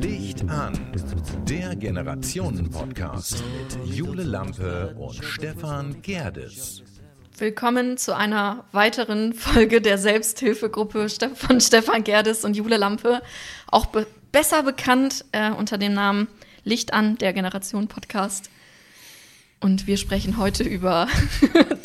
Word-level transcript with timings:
Licht 0.00 0.48
an, 0.48 0.72
der 1.48 1.74
Generationen-Podcast 1.74 3.42
mit 3.42 3.96
Jule 3.96 4.22
Lampe 4.22 4.94
und 4.96 5.16
Stefan 5.16 6.00
Gerdes. 6.00 6.84
Willkommen 7.36 7.96
zu 7.96 8.14
einer 8.14 8.66
weiteren 8.70 9.34
Folge 9.34 9.80
der 9.80 9.98
Selbsthilfegruppe 9.98 11.08
von 11.34 11.60
Stefan 11.60 12.04
Gerdes 12.04 12.44
und 12.44 12.56
Jule 12.56 12.76
Lampe, 12.76 13.20
auch 13.66 13.86
be 13.86 14.06
besser 14.30 14.62
bekannt 14.62 15.24
äh, 15.32 15.50
unter 15.50 15.76
dem 15.76 15.94
Namen 15.94 16.28
Licht 16.62 16.92
an, 16.92 17.18
der 17.18 17.32
Generation 17.32 17.88
Podcast. 17.88 18.48
Und 19.62 19.86
wir 19.86 19.98
sprechen 19.98 20.38
heute 20.38 20.64
über 20.64 21.06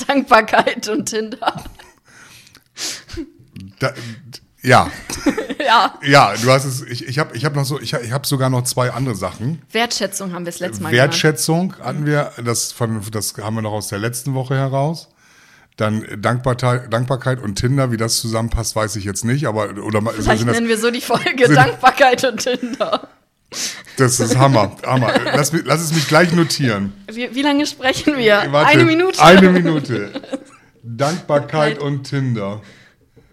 Dankbarkeit 0.07 0.87
und 0.87 1.05
Tinder. 1.05 1.63
Da, 3.79 3.93
ja. 4.61 4.89
ja. 5.65 5.93
Ja, 6.01 6.33
du 6.41 6.51
hast 6.51 6.65
es, 6.65 6.81
ich, 6.81 7.07
ich 7.07 7.19
habe 7.19 7.35
ich 7.37 7.45
hab 7.45 7.55
noch 7.55 7.65
so, 7.65 7.79
ich, 7.79 7.93
ich 7.93 8.11
habe 8.11 8.25
sogar 8.25 8.49
noch 8.49 8.63
zwei 8.63 8.91
andere 8.91 9.15
Sachen. 9.15 9.61
Wertschätzung 9.71 10.33
haben 10.33 10.45
wir 10.45 10.51
das 10.51 10.59
letzte 10.59 10.83
Mal 10.83 10.91
Wertschätzung 10.91 11.69
gehört. 11.69 11.85
hatten 11.85 12.05
wir, 12.05 12.31
das, 12.43 12.71
von, 12.71 13.01
das 13.11 13.35
haben 13.37 13.55
wir 13.55 13.61
noch 13.61 13.73
aus 13.73 13.87
der 13.89 13.99
letzten 13.99 14.33
Woche 14.33 14.55
heraus. 14.55 15.09
Dann 15.77 16.05
Dankbarkeit, 16.21 16.91
Dankbarkeit 16.91 17.41
und 17.41 17.55
Tinder, 17.55 17.91
wie 17.91 17.97
das 17.97 18.17
zusammenpasst, 18.21 18.75
weiß 18.75 18.95
ich 18.95 19.03
jetzt 19.03 19.25
nicht, 19.25 19.45
aber 19.45 19.71
oder 19.83 20.01
Vielleicht 20.01 20.45
nennen 20.45 20.69
wir 20.69 20.77
so 20.77 20.89
die 20.89 21.01
Folge 21.01 21.53
Dankbarkeit 21.53 22.23
und 22.23 22.37
Tinder. 22.37 23.09
Das 23.97 24.19
ist 24.19 24.37
Hammer, 24.37 24.75
Hammer. 24.85 25.13
Lass, 25.25 25.53
lass 25.63 25.81
es 25.81 25.93
mich 25.93 26.07
gleich 26.07 26.33
notieren. 26.33 26.93
Wie, 27.11 27.33
wie 27.33 27.41
lange 27.41 27.65
sprechen 27.65 28.17
wir? 28.17 28.45
Warte, 28.49 28.69
eine 28.69 28.83
Minute. 28.83 29.21
Eine 29.21 29.51
Minute. 29.51 30.21
Dankbarkeit 30.83 31.79
und 31.79 32.03
Tinder. 32.03 32.61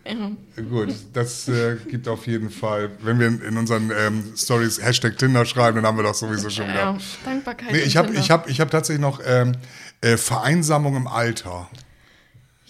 Ja. 0.04 0.30
Gut, 0.62 0.94
das 1.12 1.48
äh, 1.48 1.76
gibt 1.88 2.08
auf 2.08 2.26
jeden 2.26 2.50
Fall, 2.50 2.90
wenn 3.02 3.20
wir 3.20 3.26
in 3.26 3.56
unseren 3.56 3.92
ähm, 3.96 4.32
Stories 4.36 4.82
Hashtag 4.82 5.16
Tinder 5.16 5.44
schreiben, 5.44 5.76
dann 5.76 5.86
haben 5.86 5.96
wir 5.96 6.02
das 6.02 6.18
sowieso 6.18 6.50
schon 6.50 6.66
ja, 6.66 6.72
gehabt. 6.72 7.02
Dankbarkeit. 7.24 7.72
Nee, 7.72 7.80
ich 7.80 7.96
habe 7.96 8.12
ich 8.12 8.30
hab, 8.30 8.48
ich 8.48 8.60
hab 8.60 8.70
tatsächlich 8.70 9.00
noch 9.00 9.20
ähm, 9.24 9.52
äh, 10.00 10.16
Vereinsamung 10.16 10.96
im 10.96 11.06
Alter. 11.06 11.68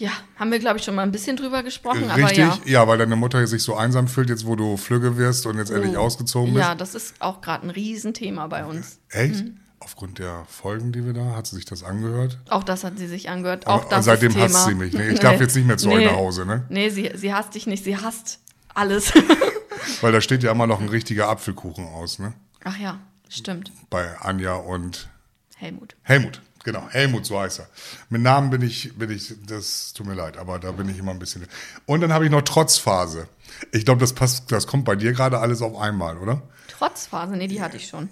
Ja, 0.03 0.11
haben 0.35 0.51
wir, 0.51 0.59
glaube 0.59 0.79
ich, 0.79 0.83
schon 0.83 0.95
mal 0.95 1.03
ein 1.03 1.13
bisschen 1.13 1.37
drüber 1.37 1.63
gesprochen. 1.63 2.11
Richtig, 2.11 2.43
aber 2.43 2.59
ja. 2.65 2.81
ja, 2.81 2.87
weil 2.89 2.97
deine 2.97 3.15
Mutter 3.15 3.47
sich 3.47 3.63
so 3.63 3.77
einsam 3.77 4.09
fühlt, 4.09 4.27
jetzt 4.27 4.45
wo 4.45 4.57
du 4.57 4.75
Flügge 4.75 5.15
wirst 5.15 5.45
und 5.45 5.57
jetzt 5.57 5.71
oh. 5.71 5.75
endlich 5.75 5.95
ausgezogen 5.95 6.53
bist. 6.53 6.61
Ja, 6.61 6.75
das 6.75 6.93
ist 6.93 7.15
auch 7.19 7.39
gerade 7.39 7.65
ein 7.65 7.69
Riesenthema 7.69 8.47
bei 8.47 8.65
uns. 8.65 8.99
Echt? 9.11 9.45
Mhm. 9.45 9.59
Aufgrund 9.79 10.19
der 10.19 10.43
Folgen, 10.49 10.91
die 10.91 11.05
wir 11.05 11.13
da, 11.13 11.37
hat 11.37 11.47
sie 11.47 11.55
sich 11.55 11.63
das 11.63 11.83
angehört? 11.83 12.37
Auch 12.49 12.65
das 12.65 12.83
hat 12.83 12.97
sie 12.97 13.07
sich 13.07 13.29
angehört. 13.29 13.65
Auch 13.65 13.85
das 13.85 13.99
und 13.99 14.03
seitdem 14.03 14.35
hasst 14.35 14.65
sie 14.65 14.75
mich. 14.75 14.91
Nee, 14.91 15.03
ich 15.07 15.13
nee. 15.13 15.19
darf 15.19 15.39
jetzt 15.39 15.55
nicht 15.55 15.67
mehr 15.67 15.77
zu 15.77 15.87
nee. 15.87 15.95
euch 15.95 16.05
nach 16.05 16.17
Hause, 16.17 16.45
ne? 16.45 16.65
Nee, 16.67 16.89
sie, 16.89 17.09
sie 17.15 17.33
hasst 17.33 17.55
dich 17.55 17.65
nicht, 17.65 17.85
sie 17.85 17.95
hasst 17.95 18.41
alles. 18.73 19.13
weil 20.01 20.11
da 20.11 20.19
steht 20.19 20.43
ja 20.43 20.51
immer 20.51 20.67
noch 20.67 20.81
ein 20.81 20.89
richtiger 20.89 21.29
Apfelkuchen 21.29 21.85
aus, 21.87 22.19
ne? 22.19 22.33
Ach 22.65 22.77
ja, 22.77 22.99
stimmt. 23.29 23.71
Bei 23.89 24.19
Anja 24.19 24.55
und 24.55 25.07
Helmut. 25.55 25.95
Helmut. 26.01 26.41
Genau, 26.63 26.87
Helmut, 26.89 27.25
so 27.25 27.39
heißt 27.39 27.59
er. 27.59 27.67
Mit 28.09 28.21
Namen 28.21 28.49
bin 28.49 28.61
ich, 28.61 28.97
bin 28.97 29.11
ich, 29.11 29.33
das 29.45 29.93
tut 29.93 30.07
mir 30.07 30.13
leid, 30.13 30.37
aber 30.37 30.59
da 30.59 30.71
bin 30.71 30.87
ich 30.87 30.97
immer 30.97 31.11
ein 31.11 31.19
bisschen. 31.19 31.45
Und 31.85 32.01
dann 32.01 32.13
habe 32.13 32.25
ich 32.25 32.31
noch 32.31 32.41
Trotzphase. 32.41 33.27
Ich 33.71 33.83
glaube, 33.83 33.99
das 33.99 34.13
passt, 34.13 34.51
das 34.51 34.65
kommt 34.65 34.85
bei 34.85 34.95
dir 34.95 35.11
gerade 35.11 35.39
alles 35.39 35.61
auf 35.61 35.77
einmal, 35.77 36.17
oder? 36.17 36.41
Trotzphase, 36.69 37.35
nee, 37.35 37.47
die 37.47 37.61
hatte 37.61 37.77
ich 37.77 37.87
schon. 37.87 38.09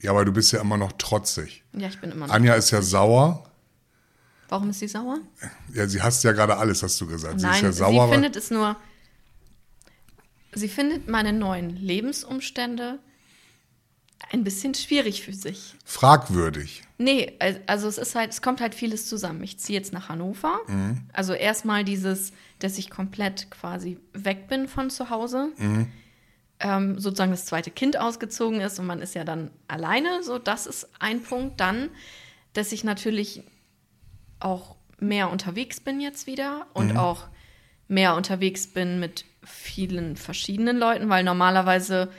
Ja, 0.00 0.12
aber 0.12 0.24
du 0.24 0.32
bist 0.32 0.52
ja 0.52 0.60
immer 0.60 0.76
noch 0.76 0.92
trotzig. 0.92 1.64
Ja, 1.72 1.88
ich 1.88 2.00
bin 2.00 2.12
immer 2.12 2.28
noch. 2.28 2.34
Anja 2.34 2.54
ist 2.54 2.70
ja 2.70 2.82
sauer. 2.82 3.50
Warum 4.48 4.70
ist 4.70 4.78
sie 4.78 4.88
sauer? 4.88 5.18
Ja, 5.72 5.88
sie 5.88 6.02
hasst 6.02 6.22
ja 6.22 6.32
gerade 6.32 6.56
alles, 6.56 6.82
hast 6.82 7.00
du 7.00 7.06
gesagt. 7.06 7.40
Nein, 7.40 7.52
sie 7.52 7.56
ist 7.56 7.62
ja 7.62 7.72
sauer. 7.72 8.06
Sie 8.06 8.12
findet 8.12 8.36
es 8.36 8.50
nur. 8.50 8.76
Sie 10.52 10.68
findet 10.68 11.08
meine 11.08 11.32
neuen 11.32 11.70
Lebensumstände 11.70 13.00
ein 14.32 14.44
bisschen 14.44 14.74
schwierig 14.74 15.22
für 15.22 15.32
sich. 15.32 15.74
Fragwürdig. 15.84 16.82
Nee, 16.98 17.38
also 17.66 17.88
es 17.88 17.98
ist 17.98 18.14
halt, 18.14 18.30
es 18.30 18.42
kommt 18.42 18.60
halt 18.60 18.74
vieles 18.74 19.08
zusammen. 19.08 19.42
Ich 19.42 19.58
ziehe 19.58 19.78
jetzt 19.78 19.92
nach 19.92 20.08
Hannover. 20.08 20.60
Mhm. 20.66 21.02
Also 21.12 21.32
erstmal 21.32 21.84
dieses, 21.84 22.32
dass 22.58 22.78
ich 22.78 22.90
komplett 22.90 23.50
quasi 23.50 23.98
weg 24.12 24.48
bin 24.48 24.68
von 24.68 24.90
zu 24.90 25.10
Hause. 25.10 25.52
Mhm. 25.56 25.92
Ähm, 26.60 26.98
sozusagen 26.98 27.32
das 27.32 27.46
zweite 27.46 27.70
Kind 27.70 27.98
ausgezogen 27.98 28.60
ist 28.60 28.78
und 28.78 28.86
man 28.86 29.00
ist 29.02 29.14
ja 29.14 29.24
dann 29.24 29.50
alleine. 29.66 30.22
So, 30.22 30.38
das 30.38 30.66
ist 30.66 30.88
ein 31.00 31.22
Punkt. 31.22 31.60
Dann, 31.60 31.90
dass 32.52 32.72
ich 32.72 32.84
natürlich 32.84 33.42
auch 34.40 34.76
mehr 35.00 35.30
unterwegs 35.30 35.80
bin 35.80 36.00
jetzt 36.00 36.26
wieder 36.26 36.66
und 36.72 36.92
mhm. 36.92 36.96
auch 36.96 37.26
mehr 37.88 38.14
unterwegs 38.14 38.66
bin 38.68 39.00
mit 39.00 39.24
vielen 39.42 40.16
verschiedenen 40.16 40.78
Leuten, 40.78 41.08
weil 41.08 41.24
normalerweise 41.24 42.10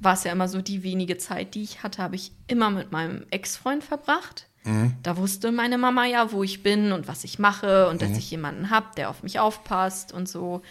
war 0.00 0.14
es 0.14 0.24
ja 0.24 0.32
immer 0.32 0.48
so, 0.48 0.62
die 0.62 0.82
wenige 0.82 1.18
Zeit, 1.18 1.54
die 1.54 1.62
ich 1.62 1.82
hatte, 1.82 2.02
habe 2.02 2.16
ich 2.16 2.32
immer 2.46 2.70
mit 2.70 2.92
meinem 2.92 3.26
Ex-Freund 3.30 3.82
verbracht. 3.82 4.46
Mhm. 4.64 4.94
Da 5.02 5.16
wusste 5.16 5.52
meine 5.52 5.78
Mama 5.78 6.04
ja, 6.06 6.32
wo 6.32 6.42
ich 6.42 6.62
bin 6.62 6.92
und 6.92 7.08
was 7.08 7.24
ich 7.24 7.38
mache 7.38 7.88
und 7.88 7.96
mhm. 7.96 7.98
dass 7.98 8.18
ich 8.18 8.30
jemanden 8.30 8.70
habe, 8.70 8.86
der 8.96 9.10
auf 9.10 9.22
mich 9.22 9.40
aufpasst 9.40 10.12
und 10.12 10.28
so. 10.28 10.62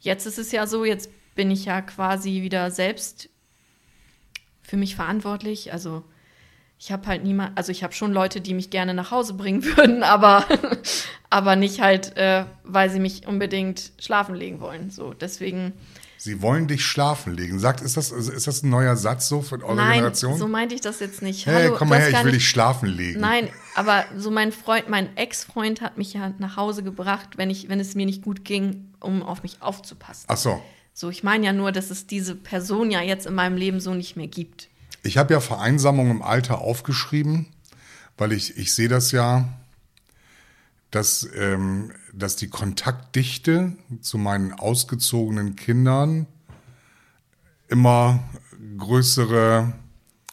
Jetzt 0.00 0.26
ist 0.26 0.38
es 0.38 0.52
ja 0.52 0.66
so, 0.66 0.84
jetzt 0.84 1.10
bin 1.34 1.50
ich 1.50 1.64
ja 1.64 1.80
quasi 1.80 2.42
wieder 2.42 2.70
selbst 2.70 3.28
für 4.62 4.76
mich 4.76 4.96
verantwortlich. 4.96 5.72
Also 5.72 6.02
ich 6.78 6.92
habe 6.92 7.06
halt 7.06 7.24
niemand, 7.24 7.56
also 7.56 7.72
ich 7.72 7.82
habe 7.82 7.94
schon 7.94 8.12
Leute, 8.12 8.40
die 8.40 8.54
mich 8.54 8.70
gerne 8.70 8.92
nach 8.94 9.10
Hause 9.10 9.34
bringen 9.34 9.64
würden, 9.76 10.02
aber, 10.02 10.44
aber 11.30 11.56
nicht 11.56 11.80
halt, 11.80 12.16
äh, 12.16 12.44
weil 12.64 12.90
sie 12.90 13.00
mich 13.00 13.26
unbedingt 13.26 13.92
schlafen 13.98 14.34
legen 14.34 14.60
wollen. 14.60 14.90
So, 14.90 15.14
deswegen 15.14 15.72
Sie 16.24 16.40
wollen 16.40 16.68
dich 16.68 16.86
schlafen 16.86 17.34
legen. 17.34 17.58
Sagt, 17.58 17.82
ist 17.82 17.98
das, 17.98 18.10
ist 18.10 18.46
das 18.46 18.62
ein 18.62 18.70
neuer 18.70 18.96
Satz 18.96 19.28
so 19.28 19.42
für 19.42 19.62
eure 19.62 19.76
Nein, 19.76 19.96
Generation? 19.96 20.38
so 20.38 20.48
meinte 20.48 20.74
ich 20.74 20.80
das 20.80 20.98
jetzt 21.00 21.20
nicht. 21.20 21.44
Hey, 21.44 21.64
Hallo, 21.64 21.76
komm 21.76 21.90
mal 21.90 22.00
her, 22.00 22.08
ich 22.08 22.24
will 22.24 22.32
dich 22.32 22.48
schlafen 22.48 22.88
legen. 22.88 23.20
Nein, 23.20 23.50
aber 23.74 24.06
so 24.16 24.30
mein 24.30 24.50
Freund, 24.50 24.88
mein 24.88 25.14
Ex-Freund 25.18 25.82
hat 25.82 25.98
mich 25.98 26.14
ja 26.14 26.32
nach 26.38 26.56
Hause 26.56 26.82
gebracht, 26.82 27.36
wenn, 27.36 27.50
ich, 27.50 27.68
wenn 27.68 27.78
es 27.78 27.94
mir 27.94 28.06
nicht 28.06 28.22
gut 28.22 28.42
ging, 28.42 28.94
um 29.00 29.22
auf 29.22 29.42
mich 29.42 29.60
aufzupassen. 29.60 30.24
Ach 30.28 30.38
so. 30.38 30.62
So, 30.94 31.10
ich 31.10 31.24
meine 31.24 31.44
ja 31.44 31.52
nur, 31.52 31.72
dass 31.72 31.90
es 31.90 32.06
diese 32.06 32.34
Person 32.34 32.90
ja 32.90 33.02
jetzt 33.02 33.26
in 33.26 33.34
meinem 33.34 33.58
Leben 33.58 33.78
so 33.78 33.92
nicht 33.92 34.16
mehr 34.16 34.28
gibt. 34.28 34.70
Ich 35.02 35.18
habe 35.18 35.34
ja 35.34 35.40
Vereinsamung 35.40 36.10
im 36.10 36.22
Alter 36.22 36.62
aufgeschrieben, 36.62 37.48
weil 38.16 38.32
ich, 38.32 38.56
ich 38.56 38.72
sehe 38.72 38.88
das 38.88 39.12
ja 39.12 39.46
dass, 40.94 41.28
ähm, 41.36 41.92
dass 42.16 42.36
die 42.36 42.48
Kontaktdichte 42.48 43.72
zu 44.00 44.18
meinen 44.18 44.52
ausgezogenen 44.52 45.56
Kindern 45.56 46.26
immer 47.68 48.22
größere 48.78 49.72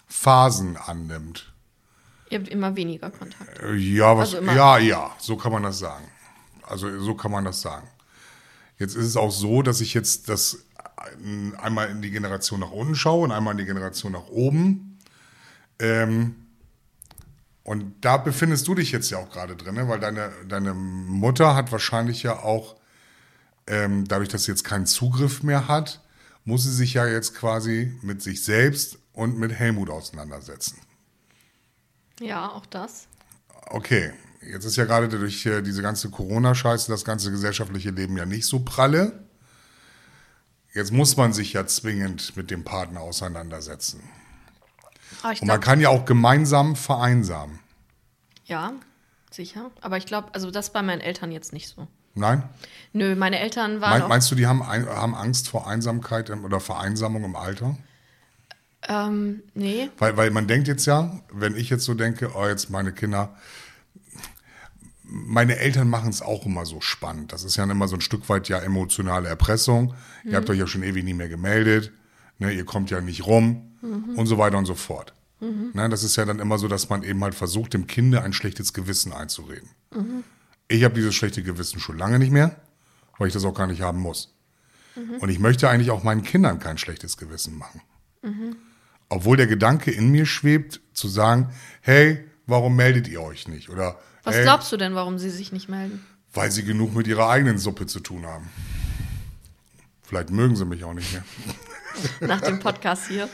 Phasen 0.08 0.78
annimmt. 0.78 1.54
Ihr 2.30 2.40
habt 2.40 2.50
immer 2.50 2.76
weniger 2.76 3.10
Kontakt. 3.10 3.60
Ja, 3.78 4.18
was, 4.18 4.36
also 4.36 4.52
ja, 4.52 4.78
ja, 4.78 5.12
so 5.20 5.36
kann 5.36 5.52
man 5.52 5.64
das 5.64 5.80
sagen. 5.80 6.06
Also 6.64 7.00
so 7.00 7.16
kann 7.16 7.32
man 7.32 7.44
das 7.44 7.62
sagen. 7.62 7.88
Jetzt 8.78 8.96
ist 8.96 9.06
es 9.06 9.18
auch 9.18 9.32
so, 9.32 9.62
dass 9.62 9.82
ich 9.82 9.94
jetzt 9.94 10.30
das 10.30 10.66
einmal 11.62 11.90
in 11.90 12.02
die 12.02 12.12
Generation 12.12 12.60
nach 12.60 12.72
unten 12.72 12.96
schaue 12.96 13.26
und 13.26 13.32
einmal 13.32 13.54
in 13.54 13.58
die 13.58 13.66
Generation 13.66 14.12
nach 14.12 14.28
oben. 14.28 14.98
Ähm, 15.80 16.41
und 17.64 18.04
da 18.04 18.18
befindest 18.18 18.68
du 18.68 18.76
dich 18.76 18.92
jetzt 18.92 19.10
ja 19.12 19.20
auch 19.20 19.30
gerade 19.30 19.56
drin, 19.56 19.76
ne? 19.76 19.88
weil 19.88 20.00
deine, 20.00 20.32
deine 20.48 20.74
Mutter 20.74 21.56
hat 21.56 21.72
wahrscheinlich 21.72 22.24
ja 22.24 22.40
auch, 22.40 22.76
ähm, 23.68 24.08
dadurch, 24.08 24.30
dass 24.30 24.46
sie 24.46 24.52
jetzt 24.52 24.64
keinen 24.64 24.88
Zugriff 24.88 25.44
mehr 25.44 25.68
hat, 25.68 26.02
muss 26.44 26.64
sie 26.64 26.74
sich 26.74 26.96
ja 26.96 27.06
jetzt 27.06 27.36
quasi 27.36 27.98
mit 28.02 28.22
sich 28.22 28.44
selbst 28.44 28.98
und 29.14 29.38
mit 29.38 29.52
Helmut 29.52 29.90
auseinandersetzen. 29.90 30.80
Ja, 32.20 32.50
auch 32.50 32.66
das. 32.66 33.08
Okay, 33.68 34.12
jetzt 34.42 34.66
ist 34.66 34.76
ja 34.76 34.86
gerade 34.86 35.08
durch 35.08 35.46
äh, 35.46 35.62
diese 35.62 35.84
ganze 35.84 36.10
Corona-Scheiße 36.10 36.92
das 36.92 37.06
ganze 37.06 37.30
gesellschaftliche 37.30 37.92
Leben 37.92 38.18
ja 38.18 38.26
nicht 38.26 38.46
so 38.46 38.60
pralle. 38.60 39.24
Jetzt 40.74 40.92
muss 40.92 41.18
man 41.18 41.34
sich 41.34 41.54
ja 41.54 41.68
zwingend 41.68 42.36
mit 42.36 42.50
dem 42.50 42.64
Partner 42.64 43.02
auseinandersetzen. 43.02 44.02
Ah, 45.24 45.30
und 45.30 45.46
man 45.46 45.60
kann 45.60 45.80
ja 45.80 45.90
auch 45.90 46.06
gemeinsam 46.06 46.76
vereinsamen. 46.76 47.60
Ja, 48.46 48.74
sicher. 49.30 49.72
Aber 49.82 49.98
ich 49.98 50.06
glaube, 50.06 50.34
also 50.34 50.52
das 50.52 50.74
bei 50.74 50.82
meinen 50.82 51.02
Eltern 51.02 51.32
jetzt 51.32 51.54
nicht 51.54 51.68
so. 51.68 51.88
Nein? 52.14 52.44
Nö, 52.94 53.16
meine 53.16 53.40
Eltern 53.40 53.80
waren. 53.80 54.00
Mein, 54.00 54.10
meinst 54.10 54.30
du, 54.32 54.36
die 54.36 54.48
haben, 54.48 54.66
haben 54.68 55.16
Angst 55.16 55.48
vor 55.48 55.68
Einsamkeit 55.68 56.30
oder 56.30 56.60
Vereinsamung 56.60 57.24
im 57.24 57.36
Alter? 57.36 57.78
Ähm, 58.88 59.44
nee. 59.54 59.90
Weil, 59.98 60.18
weil 60.18 60.32
man 60.32 60.48
denkt 60.48 60.68
jetzt 60.68 60.86
ja, 60.86 61.22
wenn 61.32 61.56
ich 61.56 61.70
jetzt 61.70 61.86
so 61.86 61.94
denke, 61.94 62.32
oh, 62.36 62.48
jetzt 62.48 62.70
meine 62.70 62.92
Kinder, 62.92 63.36
meine 65.04 65.58
Eltern 65.58 65.90
machen 65.90 66.10
es 66.10 66.22
auch 66.22 66.46
immer 66.46 66.66
so 66.66 66.82
spannend. 66.82 67.32
Das 67.32 67.44
ist 67.44 67.56
ja 67.56 67.64
immer 67.64 67.88
so 67.88 67.96
ein 67.96 68.02
Stück 68.02 68.28
weit 68.28 68.50
ja 68.50 68.60
emotionale 68.60 69.30
Erpressung. 69.30 69.94
Mhm. 70.24 70.32
Ihr 70.32 70.38
habt 70.38 70.48
mhm. 70.48 70.54
euch 70.54 70.60
ja 70.60 70.68
schon 70.68 70.84
ewig 70.84 71.06
nie 71.06 71.14
mehr 71.14 71.30
gemeldet. 71.30 71.92
Ne, 72.40 72.52
ihr 72.52 72.66
kommt 72.66 72.90
ja 72.90 73.02
nicht 73.02 73.26
rum 73.26 73.71
mhm. 73.82 74.16
und 74.16 74.28
so 74.28 74.38
weiter 74.38 74.58
und 74.58 74.66
so 74.66 74.76
fort. 74.76 75.14
Mhm. 75.40 75.72
Ne, 75.74 75.90
das 75.90 76.04
ist 76.04 76.16
ja 76.16 76.26
dann 76.26 76.40
immer 76.40 76.58
so, 76.58 76.68
dass 76.68 76.90
man 76.90 77.04
eben 77.04 77.24
halt 77.24 77.36
versucht, 77.36 77.74
dem 77.74 77.88
Kinde 77.88 78.22
ein 78.22 78.34
schlechtes 78.34 78.74
Gewissen 78.74 79.14
einzureden. 79.14 79.70
Mhm. 79.94 80.24
Ich 80.68 80.84
habe 80.84 80.94
dieses 80.94 81.16
schlechte 81.16 81.44
Gewissen 81.44 81.80
schon 81.80 81.98
lange 81.98 82.20
nicht 82.20 82.32
mehr, 82.32 82.56
weil 83.18 83.28
ich 83.28 83.34
das 83.34 83.44
auch 83.44 83.54
gar 83.54 83.68
nicht 83.68 83.82
haben 83.82 84.00
muss. 84.00 84.34
Und 85.20 85.30
ich 85.30 85.40
möchte 85.40 85.70
eigentlich 85.70 85.90
auch 85.90 86.04
meinen 86.04 86.22
Kindern 86.22 86.60
kein 86.60 86.78
schlechtes 86.78 87.16
Gewissen 87.16 87.58
machen. 87.58 87.82
Obwohl 89.08 89.38
der 89.38 89.48
Gedanke 89.48 89.90
in 89.90 90.10
mir 90.12 90.26
schwebt, 90.26 90.82
zu 90.94 91.08
sagen, 91.08 91.50
hey, 91.80 92.26
warum 92.46 92.76
meldet 92.76 93.08
ihr 93.08 93.22
euch 93.22 93.48
nicht? 93.48 93.70
Oder 93.70 94.00
Was 94.24 94.36
hey, 94.36 94.44
glaubst 94.44 94.70
du 94.72 94.78
denn, 94.78 94.94
warum 94.94 95.18
sie 95.18 95.30
sich 95.30 95.54
nicht 95.54 95.70
melden? 95.70 96.06
weil 96.34 96.52
sie 96.52 96.64
genug 96.64 96.96
mit 96.96 97.08
ihrer 97.08 97.30
eigenen 97.30 97.58
Suppe 97.58 97.86
zu 97.88 98.00
tun 98.00 98.26
haben. 98.26 98.50
Vielleicht 100.04 100.30
mögen 100.30 100.56
sie 100.56 100.66
mich 100.66 100.84
auch 100.84 100.94
nicht 100.94 101.12
mehr. 101.14 101.24
Nach 102.20 102.42
dem 102.42 102.60
Podcast 102.60 103.08
hier? 103.08 103.30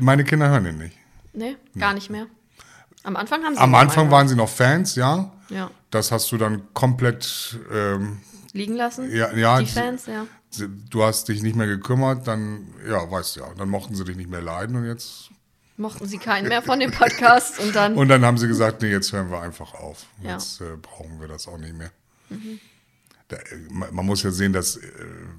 Meine 0.00 0.24
Kinder 0.24 0.48
hören 0.48 0.66
ihn 0.66 0.78
nicht. 0.78 0.96
Nee, 1.32 1.56
gar 1.78 1.94
nicht 1.94 2.10
mehr. 2.10 2.26
Am 3.04 3.16
Anfang 3.16 3.42
haben 3.44 3.54
sie 3.54 3.60
Am 3.60 3.74
Anfang 3.74 4.06
mal 4.06 4.12
waren 4.12 4.28
sie 4.28 4.34
noch 4.36 4.48
Fans, 4.48 4.94
ja. 4.96 5.32
Ja. 5.50 5.70
Das 5.90 6.12
hast 6.12 6.30
du 6.32 6.36
dann 6.36 6.74
komplett, 6.74 7.58
ähm, 7.72 8.20
liegen 8.52 8.74
lassen. 8.74 9.14
ja, 9.14 9.32
ja. 9.34 9.60
Die 9.60 9.66
Fans, 9.66 10.06
ja. 10.06 10.26
Du 10.90 11.02
hast 11.04 11.28
dich 11.28 11.42
nicht 11.42 11.56
mehr 11.56 11.66
gekümmert, 11.66 12.26
dann, 12.26 12.66
ja, 12.88 13.10
weißt 13.10 13.36
du 13.36 13.40
ja, 13.40 13.46
dann 13.56 13.68
mochten 13.68 13.94
sie 13.94 14.04
dich 14.04 14.16
nicht 14.16 14.30
mehr 14.30 14.42
leiden 14.42 14.76
und 14.76 14.86
jetzt. 14.86 15.30
Mochten 15.76 16.06
sie 16.06 16.18
keinen 16.18 16.48
mehr 16.48 16.62
von 16.62 16.80
dem 16.80 16.90
Podcast 16.90 17.60
und 17.60 17.76
dann. 17.76 17.94
Und 17.96 18.08
dann 18.08 18.24
haben 18.24 18.36
sie 18.36 18.48
gesagt, 18.48 18.82
nee, 18.82 18.90
jetzt 18.90 19.12
hören 19.12 19.30
wir 19.30 19.40
einfach 19.40 19.74
auf. 19.74 20.06
Ja. 20.22 20.32
Jetzt 20.32 20.60
äh, 20.60 20.76
brauchen 20.82 21.20
wir 21.20 21.28
das 21.28 21.46
auch 21.46 21.58
nicht 21.58 21.74
mehr. 21.74 21.92
Da, 23.28 23.36
man, 23.70 24.06
muss 24.06 24.22
ja 24.22 24.30
sehen, 24.30 24.52
dass 24.52 24.76
äh, 24.76 24.90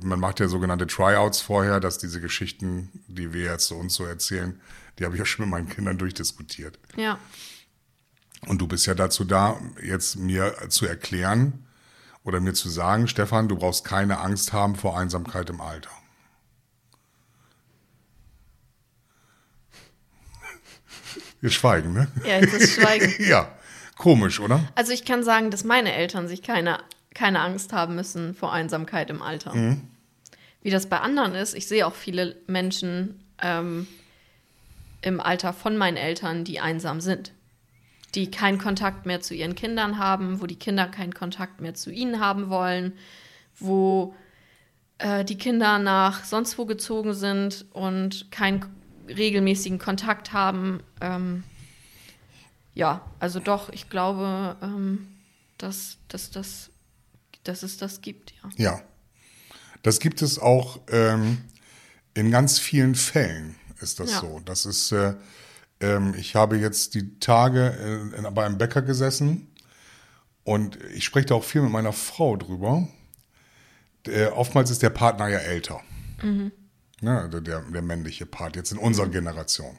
man 0.04 0.20
macht 0.20 0.40
ja 0.40 0.48
sogenannte 0.48 0.86
Tryouts 0.86 1.42
vorher, 1.42 1.80
dass 1.80 1.98
diese 1.98 2.22
Geschichten, 2.22 3.04
die 3.08 3.34
wir 3.34 3.46
jetzt 3.46 3.68
so 3.68 3.76
uns 3.78 3.96
so 3.96 4.06
erzählen, 4.06 4.62
die 4.98 5.06
habe 5.06 5.16
ich 5.16 5.20
ja 5.20 5.26
schon 5.26 5.46
mit 5.46 5.52
meinen 5.52 5.70
Kindern 5.70 5.98
durchdiskutiert. 5.98 6.80
ja. 6.96 7.20
Und 8.48 8.62
du 8.62 8.68
bist 8.68 8.86
ja 8.86 8.96
dazu 8.96 9.26
da, 9.26 9.60
jetzt 9.84 10.16
mir 10.16 10.56
zu 10.70 10.86
erklären 10.86 11.68
oder 12.24 12.40
mir 12.40 12.54
zu 12.54 12.70
sagen, 12.70 13.08
Stefan, 13.08 13.50
du 13.50 13.58
brauchst 13.58 13.84
keine 13.84 14.20
Angst 14.20 14.54
haben 14.54 14.76
vor 14.76 14.98
Einsamkeit 14.98 15.50
im 15.50 15.60
Alter. 15.60 15.90
Wir 21.42 21.50
schweigen, 21.50 21.94
ne? 21.94 22.08
Ja, 22.26 22.40
jetzt 22.40 22.54
ist 22.54 22.74
Schweigen. 22.74 23.14
ja, 23.20 23.50
komisch, 23.98 24.40
oder? 24.40 24.68
Also 24.76 24.92
ich 24.92 25.06
kann 25.06 25.24
sagen, 25.24 25.52
dass 25.52 25.64
meine 25.64 25.94
Eltern 25.94 26.28
sich 26.28 26.44
keine, 26.44 26.80
keine 27.14 27.42
Angst 27.42 27.74
haben 27.74 27.96
müssen 27.96 28.34
vor 28.34 28.54
Einsamkeit 28.54 29.10
im 29.10 29.22
Alter. 29.22 29.54
Mhm. 29.54 29.82
Wie 30.62 30.70
das 30.70 30.88
bei 30.88 31.00
anderen 31.00 31.36
ist, 31.36 31.54
ich 31.54 31.68
sehe 31.68 31.88
auch 31.88 31.96
viele 31.96 32.36
Menschen 32.48 33.24
ähm, 33.42 33.88
im 35.02 35.20
Alter 35.20 35.54
von 35.54 35.78
meinen 35.78 35.98
Eltern, 35.98 36.44
die 36.44 36.60
einsam 36.60 37.02
sind. 37.02 37.32
Die 38.16 38.32
keinen 38.32 38.58
Kontakt 38.58 39.06
mehr 39.06 39.22
zu 39.22 39.34
ihren 39.36 39.56
Kindern 39.56 40.00
haben, 40.00 40.42
wo 40.42 40.48
die 40.48 40.58
Kinder 40.58 40.88
keinen 40.88 41.14
Kontakt 41.14 41.62
mehr 41.62 41.76
zu 41.76 41.92
ihnen 41.92 42.20
haben 42.20 42.50
wollen, 42.50 42.94
wo 43.60 44.16
äh, 44.98 45.24
die 45.24 45.38
Kinder 45.38 45.80
nach 45.80 46.24
sonst 46.24 46.58
wo 46.58 46.66
gezogen 46.66 47.14
sind 47.14 47.66
und 47.72 48.32
keinen 48.32 48.66
regelmäßigen 49.08 49.80
Kontakt 49.80 50.34
haben. 50.34 50.82
Ähm, 51.02 51.44
ja, 52.74 53.02
also 53.20 53.40
doch, 53.40 53.70
ich 53.70 53.90
glaube, 53.90 54.56
ähm, 54.62 55.08
dass, 55.58 55.98
dass, 56.08 56.32
dass, 56.32 56.70
dass 57.44 57.64
es 57.64 57.78
das 57.78 58.02
gibt, 58.02 58.34
ja. 58.44 58.50
Ja. 58.58 58.82
Das 59.84 60.00
gibt 60.00 60.22
es 60.22 60.40
auch 60.40 60.80
ähm, 60.92 61.40
in 62.14 62.32
ganz 62.32 62.60
vielen 62.60 62.96
Fällen, 62.96 63.56
ist 63.82 64.00
das 64.00 64.12
Ja. 64.12 64.20
so. 64.20 64.42
Das 64.44 64.66
ist, 64.66 64.92
äh, 64.92 65.16
ähm, 65.80 66.14
ich 66.18 66.36
habe 66.36 66.58
jetzt 66.58 66.96
die 66.96 67.18
Tage 67.20 68.12
äh, 68.18 68.32
bei 68.32 68.46
einem 68.46 68.58
Bäcker 68.58 68.82
gesessen 68.82 69.48
und 70.44 70.78
ich 70.94 71.06
spreche 71.06 71.28
da 71.28 71.36
auch 71.36 71.44
viel 71.44 71.62
mit 71.62 71.72
meiner 71.72 71.94
Frau 71.94 72.36
drüber. 72.36 72.88
Äh, 74.08 74.28
oftmals 74.28 74.70
ist 74.72 74.82
der 74.82 74.90
Partner 74.90 75.28
ja 75.28 75.40
älter. 75.40 75.82
Ne, 76.22 77.18
also 77.22 77.40
der, 77.40 77.62
der 77.62 77.82
männliche 77.82 78.26
Part, 78.26 78.58
jetzt 78.58 78.74
in 78.74 78.78
unserer 78.78 79.08
Generation. 79.08 79.78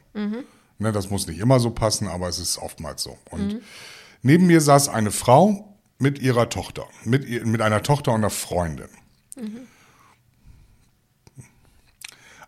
Ne, 0.79 0.91
das 0.91 1.11
muss 1.11 1.27
nicht 1.27 1.39
immer 1.39 1.59
so 1.59 1.69
passen, 1.69 2.07
aber 2.07 2.27
es 2.27 2.39
ist 2.39 2.57
oftmals 2.57 3.03
so. 3.03 3.15
Und 3.29 3.61
neben 4.23 4.47
mir 4.47 4.59
saß 4.61 4.89
eine 4.89 5.11
Frau 5.11 5.70
mit 6.01 6.19
ihrer 6.19 6.49
Tochter, 6.49 6.87
mit, 7.05 7.25
ihr, 7.25 7.45
mit 7.45 7.61
einer 7.61 7.83
Tochter 7.83 8.11
und 8.11 8.21
einer 8.21 8.29
Freundin. 8.29 8.89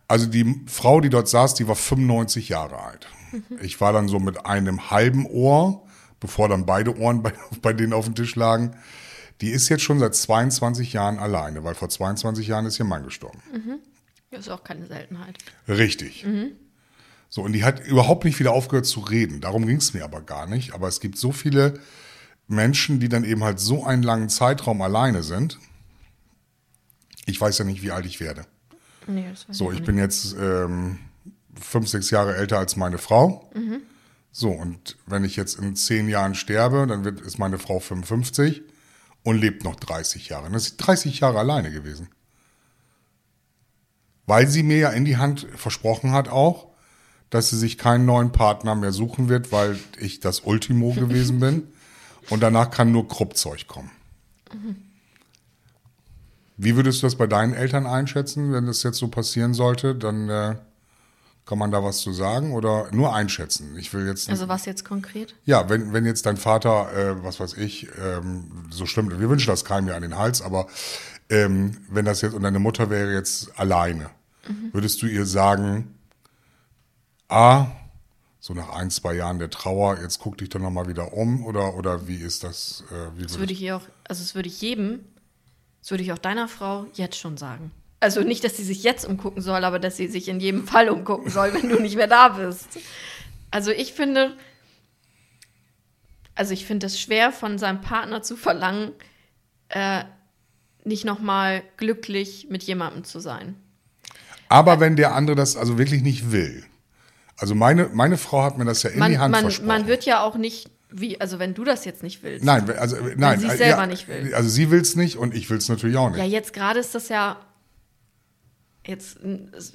Also 0.07 0.25
die 0.25 0.61
Frau, 0.67 1.01
die 1.01 1.09
dort 1.09 1.27
saß, 1.27 1.55
die 1.55 1.67
war 1.67 1.75
95 1.75 2.49
Jahre 2.49 2.79
alt. 2.79 3.07
Ich 3.61 3.81
war 3.81 3.93
dann 3.93 4.07
so 4.07 4.19
mit 4.19 4.45
einem 4.45 4.91
halben 4.91 5.25
Ohr, 5.25 5.87
bevor 6.19 6.49
dann 6.49 6.65
beide 6.65 6.97
Ohren 6.97 7.23
bei, 7.23 7.33
bei 7.61 7.73
denen 7.73 7.93
auf 7.93 8.05
dem 8.05 8.15
Tisch 8.15 8.35
lagen. 8.35 8.75
Die 9.41 9.49
ist 9.49 9.69
jetzt 9.69 9.81
schon 9.81 9.99
seit 9.99 10.15
22 10.15 10.93
Jahren 10.93 11.17
alleine, 11.19 11.63
weil 11.63 11.75
vor 11.75 11.89
22 11.89 12.47
Jahren 12.47 12.65
ist 12.65 12.79
ihr 12.79 12.85
Mann 12.85 13.03
gestorben. 13.03 13.39
Das 14.29 14.41
ist 14.41 14.49
auch 14.49 14.63
keine 14.63 14.85
Seltenheit. 14.85 15.37
Richtig. 15.67 16.25
So, 17.29 17.41
und 17.41 17.53
die 17.53 17.63
hat 17.63 17.85
überhaupt 17.85 18.25
nicht 18.25 18.39
wieder 18.39 18.51
aufgehört 18.51 18.85
zu 18.85 18.99
reden. 18.99 19.41
Darum 19.41 19.65
ging 19.65 19.77
es 19.77 19.93
mir 19.93 20.03
aber 20.03 20.21
gar 20.21 20.45
nicht. 20.45 20.73
Aber 20.73 20.87
es 20.87 20.99
gibt 20.99 21.17
so 21.17 21.31
viele 21.31 21.79
Menschen, 22.47 22.99
die 22.99 23.09
dann 23.09 23.23
eben 23.23 23.43
halt 23.43 23.59
so 23.59 23.85
einen 23.85 24.03
langen 24.03 24.29
Zeitraum 24.29 24.81
alleine 24.81 25.23
sind. 25.23 25.59
Ich 27.25 27.39
weiß 27.39 27.57
ja 27.57 27.65
nicht, 27.65 27.81
wie 27.83 27.91
alt 27.91 28.05
ich 28.05 28.19
werde. 28.19 28.45
Nee, 29.07 29.27
das 29.29 29.47
weiß 29.47 29.57
So, 29.57 29.71
ich 29.71 29.77
ich 29.77 29.81
auch 29.81 29.85
bin 29.85 29.97
jetzt 29.97 30.35
ähm, 30.39 30.99
fünf, 31.59 31.87
sechs 31.87 32.09
Jahre 32.09 32.35
älter 32.35 32.59
als 32.59 32.75
meine 32.75 32.97
Frau. 32.97 33.49
So, 34.31 34.49
und 34.49 34.97
wenn 35.05 35.23
ich 35.23 35.35
jetzt 35.35 35.59
in 35.59 35.75
zehn 35.75 36.09
Jahren 36.09 36.35
sterbe, 36.35 36.87
dann 36.87 37.03
wird, 37.03 37.21
ist 37.21 37.37
meine 37.37 37.59
Frau 37.59 37.79
55 37.79 38.63
und 39.23 39.37
lebt 39.37 39.63
noch 39.63 39.75
30 39.75 40.29
Jahre. 40.29 40.49
Das 40.51 40.63
ist 40.63 40.77
30 40.77 41.19
Jahre 41.19 41.39
alleine 41.39 41.71
gewesen. 41.71 42.09
Weil 44.25 44.47
sie 44.47 44.63
mir 44.63 44.77
ja 44.77 44.89
in 44.89 45.05
die 45.05 45.17
Hand 45.17 45.47
versprochen 45.55 46.11
hat 46.11 46.29
auch, 46.29 46.67
dass 47.29 47.49
sie 47.49 47.57
sich 47.57 47.77
keinen 47.77 48.05
neuen 48.05 48.31
Partner 48.31 48.75
mehr 48.75 48.91
suchen 48.91 49.27
wird, 49.29 49.51
weil 49.51 49.77
ich 49.99 50.19
das 50.19 50.41
Ultimo 50.41 50.93
gewesen 50.95 51.39
bin. 51.39 51.67
Und 52.29 52.41
danach 52.41 52.71
kann 52.71 52.91
nur 52.91 53.07
Kruppzeug 53.07 53.67
kommen. 53.67 53.91
Wie 56.57 56.75
würdest 56.75 57.01
du 57.01 57.07
das 57.07 57.15
bei 57.15 57.27
deinen 57.27 57.53
Eltern 57.53 57.85
einschätzen, 57.85 58.53
wenn 58.53 58.65
das 58.65 58.83
jetzt 58.83 58.97
so 58.97 59.07
passieren 59.07 59.53
sollte? 59.53 59.95
Dann 59.95 60.29
äh, 60.29 60.55
kann 61.45 61.57
man 61.57 61.71
da 61.71 61.83
was 61.83 61.99
zu 61.99 62.13
sagen 62.13 62.53
oder 62.53 62.87
nur 62.91 63.13
einschätzen? 63.13 63.75
Ich 63.77 63.93
will 63.93 64.07
jetzt. 64.07 64.29
Also 64.29 64.47
was 64.47 64.65
jetzt 64.65 64.85
konkret? 64.85 65.35
ja, 65.45 65.69
wenn, 65.69 65.91
wenn 65.93 66.05
jetzt 66.05 66.25
dein 66.25 66.37
Vater, 66.37 66.93
äh, 66.95 67.23
was 67.23 67.39
weiß 67.39 67.55
ich, 67.55 67.87
ähm, 68.01 68.67
so 68.69 68.85
schlimm, 68.85 69.09
wir 69.09 69.29
wünschen 69.29 69.49
das 69.49 69.65
keinem 69.65 69.89
ja 69.89 69.95
an 69.95 70.03
den 70.03 70.17
Hals, 70.17 70.41
aber 70.41 70.67
ähm, 71.29 71.77
wenn 71.89 72.05
das 72.05 72.21
jetzt 72.21 72.33
und 72.33 72.43
deine 72.43 72.59
Mutter 72.59 72.89
wäre 72.89 73.13
jetzt 73.13 73.59
alleine, 73.59 74.09
würdest 74.71 75.01
du 75.01 75.07
ihr 75.07 75.25
sagen, 75.25 75.95
ah, 77.29 77.67
so 78.43 78.53
nach 78.53 78.75
ein, 78.75 78.91
zwei 78.91 79.13
Jahren 79.13 79.39
der 79.39 79.49
Trauer, 79.49 80.01
jetzt 80.01 80.19
guck 80.19 80.37
dich 80.37 80.49
doch 80.49 80.59
nochmal 80.59 80.89
wieder 80.89 81.13
um 81.13 81.45
oder, 81.45 81.75
oder 81.75 82.09
wie 82.09 82.17
ist 82.17 82.43
das? 82.43 82.83
Äh, 82.91 83.17
wie 83.17 83.23
Das 83.23 83.39
würde 83.39 83.53
ich 83.53 83.61
ihr 83.61 83.77
auch, 83.77 83.83
also 84.05 84.21
das 84.21 84.35
würde 84.35 84.49
ich 84.49 84.59
jedem, 84.59 84.99
das 85.79 85.91
würde 85.91 86.03
ich 86.03 86.11
auch 86.11 86.17
deiner 86.17 86.49
Frau 86.49 86.85
jetzt 86.93 87.17
schon 87.17 87.37
sagen. 87.37 87.71
Also 88.01 88.19
nicht, 88.19 88.43
dass 88.43 88.57
sie 88.57 88.65
sich 88.65 88.83
jetzt 88.83 89.05
umgucken 89.05 89.41
soll, 89.41 89.63
aber 89.63 89.79
dass 89.79 89.95
sie 89.95 90.09
sich 90.09 90.27
in 90.27 90.41
jedem 90.41 90.67
Fall 90.67 90.89
umgucken 90.89 91.31
soll, 91.31 91.53
wenn 91.53 91.69
du 91.69 91.79
nicht 91.79 91.95
mehr 91.95 92.07
da 92.07 92.27
bist. 92.27 92.67
Also 93.49 93.71
ich 93.71 93.93
finde, 93.93 94.35
also 96.35 96.53
ich 96.53 96.65
finde 96.65 96.87
es 96.87 96.99
schwer 96.99 97.31
von 97.31 97.57
seinem 97.57 97.79
Partner 97.79 98.23
zu 98.23 98.35
verlangen, 98.35 98.91
äh, 99.69 100.03
nicht 100.83 101.05
nochmal 101.05 101.63
glücklich 101.77 102.47
mit 102.49 102.63
jemandem 102.63 103.05
zu 103.05 103.21
sein. 103.21 103.55
Aber 104.49 104.81
wenn 104.81 104.97
der 104.97 105.15
andere 105.15 105.37
das 105.37 105.55
also 105.55 105.77
wirklich 105.77 106.01
nicht 106.01 106.33
will. 106.33 106.65
Also 107.37 107.55
meine, 107.55 107.89
meine 107.93 108.17
Frau 108.17 108.43
hat 108.43 108.57
mir 108.57 108.65
das 108.65 108.83
ja 108.83 108.91
in 108.91 108.99
Man, 108.99 109.11
die 109.11 109.17
Hand 109.17 109.31
man, 109.31 109.41
versprochen. 109.41 109.67
man 109.67 109.87
wird 109.87 110.05
ja 110.05 110.23
auch 110.23 110.35
nicht, 110.35 110.69
wie, 110.91 111.19
also 111.19 111.39
wenn 111.39 111.53
du 111.53 111.63
das 111.63 111.85
jetzt 111.85 112.03
nicht 112.03 112.23
willst. 112.23 112.45
nein, 112.45 112.69
also 112.77 112.97
nein, 113.15 113.39
sie 113.39 113.47
es 113.47 113.53
äh, 113.53 113.57
selber 113.57 113.87
nicht 113.87 114.07
will. 114.07 114.33
Also 114.35 114.49
sie 114.49 114.69
will 114.71 114.81
es 114.81 114.95
nicht 114.95 115.17
und 115.17 115.33
ich 115.33 115.49
will 115.49 115.57
es 115.57 115.67
natürlich 115.67 115.97
auch 115.97 116.09
nicht. 116.09 116.19
Ja, 116.19 116.25
jetzt 116.25 116.53
gerade 116.53 116.79
ist 116.79 116.93
das 116.95 117.09
ja 117.09 117.37
jetzt, 118.85 119.17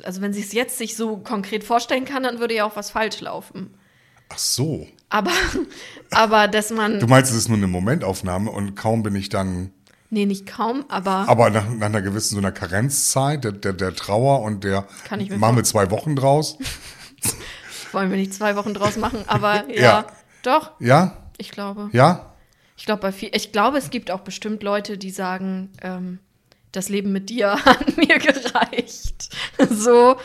also 0.03 0.21
wenn 0.21 0.33
sie 0.33 0.43
es 0.43 0.53
jetzt 0.53 0.79
sich 0.79 0.97
so 0.97 1.17
konkret 1.17 1.65
vorstellen 1.65 2.05
kann, 2.05 2.23
dann 2.23 2.38
würde 2.41 2.55
ja 2.55 2.65
auch 2.65 2.77
was 2.77 2.91
falsch 2.91 3.21
laufen. 3.21 3.75
Ach 4.29 4.38
so. 4.38 4.87
Aber, 5.09 5.31
aber 6.11 6.49
dass 6.49 6.71
man, 6.71 7.00
Du 7.00 7.07
meinst, 7.07 7.31
es 7.31 7.37
ist 7.37 7.49
nur 7.49 7.57
eine 7.57 7.67
Momentaufnahme 7.67 8.50
und 8.50 8.75
kaum 8.77 9.03
bin 9.03 9.15
ich 9.17 9.31
dann, 9.31 9.73
nee, 10.11 10.27
nicht 10.27 10.47
kaum, 10.47 10.85
aber 10.88 11.27
aber 11.29 11.49
nach, 11.50 11.69
nach 11.71 11.87
einer 11.87 12.03
gewissen 12.03 12.35
so 12.35 12.38
einer 12.38 12.53
Karenzzeit 12.53 13.43
der, 13.45 13.53
der, 13.53 13.73
der 13.73 13.95
Trauer 13.95 14.43
und 14.43 14.65
der 14.65 14.87
Kann 15.05 15.21
ich 15.21 15.31
mir 15.31 15.38
machen 15.38 15.57
wir 15.57 15.65
zwei 15.65 15.91
Wochen 15.91 16.15
draus. 16.15 16.59
wollen 17.93 18.11
wir 18.11 18.17
nicht 18.17 18.35
zwei 18.35 18.57
Wochen 18.57 18.75
draus 18.75 18.97
machen, 18.97 19.25
aber 19.27 19.69
ja, 19.75 19.81
Ja. 19.83 20.07
doch, 20.43 20.73
Ja? 20.81 21.17
ich 21.39 21.51
glaube. 21.51 21.89
Ja? 21.93 22.35
Ich 22.77 22.85
glaube, 22.85 23.03
bei 23.03 23.13
viel, 23.13 23.31
ich 23.33 23.51
glaube, 23.53 23.79
es 23.79 23.91
gibt 23.91 24.11
auch 24.11 24.21
bestimmt 24.21 24.63
Leute, 24.63 24.99
die 24.99 25.11
sagen, 25.11 25.71
ähm, 25.83 26.19
das 26.73 26.89
Leben 26.89 27.13
mit 27.13 27.29
dir 27.31 27.53
hat 27.65 27.97
mir 27.97 28.19
gereicht. 28.19 29.31
so, 29.71 30.17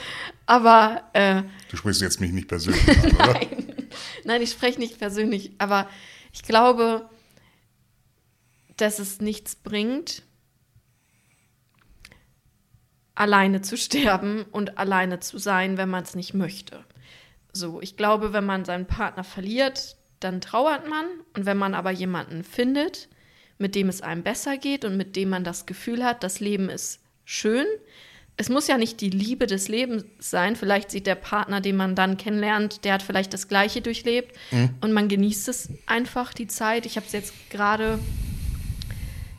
aber 0.46 1.02
äh, 1.14 1.44
Du 1.72 1.78
sprichst 1.78 2.02
jetzt 2.02 2.20
mich 2.22 2.32
nicht 2.32 2.48
persönlich 2.48 2.88
an, 2.90 3.12
oder? 3.16 3.34
Nein, 3.34 3.88
nein, 4.26 4.42
ich 4.42 4.52
spreche 4.52 4.80
nicht 4.80 5.00
persönlich, 5.00 5.52
aber 5.58 5.88
ich 6.32 6.44
glaube, 6.44 7.10
dass 8.78 9.00
es 9.00 9.22
nichts 9.22 9.56
bringt, 9.56 10.24
alleine 13.24 13.62
zu 13.62 13.78
sterben 13.78 14.44
und 14.52 14.78
alleine 14.78 15.22
zu 15.22 15.38
sein, 15.38 15.78
wenn 15.78 15.90
man 15.90 16.04
es 16.04 16.14
nicht 16.14 16.34
möchte. 16.34 16.84
So, 17.54 17.82
ich 17.82 17.96
glaube, 17.96 18.34
wenn 18.34 18.46
man 18.46 18.66
seinen 18.66 18.86
Partner 18.86 19.24
verliert, 19.24 19.96
dann 20.20 20.42
trauert 20.42 20.90
man. 20.90 21.06
Und 21.34 21.46
wenn 21.46 21.58
man 21.58 21.74
aber 21.74 21.92
jemanden 21.92 22.44
findet, 22.44 23.08
mit 23.58 23.76
dem 23.76 23.88
es 23.88 24.02
einem 24.02 24.24
besser 24.24 24.58
geht 24.58 24.84
und 24.84 24.98
mit 24.98 25.16
dem 25.16 25.30
man 25.30 25.46
das 25.46 25.66
Gefühl 25.66 26.04
hat, 26.04 26.22
das 26.22 26.42
Leben 26.42 26.68
ist 26.68 27.00
schön. 27.24 27.66
Es 28.36 28.50
muss 28.50 28.68
ja 28.68 28.78
nicht 28.78 29.00
die 29.00 29.12
Liebe 29.12 29.48
des 29.48 29.70
Lebens 29.70 30.04
sein. 30.20 30.58
Vielleicht 30.58 30.92
sieht 30.92 31.08
der 31.08 31.16
Partner, 31.16 31.62
den 31.62 31.78
man 31.78 31.96
dann 31.96 32.18
kennenlernt, 32.18 32.84
der 32.84 32.94
hat 32.94 33.04
vielleicht 33.04 33.34
das 33.34 33.48
Gleiche 33.48 33.80
durchlebt 33.80 34.36
mhm. 34.52 34.72
und 34.82 34.92
man 34.92 35.08
genießt 35.08 35.48
es 35.48 35.70
einfach, 35.86 36.34
die 36.34 36.48
Zeit. 36.48 36.86
Ich 36.86 36.98
habe 36.98 37.06
es 37.06 37.14
jetzt 37.14 37.34
gerade 37.50 38.00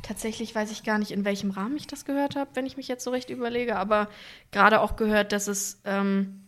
tatsächlich 0.04 0.54
weiß 0.54 0.70
ich 0.70 0.84
gar 0.84 0.98
nicht, 0.98 1.10
in 1.10 1.24
welchem 1.24 1.50
Rahmen 1.50 1.76
ich 1.76 1.86
das 1.86 2.04
gehört 2.04 2.36
habe, 2.36 2.50
wenn 2.54 2.66
ich 2.66 2.76
mich 2.76 2.88
jetzt 2.88 3.02
so 3.02 3.10
recht 3.10 3.30
überlege, 3.30 3.76
aber 3.76 4.08
gerade 4.52 4.80
auch 4.80 4.96
gehört, 4.96 5.32
dass 5.32 5.48
es 5.48 5.80
ähm, 5.84 6.44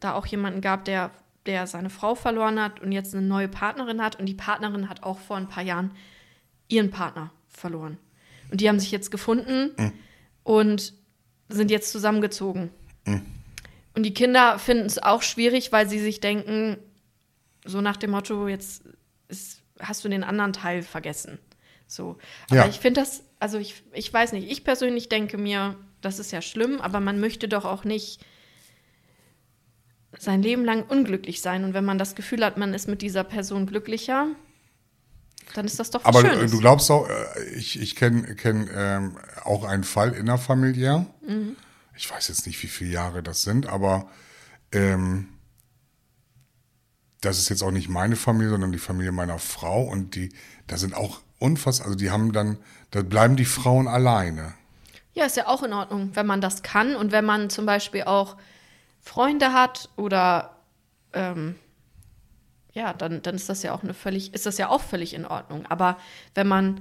da 0.00 0.14
auch 0.14 0.26
jemanden 0.26 0.60
gab, 0.60 0.84
der, 0.84 1.10
der 1.44 1.66
seine 1.66 1.90
Frau 1.90 2.14
verloren 2.14 2.60
hat 2.60 2.80
und 2.80 2.92
jetzt 2.92 3.14
eine 3.14 3.26
neue 3.26 3.48
Partnerin 3.48 4.02
hat 4.02 4.18
und 4.18 4.26
die 4.26 4.34
Partnerin 4.34 4.88
hat 4.88 5.02
auch 5.02 5.18
vor 5.18 5.36
ein 5.36 5.48
paar 5.48 5.64
Jahren 5.64 5.90
ihren 6.68 6.90
Partner 6.90 7.30
verloren. 7.48 7.98
Und 8.50 8.60
die 8.60 8.68
haben 8.68 8.78
sich 8.78 8.92
jetzt 8.92 9.10
gefunden 9.10 9.72
mhm. 9.76 9.92
und 10.44 10.94
sind 11.48 11.70
jetzt 11.70 11.90
zusammengezogen. 11.90 12.70
Mhm. 13.06 13.22
Und 13.94 14.04
die 14.04 14.14
Kinder 14.14 14.58
finden 14.58 14.86
es 14.86 15.02
auch 15.02 15.22
schwierig, 15.22 15.72
weil 15.72 15.88
sie 15.88 16.00
sich 16.00 16.20
denken, 16.20 16.78
so 17.64 17.80
nach 17.80 17.96
dem 17.96 18.10
Motto, 18.10 18.48
jetzt 18.48 18.84
ist, 19.28 19.62
hast 19.80 20.04
du 20.04 20.08
den 20.08 20.24
anderen 20.24 20.52
Teil 20.52 20.82
vergessen. 20.82 21.38
So. 21.86 22.18
Aber 22.48 22.56
ja. 22.56 22.68
ich 22.68 22.80
finde 22.80 23.00
das, 23.00 23.22
also 23.38 23.58
ich, 23.58 23.82
ich 23.92 24.12
weiß 24.12 24.32
nicht, 24.32 24.50
ich 24.50 24.64
persönlich 24.64 25.08
denke 25.08 25.38
mir, 25.38 25.76
das 26.00 26.18
ist 26.18 26.32
ja 26.32 26.42
schlimm, 26.42 26.80
aber 26.80 27.00
man 27.00 27.20
möchte 27.20 27.48
doch 27.48 27.64
auch 27.64 27.84
nicht 27.84 28.24
sein 30.18 30.42
Leben 30.42 30.64
lang 30.64 30.84
unglücklich 30.84 31.40
sein. 31.40 31.64
Und 31.64 31.74
wenn 31.74 31.84
man 31.84 31.98
das 31.98 32.14
Gefühl 32.14 32.44
hat, 32.44 32.56
man 32.56 32.74
ist 32.74 32.88
mit 32.88 33.02
dieser 33.02 33.24
Person 33.24 33.66
glücklicher, 33.66 34.28
dann 35.54 35.66
ist 35.66 35.78
das 35.78 35.90
doch 35.90 36.04
Aber 36.04 36.20
Schönes. 36.20 36.50
du 36.50 36.58
glaubst 36.58 36.90
auch, 36.90 37.08
äh, 37.08 37.44
ich, 37.54 37.80
ich 37.80 37.96
kenne 37.96 38.34
kenn, 38.34 38.68
ähm, 38.74 39.18
auch 39.44 39.64
einen 39.64 39.84
Fall 39.84 40.12
innerfamiliär. 40.12 41.06
Mhm. 41.26 41.56
Ich 41.96 42.10
weiß 42.10 42.28
jetzt 42.28 42.46
nicht, 42.46 42.62
wie 42.62 42.68
viele 42.68 42.90
Jahre 42.90 43.22
das 43.22 43.42
sind, 43.42 43.66
aber 43.66 44.08
ähm, 44.72 45.28
das 47.20 47.38
ist 47.38 47.48
jetzt 47.48 47.62
auch 47.62 47.70
nicht 47.70 47.88
meine 47.88 48.16
Familie, 48.16 48.50
sondern 48.50 48.72
die 48.72 48.78
Familie 48.78 49.12
meiner 49.12 49.38
Frau. 49.38 49.84
Und 49.84 50.14
die, 50.14 50.32
da 50.66 50.76
sind 50.76 50.94
auch 50.94 51.20
unfassbar, 51.44 51.86
also 51.86 51.98
die 51.98 52.10
haben 52.10 52.32
dann, 52.32 52.58
da 52.90 53.02
bleiben 53.02 53.36
die 53.36 53.44
Frauen 53.44 53.86
alleine. 53.86 54.54
Ja, 55.12 55.26
ist 55.26 55.36
ja 55.36 55.46
auch 55.46 55.62
in 55.62 55.72
Ordnung, 55.72 56.10
wenn 56.14 56.26
man 56.26 56.40
das 56.40 56.62
kann 56.62 56.96
und 56.96 57.12
wenn 57.12 57.24
man 57.24 57.50
zum 57.50 57.66
Beispiel 57.66 58.04
auch 58.04 58.36
Freunde 59.00 59.52
hat 59.52 59.90
oder 59.96 60.56
ähm, 61.12 61.54
ja, 62.72 62.92
dann, 62.92 63.22
dann 63.22 63.36
ist 63.36 63.48
das 63.48 63.62
ja 63.62 63.72
auch 63.72 63.82
eine 63.82 63.94
völlig, 63.94 64.34
ist 64.34 64.46
das 64.46 64.58
ja 64.58 64.68
auch 64.68 64.80
völlig 64.80 65.14
in 65.14 65.24
Ordnung. 65.24 65.64
Aber 65.66 65.98
wenn 66.34 66.48
man, 66.48 66.80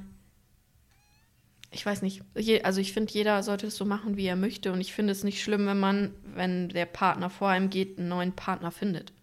ich 1.70 1.86
weiß 1.86 2.02
nicht, 2.02 2.24
je, 2.36 2.64
also 2.64 2.82
ich 2.82 2.94
finde, 2.94 3.14
jeder 3.14 3.44
sollte 3.44 3.68
es 3.68 3.78
so 3.78 3.86
machen, 3.86 4.18
wie 4.18 4.26
er 4.26 4.36
möchte. 4.36 4.72
Und 4.72 4.82
ich 4.82 4.94
finde 4.94 5.12
es 5.12 5.24
nicht 5.24 5.44
schlimm, 5.44 5.68
wenn 5.68 5.80
man, 5.80 6.16
wenn 6.24 6.70
der 6.70 6.88
Partner 6.88 7.30
vor 7.30 7.50
einem 7.50 7.70
geht, 7.70 8.00
einen 8.00 8.08
neuen 8.08 8.34
Partner 8.34 8.72
findet. 8.72 9.14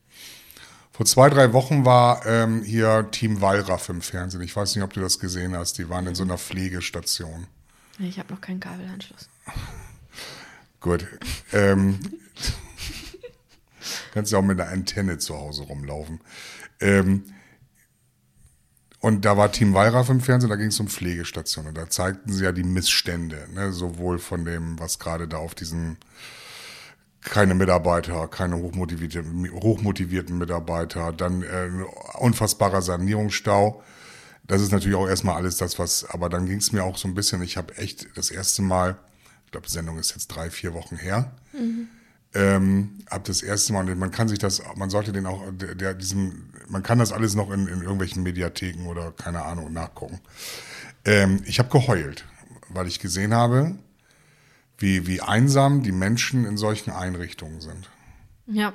Vor 1.00 1.06
zwei, 1.06 1.30
drei 1.30 1.54
Wochen 1.54 1.86
war 1.86 2.26
ähm, 2.26 2.62
hier 2.62 3.08
Team 3.10 3.40
Wallraff 3.40 3.88
im 3.88 4.02
Fernsehen. 4.02 4.42
Ich 4.42 4.54
weiß 4.54 4.76
nicht, 4.76 4.84
ob 4.84 4.92
du 4.92 5.00
das 5.00 5.18
gesehen 5.18 5.56
hast. 5.56 5.78
Die 5.78 5.88
waren 5.88 6.06
in 6.06 6.14
so 6.14 6.24
einer 6.24 6.36
Pflegestation. 6.36 7.46
Ich 7.98 8.18
habe 8.18 8.34
noch 8.34 8.42
keinen 8.42 8.60
Kabelanschluss. 8.60 9.30
Gut. 10.80 11.06
Ähm, 11.54 12.00
kannst 14.12 14.30
ja 14.30 14.40
auch 14.40 14.42
mit 14.42 14.60
einer 14.60 14.70
Antenne 14.70 15.16
zu 15.16 15.38
Hause 15.38 15.62
rumlaufen. 15.62 16.20
Ähm, 16.80 17.24
und 18.98 19.24
da 19.24 19.38
war 19.38 19.50
Team 19.52 19.72
Wallraff 19.72 20.10
im 20.10 20.20
Fernsehen, 20.20 20.50
da 20.50 20.56
ging 20.56 20.68
es 20.68 20.80
um 20.80 20.88
Pflegestation. 20.88 21.66
Und 21.66 21.78
da 21.78 21.88
zeigten 21.88 22.30
sie 22.30 22.44
ja 22.44 22.52
die 22.52 22.62
Missstände, 22.62 23.48
ne? 23.54 23.72
sowohl 23.72 24.18
von 24.18 24.44
dem, 24.44 24.78
was 24.78 24.98
gerade 24.98 25.26
da 25.26 25.38
auf 25.38 25.54
diesen 25.54 25.96
keine 27.22 27.54
Mitarbeiter, 27.54 28.28
keine 28.28 28.56
hochmotivierten, 28.56 29.50
hochmotivierten 29.52 30.38
Mitarbeiter, 30.38 31.12
dann 31.12 31.42
äh, 31.42 31.70
unfassbarer 32.18 32.82
Sanierungsstau. 32.82 33.82
Das 34.46 34.62
ist 34.62 34.72
natürlich 34.72 34.96
auch 34.96 35.06
erstmal 35.06 35.36
alles 35.36 35.58
das, 35.58 35.78
was, 35.78 36.04
aber 36.04 36.28
dann 36.28 36.46
ging 36.46 36.58
es 36.58 36.72
mir 36.72 36.82
auch 36.82 36.96
so 36.96 37.06
ein 37.06 37.14
bisschen, 37.14 37.42
ich 37.42 37.56
habe 37.56 37.76
echt 37.76 38.08
das 38.16 38.30
erste 38.30 38.62
Mal, 38.62 38.96
ich 39.44 39.52
glaube, 39.52 39.66
die 39.66 39.72
Sendung 39.72 39.98
ist 39.98 40.10
jetzt 40.10 40.28
drei, 40.28 40.50
vier 40.50 40.74
Wochen 40.74 40.96
her, 40.96 41.30
mhm. 41.52 41.88
ähm, 42.34 42.98
habe 43.08 43.24
das 43.26 43.42
erste 43.42 43.72
Mal, 43.74 43.88
und 43.88 43.98
man 43.98 44.10
kann 44.10 44.28
sich 44.28 44.38
das, 44.38 44.62
man 44.76 44.90
sollte 44.90 45.12
den 45.12 45.26
auch, 45.26 45.42
der, 45.52 45.74
der 45.74 45.94
diesen, 45.94 46.52
man 46.68 46.82
kann 46.82 46.98
das 46.98 47.12
alles 47.12 47.34
noch 47.34 47.50
in, 47.50 47.68
in 47.68 47.82
irgendwelchen 47.82 48.22
Mediatheken 48.22 48.86
oder 48.86 49.12
keine 49.12 49.44
Ahnung 49.44 49.72
nachgucken. 49.72 50.20
Ähm, 51.04 51.42
ich 51.44 51.58
habe 51.58 51.68
geheult, 51.68 52.24
weil 52.70 52.86
ich 52.86 52.98
gesehen 52.98 53.34
habe, 53.34 53.76
wie, 54.80 55.06
wie 55.06 55.20
einsam 55.20 55.82
die 55.82 55.92
Menschen 55.92 56.44
in 56.44 56.56
solchen 56.56 56.90
Einrichtungen 56.90 57.60
sind. 57.60 57.88
Ja. 58.46 58.72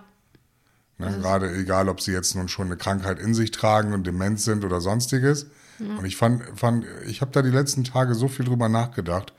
Ne, 0.97 1.17
gerade 1.19 1.53
egal, 1.53 1.89
ob 1.89 1.99
sie 1.99 2.13
jetzt 2.13 2.35
nun 2.35 2.47
schon 2.47 2.67
eine 2.67 2.77
Krankheit 2.77 3.19
in 3.19 3.33
sich 3.33 3.51
tragen 3.51 3.91
und 3.91 4.07
dement 4.07 4.39
sind 4.39 4.63
oder 4.63 4.79
sonstiges. 4.79 5.47
Ja. 5.79 5.97
Und 5.97 6.05
ich 6.05 6.15
fand, 6.15 6.43
fand 6.57 6.85
ich 7.05 7.19
habe 7.19 7.31
da 7.31 7.41
die 7.41 7.49
letzten 7.49 7.83
Tage 7.83 8.15
so 8.15 8.29
viel 8.29 8.45
drüber 8.45 8.69
nachgedacht, 8.69 9.33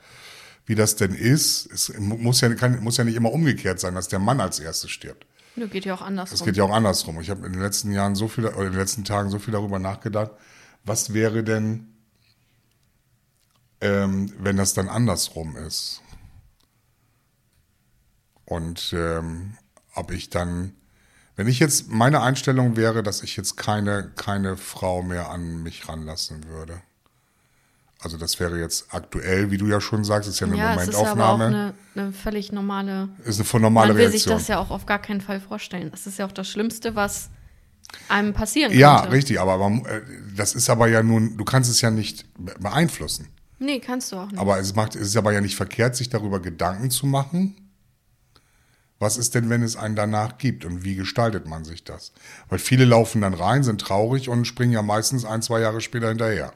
wie 0.67 0.75
das 0.75 0.97
denn 0.97 1.15
ist. 1.15 1.71
Es 1.71 1.97
muss 1.97 2.41
ja, 2.41 2.53
kann, 2.53 2.83
muss 2.83 2.97
ja 2.97 3.05
nicht 3.05 3.15
immer 3.15 3.31
umgekehrt 3.31 3.79
sein, 3.79 3.95
dass 3.95 4.09
der 4.09 4.19
Mann 4.19 4.39
als 4.39 4.59
erstes 4.59 4.91
stirbt. 4.91 5.25
Das 5.55 5.71
geht 5.71 5.85
ja 5.85 5.95
auch 5.95 6.03
andersrum. 6.03 6.35
Es 6.35 6.43
geht 6.43 6.57
ja 6.57 6.63
auch 6.65 6.71
andersrum. 6.71 7.19
Ich 7.21 7.31
habe 7.31 7.47
in 7.47 7.53
den 7.53 7.61
letzten 7.61 7.91
Jahren 7.91 8.13
so 8.13 8.27
viel, 8.27 8.45
oder 8.45 8.67
in 8.67 8.73
den 8.73 8.79
letzten 8.79 9.05
Tagen 9.05 9.31
so 9.31 9.39
viel 9.39 9.53
darüber 9.53 9.79
nachgedacht, 9.79 10.31
was 10.83 11.13
wäre 11.13 11.43
denn, 11.43 11.87
ähm, 13.81 14.31
wenn 14.37 14.57
das 14.57 14.75
dann 14.75 14.89
andersrum 14.89 15.57
ist? 15.57 16.01
Und 18.47 18.93
ähm, 18.93 19.57
ob 19.93 20.11
ich 20.11 20.29
dann, 20.29 20.71
wenn 21.35 21.47
ich 21.47 21.59
jetzt, 21.59 21.89
meine 21.89 22.21
Einstellung 22.21 22.77
wäre, 22.77 23.03
dass 23.03 23.21
ich 23.21 23.35
jetzt 23.35 23.57
keine, 23.57 24.09
keine 24.15 24.55
Frau 24.55 25.03
mehr 25.03 25.29
an 25.29 25.63
mich 25.63 25.89
ranlassen 25.89 26.45
würde. 26.47 26.81
Also 27.99 28.15
das 28.15 28.39
wäre 28.39 28.57
jetzt 28.57 28.93
aktuell, 28.93 29.51
wie 29.51 29.57
du 29.57 29.67
ja 29.67 29.81
schon 29.81 30.05
sagst, 30.05 30.29
ist 30.29 30.39
ja 30.39 30.47
eine 30.47 30.55
ja, 30.55 30.69
Momentaufnahme. 30.75 31.09
ist 31.09 31.19
aber 31.19 31.29
auch 31.29 31.39
eine, 31.39 31.73
eine 31.95 32.13
völlig 32.13 32.53
normale. 32.53 33.09
Ist 33.25 33.41
eine 33.41 33.61
normale 33.61 33.89
Man 33.89 33.97
will 33.97 34.07
Reaktion. 34.07 34.37
sich 34.37 34.45
das 34.45 34.47
ja 34.47 34.59
auch 34.59 34.69
auf 34.69 34.85
gar 34.85 34.99
keinen 34.99 35.19
Fall 35.19 35.41
vorstellen. 35.41 35.91
Das 35.91 36.07
ist 36.07 36.17
ja 36.17 36.25
auch 36.25 36.31
das 36.31 36.47
Schlimmste, 36.47 36.95
was 36.95 37.29
einem 38.07 38.33
passieren 38.33 38.71
kann. 38.71 38.79
Ja, 38.79 38.99
richtig. 39.01 39.41
Aber, 39.41 39.53
aber 39.53 39.67
äh, 39.89 40.01
das 40.37 40.55
ist 40.55 40.69
aber 40.69 40.87
ja 40.87 41.03
nun, 41.03 41.35
du 41.35 41.43
kannst 41.43 41.69
es 41.69 41.81
ja 41.81 41.91
nicht 41.91 42.25
beeinflussen. 42.61 43.27
Nee, 43.59 43.79
kannst 43.79 44.13
du 44.13 44.17
auch 44.17 44.27
nicht. 44.27 44.39
Aber 44.39 44.57
es 44.57 44.73
macht, 44.73 44.95
es 44.95 45.07
ist 45.09 45.17
aber 45.17 45.33
ja 45.33 45.41
nicht 45.41 45.57
verkehrt, 45.57 45.97
sich 45.97 46.07
darüber 46.07 46.39
Gedanken 46.39 46.91
zu 46.91 47.07
machen 47.07 47.66
was 48.99 49.17
ist 49.17 49.35
denn, 49.35 49.49
wenn 49.49 49.61
es 49.61 49.75
einen 49.75 49.95
danach 49.95 50.37
gibt 50.37 50.65
und 50.65 50.83
wie 50.83 50.95
gestaltet 50.95 51.47
man 51.47 51.63
sich 51.63 51.83
das? 51.83 52.11
Weil 52.49 52.59
viele 52.59 52.85
laufen 52.85 53.21
dann 53.21 53.33
rein, 53.33 53.63
sind 53.63 53.81
traurig 53.81 54.29
und 54.29 54.45
springen 54.45 54.73
ja 54.73 54.81
meistens 54.81 55.25
ein, 55.25 55.41
zwei 55.41 55.59
Jahre 55.59 55.81
später 55.81 56.09
hinterher. 56.09 56.53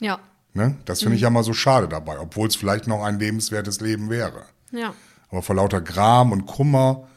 Ja. 0.00 0.18
Ne? 0.52 0.76
Das 0.84 1.00
finde 1.00 1.10
mhm. 1.10 1.16
ich 1.16 1.22
ja 1.22 1.30
mal 1.30 1.42
so 1.42 1.54
schade 1.54 1.88
dabei, 1.88 2.18
obwohl 2.18 2.48
es 2.48 2.56
vielleicht 2.56 2.86
noch 2.86 3.02
ein 3.02 3.18
lebenswertes 3.18 3.80
Leben 3.80 4.10
wäre. 4.10 4.44
Ja. 4.70 4.94
Aber 5.30 5.42
vor 5.42 5.56
lauter 5.56 5.80
Gram 5.80 6.32
und 6.32 6.46
Kummer, 6.46 7.08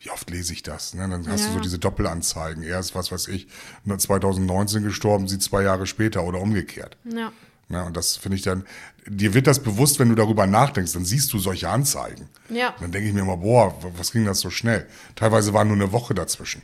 wie 0.00 0.10
oft 0.10 0.28
lese 0.30 0.52
ich 0.52 0.62
das? 0.62 0.94
Ne? 0.94 1.08
Dann 1.08 1.26
hast 1.28 1.40
ja. 1.40 1.46
du 1.48 1.54
so 1.54 1.60
diese 1.60 1.78
Doppelanzeigen. 1.78 2.62
Er 2.62 2.78
ist, 2.78 2.94
was 2.94 3.10
weiß 3.10 3.28
ich, 3.28 3.48
2019 3.96 4.84
gestorben, 4.84 5.28
sie 5.28 5.38
zwei 5.38 5.62
Jahre 5.62 5.86
später 5.86 6.24
oder 6.24 6.40
umgekehrt. 6.40 6.96
Ja. 7.04 7.32
Ja, 7.68 7.84
und 7.84 7.96
das 7.96 8.16
finde 8.16 8.36
ich 8.36 8.42
dann, 8.42 8.64
dir 9.06 9.34
wird 9.34 9.46
das 9.46 9.62
bewusst, 9.62 9.98
wenn 9.98 10.08
du 10.08 10.14
darüber 10.14 10.46
nachdenkst, 10.46 10.92
dann 10.92 11.04
siehst 11.04 11.32
du 11.32 11.38
solche 11.38 11.68
Anzeigen. 11.68 12.28
Ja. 12.48 12.70
Und 12.70 12.82
dann 12.82 12.92
denke 12.92 13.08
ich 13.08 13.14
mir 13.14 13.20
immer, 13.20 13.38
boah, 13.38 13.74
was 13.96 14.12
ging 14.12 14.24
das 14.24 14.40
so 14.40 14.50
schnell? 14.50 14.86
Teilweise 15.14 15.52
war 15.52 15.64
nur 15.64 15.76
eine 15.76 15.92
Woche 15.92 16.14
dazwischen. 16.14 16.62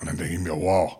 Und 0.00 0.08
dann 0.08 0.16
denke 0.16 0.34
ich 0.34 0.40
mir, 0.40 0.52
wow, 0.52 0.98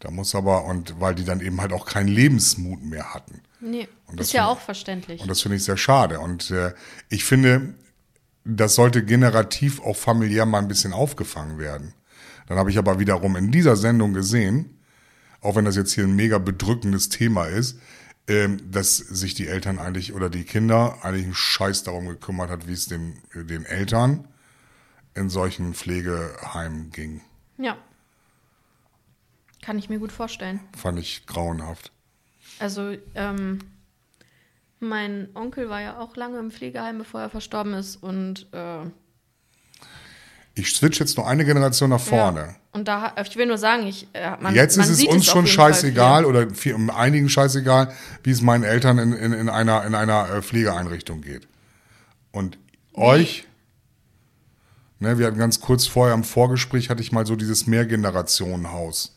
da 0.00 0.10
muss 0.10 0.34
aber, 0.34 0.64
und 0.64 0.98
weil 0.98 1.14
die 1.14 1.24
dann 1.24 1.40
eben 1.40 1.60
halt 1.60 1.72
auch 1.72 1.86
keinen 1.86 2.08
Lebensmut 2.08 2.82
mehr 2.82 3.14
hatten. 3.14 3.42
Nee, 3.60 3.88
ist 4.16 4.32
ja 4.32 4.46
auch 4.46 4.58
verständlich. 4.58 5.20
Und 5.20 5.28
das 5.28 5.42
finde 5.42 5.56
ich 5.56 5.64
sehr 5.64 5.76
schade. 5.76 6.18
Und 6.20 6.50
äh, 6.50 6.72
ich 7.10 7.24
finde, 7.24 7.74
das 8.44 8.74
sollte 8.74 9.04
generativ 9.04 9.80
auch 9.82 9.96
familiär 9.96 10.46
mal 10.46 10.58
ein 10.58 10.68
bisschen 10.68 10.92
aufgefangen 10.92 11.58
werden. 11.58 11.92
Dann 12.46 12.58
habe 12.58 12.70
ich 12.70 12.78
aber 12.78 12.98
wiederum 12.98 13.36
in 13.36 13.52
dieser 13.52 13.76
Sendung 13.76 14.14
gesehen, 14.14 14.78
auch 15.42 15.56
wenn 15.56 15.66
das 15.66 15.76
jetzt 15.76 15.92
hier 15.92 16.04
ein 16.04 16.16
mega 16.16 16.38
bedrückendes 16.38 17.10
Thema 17.10 17.44
ist, 17.44 17.78
dass 18.70 18.96
sich 18.96 19.34
die 19.34 19.48
Eltern 19.48 19.78
eigentlich 19.78 20.12
oder 20.12 20.30
die 20.30 20.44
Kinder 20.44 20.98
eigentlich 21.02 21.24
einen 21.24 21.34
Scheiß 21.34 21.82
darum 21.82 22.06
gekümmert 22.06 22.50
hat, 22.50 22.66
wie 22.68 22.72
es 22.72 22.86
den, 22.86 23.18
den 23.34 23.64
Eltern 23.64 24.28
in 25.14 25.28
solchen 25.28 25.74
Pflegeheimen 25.74 26.90
ging. 26.90 27.20
Ja. 27.58 27.76
Kann 29.62 29.78
ich 29.78 29.88
mir 29.88 29.98
gut 29.98 30.12
vorstellen. 30.12 30.60
Fand 30.76 30.98
ich 30.98 31.26
grauenhaft. 31.26 31.92
Also, 32.58 32.96
ähm, 33.14 33.58
Mein 34.78 35.28
Onkel 35.34 35.68
war 35.68 35.80
ja 35.80 35.98
auch 35.98 36.16
lange 36.16 36.38
im 36.38 36.50
Pflegeheim, 36.50 36.98
bevor 36.98 37.20
er 37.20 37.30
verstorben 37.30 37.74
ist. 37.74 37.96
Und 37.96 38.46
äh, 38.52 38.84
Ich 40.54 40.72
switch 40.74 40.98
jetzt 41.00 41.16
nur 41.16 41.26
eine 41.26 41.44
Generation 41.44 41.90
nach 41.90 42.00
vorne. 42.00 42.40
Ja. 42.40 42.56
Und 42.72 42.86
da, 42.86 43.14
ich 43.24 43.36
will 43.36 43.46
nur 43.46 43.58
sagen, 43.58 43.86
ich, 43.86 44.06
äh, 44.12 44.36
man, 44.40 44.54
Jetzt 44.54 44.76
man 44.76 44.88
ist 44.88 44.92
es 44.92 45.04
uns 45.04 45.28
auf 45.28 45.32
schon 45.32 45.46
scheißegal 45.46 46.24
oder 46.24 46.46
um 46.74 46.90
einigen 46.90 47.28
scheißegal, 47.28 47.92
wie 48.22 48.30
es 48.30 48.42
meinen 48.42 48.62
Eltern 48.62 48.98
in, 48.98 49.12
in, 49.12 49.32
in 49.32 49.48
einer, 49.48 49.84
in 49.84 49.94
einer 49.94 50.30
äh, 50.30 50.42
Pflegeeinrichtung 50.42 51.20
geht. 51.20 51.48
Und 52.30 52.58
euch, 52.94 53.48
ne, 55.00 55.18
wir 55.18 55.26
hatten 55.26 55.38
ganz 55.38 55.60
kurz 55.60 55.86
vorher 55.86 56.14
im 56.14 56.22
Vorgespräch, 56.22 56.90
hatte 56.90 57.02
ich 57.02 57.10
mal 57.10 57.26
so 57.26 57.34
dieses 57.34 57.66
Mehrgenerationenhaus. 57.66 59.16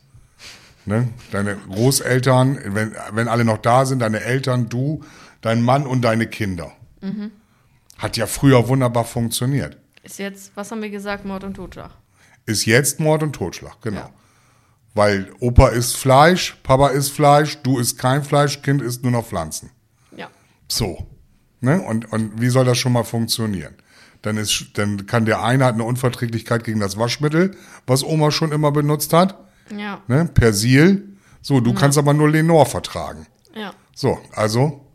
Ne? 0.86 1.08
Deine 1.30 1.56
Großeltern, 1.56 2.58
wenn, 2.74 2.94
wenn 3.12 3.28
alle 3.28 3.44
noch 3.44 3.58
da 3.58 3.86
sind, 3.86 4.00
deine 4.00 4.20
Eltern, 4.20 4.68
du, 4.68 5.04
dein 5.40 5.62
Mann 5.62 5.86
und 5.86 6.02
deine 6.02 6.26
Kinder. 6.26 6.72
Mhm. 7.00 7.30
Hat 7.98 8.16
ja 8.16 8.26
früher 8.26 8.66
wunderbar 8.66 9.04
funktioniert. 9.04 9.76
Ist 10.02 10.18
jetzt, 10.18 10.52
was 10.56 10.72
haben 10.72 10.82
wir 10.82 10.90
gesagt, 10.90 11.24
Mord 11.24 11.44
und 11.44 11.54
Totschlag? 11.54 11.92
Ist 12.46 12.66
jetzt 12.66 13.00
Mord 13.00 13.22
und 13.22 13.32
Totschlag, 13.34 13.80
genau. 13.80 14.00
Ja. 14.00 14.10
Weil 14.94 15.32
Opa 15.40 15.68
isst 15.68 15.96
Fleisch, 15.96 16.56
Papa 16.62 16.88
isst 16.88 17.12
Fleisch, 17.12 17.58
du 17.62 17.78
isst 17.78 17.98
kein 17.98 18.22
Fleisch, 18.22 18.62
Kind 18.62 18.80
isst 18.82 19.02
nur 19.02 19.12
noch 19.12 19.26
Pflanzen. 19.26 19.70
Ja. 20.16 20.28
So. 20.68 21.06
Ne? 21.60 21.80
Und, 21.80 22.12
und 22.12 22.40
wie 22.40 22.48
soll 22.48 22.64
das 22.64 22.78
schon 22.78 22.92
mal 22.92 23.04
funktionieren? 23.04 23.74
Dann, 24.22 24.36
ist, 24.36 24.66
dann 24.74 25.06
kann 25.06 25.24
der 25.24 25.42
eine 25.42 25.64
hat 25.64 25.74
eine 25.74 25.84
Unverträglichkeit 25.84 26.64
gegen 26.64 26.80
das 26.80 26.96
Waschmittel, 26.98 27.56
was 27.86 28.04
Oma 28.04 28.30
schon 28.30 28.52
immer 28.52 28.70
benutzt 28.72 29.12
hat, 29.12 29.36
Ja. 29.76 30.00
ne? 30.06 30.26
Persil. 30.32 31.08
So, 31.42 31.60
du 31.60 31.74
kannst 31.74 31.98
aber 31.98 32.14
nur 32.14 32.30
Lenore 32.30 32.64
vertragen. 32.66 33.26
Ja. 33.54 33.72
So, 33.94 34.18
also 34.32 34.86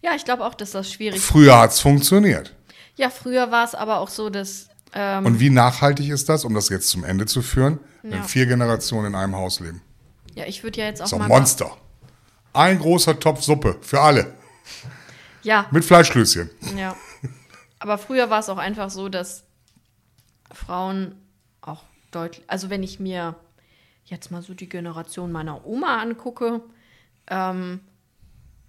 Ja, 0.00 0.12
ich 0.14 0.24
glaube 0.24 0.44
auch, 0.46 0.54
dass 0.54 0.70
das 0.72 0.90
schwierig 0.92 1.16
ist. 1.18 1.26
früher 1.26 1.58
hat's 1.58 1.80
funktioniert. 1.80 2.54
Ja, 2.96 3.10
früher 3.10 3.50
war 3.50 3.64
es 3.64 3.74
aber 3.74 3.98
auch 3.98 4.08
so, 4.08 4.30
dass. 4.30 4.68
Ähm, 4.94 5.26
Und 5.26 5.40
wie 5.40 5.50
nachhaltig 5.50 6.08
ist 6.08 6.28
das, 6.28 6.44
um 6.44 6.54
das 6.54 6.68
jetzt 6.70 6.88
zum 6.90 7.04
Ende 7.04 7.26
zu 7.26 7.42
führen, 7.42 7.78
wenn 8.02 8.12
Ja. 8.12 8.22
vier 8.22 8.46
Generationen 8.46 9.08
in 9.08 9.14
einem 9.14 9.36
Haus 9.36 9.60
leben? 9.60 9.82
ja, 10.34 10.44
ich 10.46 10.62
würde 10.62 10.80
ja 10.80 10.86
jetzt 10.86 11.00
auch 11.02 11.06
ist 11.06 11.12
mal. 11.12 11.22
ein 11.24 11.28
Monster. 11.28 11.76
Ein 12.52 12.78
großer 12.78 13.18
Topf 13.20 13.42
Suppe 13.42 13.76
für 13.82 14.00
alle. 14.00 14.32
Ja, 15.42 15.66
Mit 15.70 15.84
Fleischklößchen. 15.84 16.50
ja. 16.76 16.96
Aber 17.80 17.98
früher 17.98 18.28
war 18.30 18.40
es 18.40 18.48
auch 18.48 18.58
einfach 18.58 18.90
so, 18.90 19.08
dass 19.08 19.44
Frauen 20.52 21.14
auch 21.60 21.82
deutlich. 22.10 22.44
Also, 22.48 22.70
wenn 22.70 22.82
ich 22.82 22.98
mir 22.98 23.36
jetzt 24.04 24.30
mal 24.30 24.42
so 24.42 24.54
die 24.54 24.68
Generation 24.68 25.30
meiner 25.30 25.64
Oma 25.66 25.98
angucke, 26.00 26.60
ähm, 27.28 27.80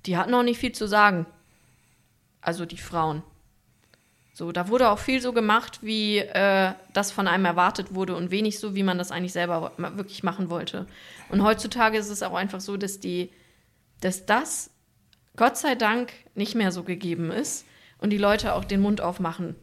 die 0.05 0.17
hatten 0.17 0.33
auch 0.33 0.43
nicht 0.43 0.59
viel 0.59 0.73
zu 0.73 0.87
sagen. 0.87 1.25
Also 2.41 2.65
die 2.65 2.77
Frauen. 2.77 3.23
So, 4.39 4.53
da 4.53 4.69
wurde 4.69 4.89
auch 4.89 4.99
viel 4.99 5.21
so 5.21 5.33
gemacht, 5.33 5.79
wie 5.81 6.19
äh, 6.19 6.71
das 6.93 7.11
von 7.11 7.27
einem 7.27 7.43
erwartet 7.43 7.93
wurde 7.93 8.15
und 8.15 8.31
wenig 8.31 8.57
so, 8.57 8.73
wie 8.73 8.83
man 8.83 8.97
das 8.97 9.11
eigentlich 9.11 9.33
selber 9.33 9.73
wirklich 9.77 10.23
machen 10.23 10.49
wollte. 10.49 10.87
Und 11.27 11.43
heutzutage 11.43 11.97
ist 11.97 12.07
es 12.07 12.23
auch 12.23 12.35
einfach 12.35 12.61
so, 12.61 12.77
dass 12.77 13.01
die, 13.01 13.31
dass 13.99 14.25
das 14.25 14.69
Gott 15.35 15.57
sei 15.57 15.75
Dank 15.75 16.13
nicht 16.35 16.55
mehr 16.55 16.71
so 16.71 16.83
gegeben 16.83 17.31
ist 17.31 17.65
und 17.97 18.11
die 18.11 18.17
Leute 18.17 18.53
auch 18.53 18.63
den 18.63 18.79
Mund 18.79 19.01
aufmachen 19.01 19.57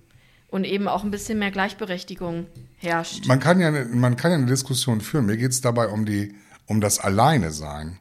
und 0.48 0.64
eben 0.64 0.88
auch 0.88 1.04
ein 1.04 1.10
bisschen 1.10 1.38
mehr 1.38 1.50
Gleichberechtigung 1.50 2.46
herrscht. 2.76 3.24
Man 3.24 3.40
kann 3.40 3.58
ja 3.60 3.70
man 3.70 4.18
kann 4.18 4.30
ja 4.30 4.36
eine 4.36 4.44
Diskussion 4.44 5.00
führen. 5.00 5.24
Mir 5.24 5.38
geht 5.38 5.52
es 5.52 5.62
dabei 5.62 5.88
um, 5.88 6.04
die, 6.04 6.34
um 6.66 6.82
das 6.82 6.98
Alleine-Sein. 6.98 7.98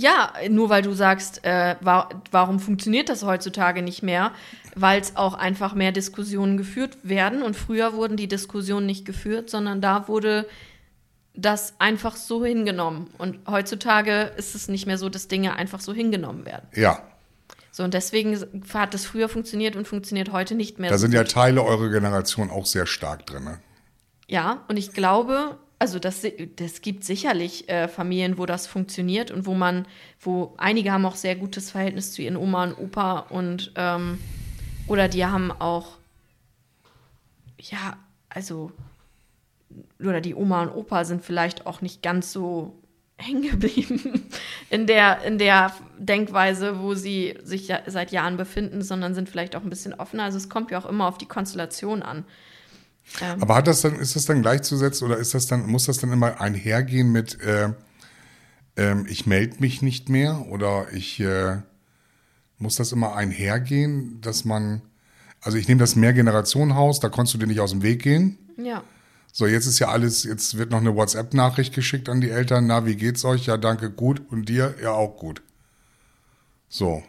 Ja, 0.00 0.32
nur 0.48 0.68
weil 0.70 0.82
du 0.82 0.92
sagst, 0.92 1.44
äh, 1.44 1.74
wa 1.80 2.08
warum 2.30 2.60
funktioniert 2.60 3.08
das 3.08 3.24
heutzutage 3.24 3.82
nicht 3.82 4.02
mehr? 4.02 4.30
Weil 4.76 5.00
es 5.00 5.16
auch 5.16 5.34
einfach 5.34 5.74
mehr 5.74 5.90
Diskussionen 5.90 6.56
geführt 6.56 6.98
werden 7.02 7.42
und 7.42 7.56
früher 7.56 7.94
wurden 7.94 8.16
die 8.16 8.28
Diskussionen 8.28 8.86
nicht 8.86 9.04
geführt, 9.04 9.50
sondern 9.50 9.80
da 9.80 10.06
wurde 10.06 10.46
das 11.34 11.74
einfach 11.80 12.14
so 12.14 12.44
hingenommen. 12.44 13.08
Und 13.18 13.38
heutzutage 13.48 14.32
ist 14.36 14.54
es 14.54 14.68
nicht 14.68 14.86
mehr 14.86 14.98
so, 14.98 15.08
dass 15.08 15.26
Dinge 15.26 15.56
einfach 15.56 15.80
so 15.80 15.92
hingenommen 15.92 16.44
werden. 16.46 16.68
Ja, 16.74 17.02
So, 17.72 17.82
und 17.84 17.92
deswegen 17.94 18.38
hat 18.74 18.94
das 18.94 19.04
früher 19.04 19.28
funktioniert 19.28 19.74
und 19.74 19.86
funktioniert 19.88 20.30
heute 20.32 20.54
nicht 20.54 20.78
mehr. 20.78 20.90
da 20.90 20.98
so 20.98 21.02
sind 21.02 21.12
ja 21.12 21.22
gut. 21.22 21.32
Teile 21.32 21.62
eurer 21.64 21.88
Generation 21.90 22.50
auch 22.50 22.66
sehr 22.66 22.86
stark 22.86 23.26
drin. 23.26 23.44
Ne? 23.44 23.58
Ja, 24.28 24.64
und 24.68 24.76
ich 24.76 24.92
glaube, 24.92 25.56
also 25.78 25.98
das, 25.98 26.26
das 26.56 26.80
gibt 26.80 27.04
sicherlich 27.04 27.68
äh, 27.68 27.86
Familien, 27.86 28.38
wo 28.38 28.46
das 28.46 28.66
funktioniert 28.66 29.30
und 29.30 29.46
wo 29.46 29.54
man, 29.54 29.86
wo 30.20 30.54
einige 30.56 30.92
haben 30.92 31.06
auch 31.06 31.14
sehr 31.14 31.36
gutes 31.36 31.70
Verhältnis 31.70 32.12
zu 32.12 32.22
ihren 32.22 32.36
Oma 32.36 32.64
und 32.64 32.78
Opa 32.78 33.18
und 33.20 33.72
ähm, 33.76 34.18
oder 34.88 35.08
die 35.08 35.24
haben 35.24 35.52
auch, 35.52 35.98
ja, 37.58 37.96
also 38.28 38.72
oder 40.00 40.20
die 40.20 40.34
Oma 40.34 40.62
und 40.62 40.70
Opa 40.70 41.04
sind 41.04 41.22
vielleicht 41.24 41.66
auch 41.66 41.80
nicht 41.80 42.02
ganz 42.02 42.32
so 42.32 42.74
hängen 43.20 43.42
geblieben 43.42 44.28
in 44.70 44.86
der, 44.86 45.22
in 45.22 45.38
der 45.38 45.72
Denkweise, 45.98 46.80
wo 46.80 46.94
sie 46.94 47.36
sich 47.42 47.66
ja 47.66 47.80
seit 47.86 48.12
Jahren 48.12 48.36
befinden, 48.36 48.82
sondern 48.82 49.12
sind 49.14 49.28
vielleicht 49.28 49.56
auch 49.56 49.62
ein 49.62 49.70
bisschen 49.70 49.94
offener. 49.94 50.22
Also 50.22 50.38
es 50.38 50.48
kommt 50.48 50.70
ja 50.70 50.78
auch 50.78 50.86
immer 50.86 51.08
auf 51.08 51.18
die 51.18 51.26
Konstellation 51.26 52.02
an. 52.02 52.24
Ähm, 53.20 53.42
Aber 53.42 53.54
hat 53.54 53.66
das 53.66 53.80
dann, 53.80 53.96
ist 53.96 54.16
das 54.16 54.26
dann 54.26 54.42
gleichzusetzen 54.42 55.06
oder 55.06 55.16
ist 55.18 55.34
das 55.34 55.46
dann, 55.46 55.66
muss 55.66 55.86
das 55.86 55.98
dann 55.98 56.12
immer 56.12 56.40
einhergehen 56.40 57.10
mit 57.10 57.40
äh, 57.40 57.70
ähm, 58.78 59.06
ich 59.08 59.26
melde 59.26 59.56
mich 59.58 59.82
nicht 59.82 60.08
mehr 60.08 60.46
oder 60.50 60.86
ich 60.92 61.20
äh, 61.20 61.58
muss 62.58 62.76
das 62.76 62.92
immer 62.92 63.14
einhergehen, 63.14 64.20
dass 64.20 64.44
man, 64.44 64.82
also 65.40 65.58
ich 65.58 65.68
nehme 65.68 65.80
das 65.80 65.96
Mehrgenerationenhaus, 65.96 67.00
da 67.00 67.08
konntest 67.08 67.34
du 67.34 67.38
dir 67.38 67.46
nicht 67.46 67.60
aus 67.60 67.70
dem 67.72 67.82
Weg 67.82 68.02
gehen. 68.02 68.38
ja. 68.56 68.82
So, 69.30 69.46
jetzt 69.46 69.66
ist 69.66 69.78
ja 69.78 69.88
alles, 69.88 70.24
jetzt 70.24 70.56
wird 70.56 70.70
noch 70.70 70.80
eine 70.80 70.96
WhatsApp-Nachricht 70.96 71.74
geschickt 71.74 72.08
an 72.08 72.20
die 72.20 72.30
Eltern. 72.30 72.66
Na, 72.66 72.86
wie 72.86 72.96
geht's 72.96 73.24
euch? 73.24 73.46
Ja, 73.46 73.56
danke, 73.56 73.90
gut. 73.90 74.20
Und 74.30 74.48
dir? 74.48 74.74
Ja, 74.82 74.92
auch 74.92 75.16
gut. 75.18 75.42
So. 76.68 77.04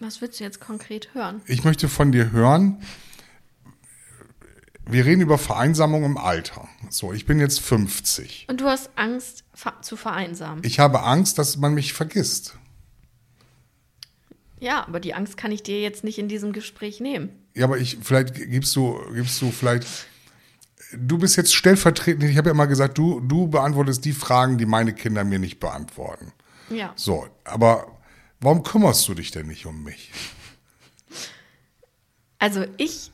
Was 0.00 0.20
willst 0.20 0.38
du 0.38 0.44
jetzt 0.44 0.60
konkret 0.60 1.12
hören? 1.14 1.40
Ich 1.46 1.64
möchte 1.64 1.88
von 1.88 2.12
dir 2.12 2.30
hören, 2.30 2.80
wir 4.86 5.04
reden 5.04 5.20
über 5.20 5.38
Vereinsamung 5.38 6.04
im 6.04 6.16
Alter. 6.16 6.68
So, 6.88 7.12
ich 7.12 7.26
bin 7.26 7.40
jetzt 7.40 7.60
50. 7.60 8.46
Und 8.48 8.60
du 8.60 8.66
hast 8.66 8.90
Angst 8.96 9.44
zu 9.82 9.96
vereinsamen. 9.96 10.62
Ich 10.64 10.78
habe 10.78 11.02
Angst, 11.02 11.38
dass 11.38 11.56
man 11.56 11.74
mich 11.74 11.92
vergisst. 11.92 12.56
Ja, 14.60 14.86
aber 14.86 15.00
die 15.00 15.14
Angst 15.14 15.36
kann 15.36 15.52
ich 15.52 15.62
dir 15.62 15.80
jetzt 15.80 16.04
nicht 16.04 16.18
in 16.18 16.28
diesem 16.28 16.52
Gespräch 16.52 17.00
nehmen. 17.00 17.30
Ja, 17.54 17.64
aber 17.64 17.78
ich, 17.78 17.98
vielleicht 18.00 18.34
gibst 18.34 18.74
du, 18.76 18.98
gibst 19.12 19.42
du 19.42 19.50
vielleicht, 19.50 19.86
du 20.96 21.18
bist 21.18 21.36
jetzt 21.36 21.54
stellvertretend, 21.54 22.24
ich 22.24 22.38
habe 22.38 22.48
ja 22.48 22.54
immer 22.54 22.66
gesagt, 22.66 22.98
du, 22.98 23.20
du 23.20 23.48
beantwortest 23.48 24.04
die 24.04 24.12
Fragen, 24.12 24.58
die 24.58 24.66
meine 24.66 24.94
Kinder 24.94 25.22
mir 25.22 25.38
nicht 25.38 25.60
beantworten. 25.60 26.32
Ja. 26.70 26.92
So, 26.96 27.26
aber 27.44 27.97
warum 28.40 28.62
kümmerst 28.62 29.06
du 29.08 29.14
dich 29.14 29.30
denn 29.30 29.46
nicht 29.46 29.66
um 29.66 29.82
mich? 29.84 30.10
Also 32.38 32.64
ich, 32.76 33.10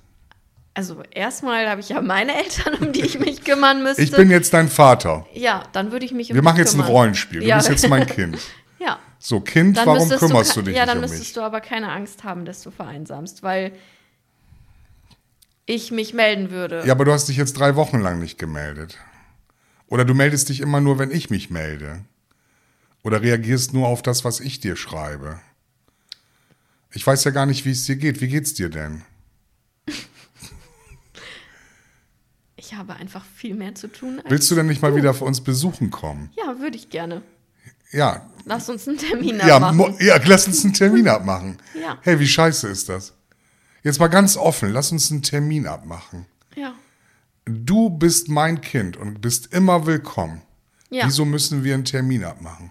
also 0.74 1.02
erstmal 1.10 1.68
habe 1.68 1.80
ich 1.80 1.88
ja 1.88 2.00
meine 2.02 2.34
Eltern, 2.37 2.74
um 2.74 2.92
die 2.92 3.02
ich 3.02 3.18
mich 3.18 3.42
kümmern 3.44 3.82
müsste. 3.82 4.02
Ich 4.02 4.12
bin 4.12 4.30
jetzt 4.30 4.52
dein 4.52 4.68
Vater. 4.68 5.26
ja, 5.32 5.64
dann 5.72 5.92
würde 5.92 6.04
ich 6.04 6.12
mich 6.12 6.30
um 6.30 6.34
Wir 6.34 6.42
machen 6.42 6.58
jetzt 6.58 6.74
ein 6.74 6.80
kümmern. 6.80 6.90
Rollenspiel. 6.92 7.40
Du 7.40 7.46
ja. 7.46 7.56
bist 7.56 7.70
jetzt 7.70 7.88
mein 7.88 8.06
Kind. 8.06 8.38
ja. 8.78 8.98
So, 9.18 9.40
Kind, 9.40 9.78
Dann 9.78 9.87
warum 9.87 10.00
müsstest 10.00 10.20
kümmerst 10.20 10.56
du, 10.56 10.60
du 10.60 10.66
dich 10.66 10.76
Ja, 10.76 10.84
dann 10.84 10.98
nicht 10.98 11.04
um 11.04 11.10
müsstest 11.10 11.30
mich? 11.30 11.32
du 11.34 11.40
aber 11.40 11.60
keine 11.62 11.90
Angst 11.90 12.24
haben, 12.24 12.44
dass 12.44 12.62
du 12.62 12.70
vereinsamst, 12.70 13.42
weil 13.42 13.72
ich 15.64 15.90
mich 15.90 16.12
melden 16.12 16.50
würde. 16.50 16.82
Ja, 16.84 16.92
aber 16.92 17.06
du 17.06 17.12
hast 17.12 17.28
dich 17.30 17.38
jetzt 17.38 17.54
drei 17.54 17.74
Wochen 17.76 18.00
lang 18.00 18.18
nicht 18.18 18.38
gemeldet. 18.38 18.98
Oder 19.87 20.04
du 20.04 20.12
meldest 20.12 20.50
dich 20.50 20.60
immer 20.60 20.82
nur, 20.82 20.98
wenn 20.98 21.10
ich 21.10 21.30
mich 21.30 21.48
melde. 21.48 22.04
Oder 23.04 23.22
reagierst 23.22 23.72
nur 23.74 23.86
auf 23.86 24.02
das, 24.02 24.24
was 24.24 24.40
ich 24.40 24.58
dir 24.60 24.74
schreibe. 24.76 25.38
Ich 26.90 27.06
weiß 27.06 27.22
ja 27.24 27.30
gar 27.30 27.46
nicht, 27.46 27.64
wie 27.64 27.70
es 27.70 27.84
dir 27.84 27.96
geht. 27.96 28.20
Wie 28.20 28.28
geht's 28.28 28.54
dir 28.54 28.68
denn? 28.70 29.02
Ich 32.56 32.72
habe 32.74 32.94
einfach 32.94 33.22
viel 33.36 33.54
mehr 33.54 33.74
zu 33.74 33.88
tun. 33.88 34.22
Willst 34.26 34.50
du 34.50 34.54
denn 34.54 34.66
nicht 34.66 34.80
mal 34.80 34.96
wieder 34.96 35.12
für 35.12 35.26
uns 35.26 35.42
besuchen 35.42 35.90
kommen? 35.90 36.30
Ja, 36.34 36.58
würde 36.60 36.78
ich 36.78 36.88
gerne. 36.88 37.20
Ja, 37.92 38.26
Lass 38.46 38.68
uns 38.70 38.88
einen 38.88 38.96
Termin 38.96 39.38
ja, 39.38 39.56
abmachen. 39.58 39.96
ja, 40.00 40.18
lass 40.24 40.46
uns 40.46 40.64
einen 40.64 40.72
Termin 40.72 41.06
abmachen. 41.08 41.58
Ja. 41.80 41.98
Hey, 42.02 42.18
wie 42.18 42.26
scheiße 42.26 42.68
ist 42.68 42.88
das? 42.88 43.12
Jetzt 43.82 44.00
mal 44.00 44.08
ganz 44.08 44.36
offen, 44.38 44.70
lass 44.72 44.92
uns 44.92 45.10
einen 45.10 45.22
Termin 45.22 45.66
abmachen. 45.66 46.24
Ja. 46.54 46.74
Du 47.44 47.90
bist 47.90 48.28
mein 48.30 48.62
Kind 48.62 48.96
und 48.96 49.20
bist 49.20 49.52
immer 49.52 49.84
willkommen. 49.86 50.40
Ja. 50.88 51.06
Wieso 51.06 51.26
müssen 51.26 51.64
wir 51.64 51.74
einen 51.74 51.84
Termin 51.84 52.24
abmachen? 52.24 52.70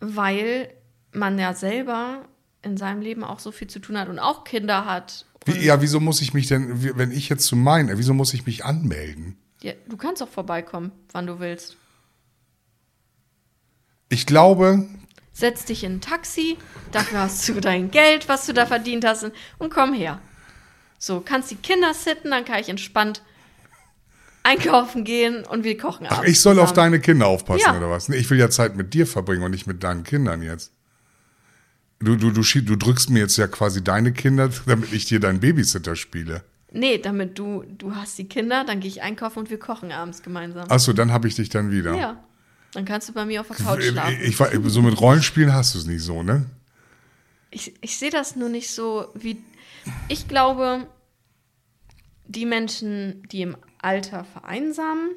Weil 0.00 0.72
man 1.12 1.38
ja 1.38 1.54
selber 1.54 2.24
in 2.62 2.76
seinem 2.76 3.00
Leben 3.00 3.24
auch 3.24 3.38
so 3.38 3.52
viel 3.52 3.68
zu 3.68 3.78
tun 3.78 3.98
hat 3.98 4.08
und 4.08 4.18
auch 4.18 4.44
Kinder 4.44 4.84
hat. 4.84 5.26
Wie, 5.44 5.58
ja, 5.58 5.80
wieso 5.80 6.00
muss 6.00 6.20
ich 6.20 6.34
mich 6.34 6.48
denn, 6.48 6.96
wenn 6.96 7.10
ich 7.10 7.28
jetzt 7.28 7.46
zu 7.46 7.56
meinen, 7.56 7.96
wieso 7.96 8.14
muss 8.14 8.34
ich 8.34 8.46
mich 8.46 8.64
anmelden? 8.64 9.38
Ja, 9.62 9.72
du 9.88 9.96
kannst 9.96 10.22
auch 10.22 10.28
vorbeikommen, 10.28 10.92
wann 11.12 11.26
du 11.26 11.40
willst. 11.40 11.76
Ich 14.08 14.26
glaube, 14.26 14.86
setz 15.32 15.64
dich 15.64 15.84
in 15.84 15.96
ein 15.96 16.00
Taxi, 16.00 16.56
dafür 16.92 17.20
hast 17.20 17.48
du 17.48 17.60
dein 17.60 17.90
Geld, 17.90 18.28
was 18.28 18.46
du 18.46 18.52
da 18.52 18.66
verdient 18.66 19.04
hast, 19.04 19.30
und 19.58 19.70
komm 19.70 19.94
her. 19.94 20.20
So, 20.98 21.20
kannst 21.20 21.50
die 21.50 21.56
Kinder 21.56 21.94
sitten, 21.94 22.30
dann 22.30 22.44
kann 22.44 22.60
ich 22.60 22.68
entspannt 22.68 23.22
einkaufen 24.48 25.04
gehen 25.04 25.44
und 25.44 25.64
wir 25.64 25.76
kochen 25.76 26.06
Ach, 26.08 26.22
ich 26.24 26.40
soll 26.40 26.58
auf 26.58 26.70
zusammen. 26.70 26.92
deine 26.92 27.00
Kinder 27.00 27.26
aufpassen 27.26 27.62
Ja. 27.66 27.76
oder 27.76 27.90
was? 27.90 28.08
Nee, 28.08 28.16
ich 28.16 28.28
will 28.30 28.38
ja 28.38 28.50
Zeit 28.50 28.76
mit 28.76 28.94
dir 28.94 29.06
verbringen 29.06 29.42
und 29.42 29.50
nicht 29.50 29.66
mit 29.66 29.82
deinen 29.82 30.04
Kindern 30.04 30.42
jetzt. 30.42 30.72
Du, 32.00 32.14
du, 32.16 32.30
du, 32.30 32.42
du 32.42 32.76
drückst 32.76 33.10
mir 33.10 33.18
jetzt 33.20 33.36
ja 33.36 33.48
quasi 33.48 33.82
deine 33.82 34.12
Kinder, 34.12 34.50
damit 34.66 34.92
ich 34.92 35.04
dir 35.06 35.18
deinen 35.20 35.40
Babysitter 35.40 35.96
spiele. 35.96 36.44
Nee, 36.70 36.98
damit 36.98 37.38
du, 37.38 37.64
du 37.76 37.94
hast 37.94 38.18
die 38.18 38.28
Kinder, 38.28 38.64
dann 38.64 38.80
gehe 38.80 38.88
ich 38.90 39.02
einkaufen 39.02 39.40
und 39.40 39.50
wir 39.50 39.58
kochen 39.58 39.90
abends 39.90 40.22
gemeinsam. 40.22 40.70
Achso, 40.70 40.92
dann 40.92 41.12
habe 41.12 41.26
ich 41.26 41.34
dich 41.34 41.48
dann 41.48 41.70
wieder. 41.72 41.94
Ja. 41.96 42.22
Dann 42.74 42.84
kannst 42.84 43.08
du 43.08 43.14
bei 43.14 43.24
mir 43.24 43.40
auf 43.40 43.48
der 43.48 43.56
Couch 43.56 43.80
Ich, 43.80 43.88
schlafen. 43.88 44.18
ich, 44.22 44.38
war- 44.38 44.50
so 44.70 44.82
mit 44.82 45.00
Rollenspielen 45.00 45.52
hast 45.54 45.74
du 45.74 45.78
es 45.78 45.86
nicht 45.86 46.02
so, 46.02 46.22
ne? 46.22 46.44
Ich, 47.50 47.74
ich 47.80 47.98
sehe 47.98 48.10
das 48.10 48.36
nur 48.36 48.50
nicht 48.50 48.70
so 48.70 49.06
wie. 49.14 49.42
Ich 50.08 50.28
glaube, 50.28 50.86
die 52.26 52.44
Menschen, 52.44 53.22
die 53.32 53.40
im 53.42 53.56
Alter 53.78 54.24
vereinsamen. 54.24 55.10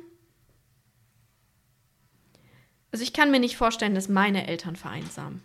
Also 2.92 3.04
ich 3.04 3.14
kann 3.14 3.32
mir 3.32 3.40
nicht 3.40 3.58
vorstellen, 3.58 3.96
dass 3.96 4.10
meine 4.10 4.48
Eltern 4.48 4.76
vereinsamen. 4.76 5.42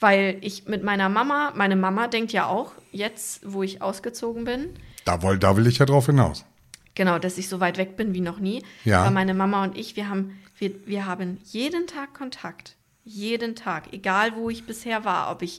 Weil 0.00 0.38
ich 0.40 0.66
mit 0.66 0.82
meiner 0.82 1.08
Mama, 1.08 1.52
meine 1.54 1.76
Mama 1.76 2.08
denkt 2.08 2.32
ja 2.32 2.46
auch, 2.46 2.72
jetzt, 2.90 3.40
wo 3.44 3.62
ich 3.62 3.82
ausgezogen 3.82 4.44
bin, 4.44 4.70
Da, 5.04 5.22
woll, 5.22 5.38
da 5.38 5.56
will 5.56 5.66
ich 5.66 5.78
ja 5.78 5.86
drauf 5.86 6.06
hinaus. 6.06 6.44
Genau, 6.94 7.18
dass 7.18 7.38
ich 7.38 7.48
so 7.48 7.60
weit 7.60 7.78
weg 7.78 7.96
bin 7.96 8.12
wie 8.14 8.20
noch 8.20 8.38
nie. 8.38 8.62
Ja. 8.84 9.02
Aber 9.02 9.10
meine 9.10 9.34
Mama 9.34 9.64
und 9.64 9.76
ich, 9.78 9.96
wir 9.96 10.08
haben, 10.08 10.38
wir, 10.58 10.86
wir 10.86 11.06
haben 11.06 11.38
jeden 11.44 11.86
Tag 11.86 12.14
Kontakt. 12.14 12.76
Jeden 13.04 13.56
Tag. 13.56 13.92
Egal, 13.92 14.36
wo 14.36 14.50
ich 14.50 14.64
bisher 14.64 15.04
war. 15.04 15.30
Ob 15.32 15.42
ich 15.42 15.58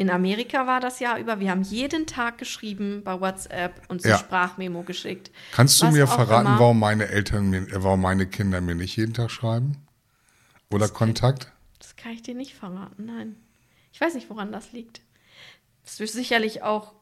in 0.00 0.08
Amerika 0.08 0.66
war 0.66 0.80
das 0.80 0.98
Jahr 0.98 1.18
über. 1.18 1.40
Wir 1.40 1.50
haben 1.50 1.60
jeden 1.60 2.06
Tag 2.06 2.38
geschrieben 2.38 3.02
bei 3.04 3.20
WhatsApp 3.20 3.82
und 3.88 4.02
Ja. 4.02 4.16
Sprachmemo 4.16 4.82
geschickt. 4.82 5.30
Kannst 5.52 5.82
du 5.82 5.86
Was 5.88 5.92
mir 5.94 6.06
verraten, 6.06 6.46
immer. 6.46 6.58
warum 6.58 6.78
meine 6.80 7.06
Eltern 7.08 7.50
mir, 7.50 7.58
äh, 7.68 7.82
warum 7.84 8.00
meine 8.00 8.26
Kinder 8.26 8.62
mir 8.62 8.74
nicht 8.74 8.96
jeden 8.96 9.12
Tag 9.12 9.30
schreiben? 9.30 9.76
Oder 10.72 10.88
Kontakt? 10.88 11.52
Das 11.78 11.96
kann 11.96 12.12
ich 12.12 12.22
dir 12.22 12.34
nicht 12.34 12.54
verraten, 12.54 13.04
nein. 13.04 13.36
Ich 13.92 14.00
weiß 14.00 14.14
nicht, 14.14 14.30
woran 14.30 14.52
das 14.52 14.72
liegt. 14.72 15.02
Das 15.84 16.00
ist 16.00 16.14
sicherlich 16.14 16.62
auch 16.62 16.94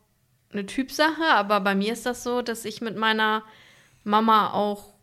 eine 0.53 0.67
Typsache, 0.67 1.23
aber 1.35 1.61
bei 1.61 1.77
mir 1.77 1.93
ist 1.93 2.05
das 2.05 2.25
so, 2.25 2.43
dass 2.43 2.65
ich 2.65 2.81
mit 2.81 2.97
meiner 2.97 3.45
Mama 4.03 4.51
auch 4.53 4.95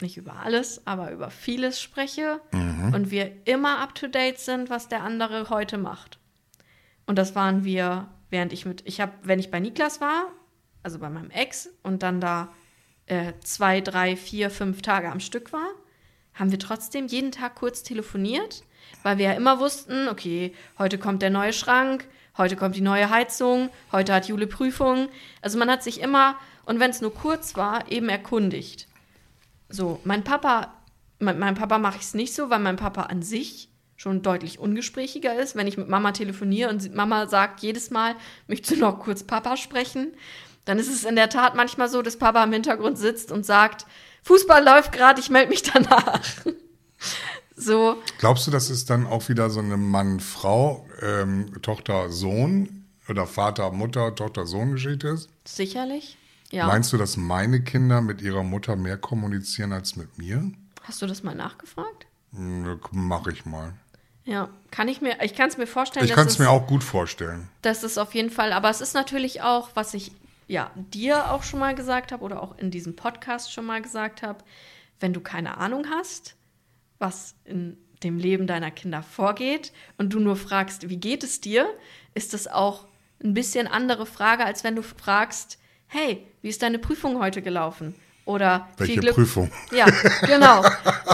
nicht 0.00 0.18
über 0.18 0.34
alles, 0.36 0.86
aber 0.86 1.10
über 1.10 1.30
vieles 1.32 1.80
spreche 1.80 2.40
und 2.92 3.10
wir 3.10 3.32
immer 3.44 3.78
up 3.80 3.96
to 3.96 4.06
date 4.06 4.38
sind, 4.38 4.70
was 4.70 4.86
der 4.88 5.02
andere 5.02 5.50
heute 5.50 5.78
macht. 5.78 6.20
Und 7.06 7.16
das 7.16 7.34
waren 7.34 7.64
wir, 7.64 8.08
während 8.30 8.52
ich 8.52 8.66
mit, 8.66 8.82
ich 8.86 9.00
habe, 9.00 9.12
wenn 9.22 9.38
ich 9.38 9.50
bei 9.50 9.60
Niklas 9.60 10.00
war, 10.00 10.26
also 10.82 10.98
bei 10.98 11.08
meinem 11.08 11.30
Ex 11.30 11.68
und 11.82 12.02
dann 12.02 12.20
da 12.20 12.52
äh, 13.06 13.32
zwei, 13.40 13.80
drei, 13.80 14.16
vier, 14.16 14.50
fünf 14.50 14.82
Tage 14.82 15.10
am 15.10 15.20
Stück 15.20 15.52
war, 15.52 15.68
haben 16.34 16.50
wir 16.50 16.58
trotzdem 16.58 17.06
jeden 17.06 17.32
Tag 17.32 17.54
kurz 17.54 17.82
telefoniert, 17.82 18.62
weil 19.02 19.18
wir 19.18 19.26
ja 19.26 19.32
immer 19.32 19.58
wussten, 19.58 20.08
okay, 20.08 20.54
heute 20.78 20.98
kommt 20.98 21.22
der 21.22 21.30
neue 21.30 21.52
Schrank, 21.52 22.06
heute 22.36 22.56
kommt 22.56 22.76
die 22.76 22.82
neue 22.82 23.08
Heizung, 23.08 23.70
heute 23.92 24.12
hat 24.12 24.28
Jule 24.28 24.46
Prüfung. 24.46 25.08
Also 25.40 25.58
man 25.58 25.70
hat 25.70 25.82
sich 25.82 26.00
immer, 26.00 26.36
und 26.66 26.78
wenn 26.80 26.90
es 26.90 27.00
nur 27.00 27.14
kurz 27.14 27.56
war, 27.56 27.90
eben 27.90 28.08
erkundigt. 28.08 28.86
So, 29.68 30.00
mein 30.04 30.24
Papa, 30.24 30.74
mein, 31.18 31.38
mein 31.38 31.54
Papa 31.54 31.78
mache 31.78 31.96
ich 31.96 32.02
es 32.02 32.14
nicht 32.14 32.34
so, 32.34 32.50
weil 32.50 32.60
mein 32.60 32.76
Papa 32.76 33.02
an 33.02 33.22
sich 33.22 33.70
schon 33.96 34.22
deutlich 34.22 34.58
ungesprächiger 34.58 35.38
ist. 35.38 35.56
Wenn 35.56 35.66
ich 35.66 35.76
mit 35.76 35.88
Mama 35.88 36.12
telefoniere 36.12 36.70
und 36.70 36.94
Mama 36.94 37.26
sagt 37.26 37.60
jedes 37.60 37.90
Mal, 37.90 38.14
möchtest 38.46 38.72
du 38.72 38.80
noch 38.80 38.98
kurz 39.00 39.24
Papa 39.24 39.56
sprechen, 39.56 40.14
dann 40.64 40.78
ist 40.78 40.88
es 40.88 41.04
in 41.04 41.16
der 41.16 41.30
Tat 41.30 41.54
manchmal 41.54 41.88
so, 41.88 42.02
dass 42.02 42.18
Papa 42.18 42.42
im 42.44 42.52
Hintergrund 42.52 42.98
sitzt 42.98 43.32
und 43.32 43.46
sagt, 43.46 43.86
Fußball 44.24 44.64
läuft 44.64 44.92
gerade, 44.92 45.20
ich 45.20 45.30
melde 45.30 45.50
mich 45.50 45.62
danach. 45.62 46.20
so, 47.56 47.96
Glaubst 48.18 48.46
du, 48.46 48.50
dass 48.50 48.70
es 48.70 48.84
dann 48.84 49.06
auch 49.06 49.28
wieder 49.28 49.48
so 49.50 49.60
eine 49.60 49.76
Mann-Frau, 49.76 50.86
ähm, 51.00 51.62
Tochter-Sohn 51.62 52.84
oder 53.08 53.26
Vater-Mutter, 53.26 54.14
Tochter-Sohn-Geschichte 54.14 55.08
ist? 55.08 55.30
sicherlich. 55.44 56.18
Ja. 56.50 56.66
Meinst 56.66 56.92
du, 56.92 56.96
dass 56.96 57.16
meine 57.16 57.62
Kinder 57.62 58.00
mit 58.00 58.22
ihrer 58.22 58.42
Mutter 58.42 58.76
mehr 58.76 58.96
kommunizieren 58.96 59.72
als 59.72 59.96
mit 59.96 60.18
mir? 60.18 60.52
Hast 60.82 61.02
du 61.02 61.06
das 61.06 61.22
mal 61.22 61.34
nachgefragt? 61.34 62.06
Mache 62.32 63.32
ich 63.32 63.46
mal. 63.46 63.74
Ja, 64.26 64.48
kann 64.70 64.88
ich 64.88 65.00
mir, 65.00 65.22
ich 65.22 65.34
kann 65.34 65.48
es 65.48 65.56
mir 65.56 65.66
vorstellen, 65.68 66.04
Ich 66.04 66.12
kann 66.12 66.26
es 66.26 66.34
es- 66.34 66.38
mir 66.40 66.50
auch 66.50 66.66
gut 66.66 66.82
vorstellen. 66.84 67.48
Das 67.62 67.82
ist 67.84 67.96
auf 67.96 68.14
jeden 68.14 68.30
Fall, 68.30 68.52
aber 68.52 68.68
es 68.68 68.80
ist 68.80 68.92
natürlich 68.94 69.40
auch, 69.40 69.70
was 69.74 69.94
ich 69.94 70.12
ja 70.48 70.70
dir 70.76 71.30
auch 71.30 71.42
schon 71.44 71.60
mal 71.60 71.74
gesagt 71.74 72.12
habe 72.12 72.22
oder 72.24 72.42
auch 72.42 72.58
in 72.58 72.70
diesem 72.70 72.96
Podcast 72.96 73.52
schon 73.52 73.64
mal 73.66 73.80
gesagt 73.80 74.22
habe, 74.22 74.44
wenn 75.00 75.12
du 75.12 75.20
keine 75.20 75.58
Ahnung 75.58 75.86
hast, 75.90 76.34
was 76.98 77.34
in 77.44 77.76
dem 78.02 78.18
Leben 78.18 78.46
deiner 78.46 78.70
Kinder 78.70 79.02
vorgeht 79.02 79.72
und 79.96 80.12
du 80.12 80.18
nur 80.20 80.36
fragst, 80.36 80.88
wie 80.88 80.96
geht 80.98 81.22
es 81.24 81.40
dir, 81.40 81.66
ist 82.14 82.34
das 82.34 82.46
auch 82.48 82.86
ein 83.22 83.32
bisschen 83.32 83.66
andere 83.68 84.06
Frage, 84.06 84.44
als 84.44 84.64
wenn 84.64 84.76
du 84.76 84.82
fragst, 84.82 85.58
hey, 85.86 86.26
wie 86.42 86.48
ist 86.48 86.62
deine 86.62 86.78
Prüfung 86.78 87.20
heute 87.20 87.42
gelaufen? 87.42 87.94
Oder 88.26 88.68
Welche 88.76 88.94
viel 88.94 89.02
Glück. 89.02 89.14
Prüfung? 89.14 89.52
Ja, 89.70 89.86
genau. 90.26 90.64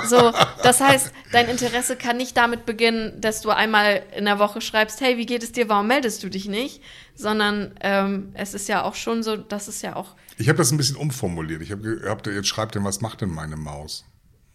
So, 0.06 0.32
das 0.62 0.80
heißt, 0.80 1.12
dein 1.30 1.46
Interesse 1.48 1.94
kann 1.94 2.16
nicht 2.16 2.34
damit 2.38 2.64
beginnen, 2.64 3.20
dass 3.20 3.42
du 3.42 3.50
einmal 3.50 4.02
in 4.16 4.24
der 4.24 4.38
Woche 4.38 4.62
schreibst, 4.62 5.02
hey, 5.02 5.18
wie 5.18 5.26
geht 5.26 5.42
es 5.42 5.52
dir, 5.52 5.68
warum 5.68 5.88
meldest 5.88 6.22
du 6.22 6.30
dich 6.30 6.48
nicht? 6.48 6.82
Sondern 7.14 7.74
ähm, 7.82 8.30
es 8.32 8.54
ist 8.54 8.66
ja 8.66 8.82
auch 8.82 8.94
schon 8.94 9.22
so, 9.22 9.36
das 9.36 9.68
ist 9.68 9.82
ja 9.82 9.94
auch, 9.94 10.16
Ich 10.38 10.48
habe 10.48 10.56
das 10.56 10.72
ein 10.72 10.78
bisschen 10.78 10.96
umformuliert. 10.96 11.60
Ich 11.60 11.70
habe 11.70 12.00
hab, 12.06 12.26
jetzt 12.26 12.48
schreibt 12.48 12.74
denn, 12.76 12.84
was 12.84 13.02
macht 13.02 13.20
denn 13.20 13.30
meine 13.30 13.56
Maus? 13.56 14.06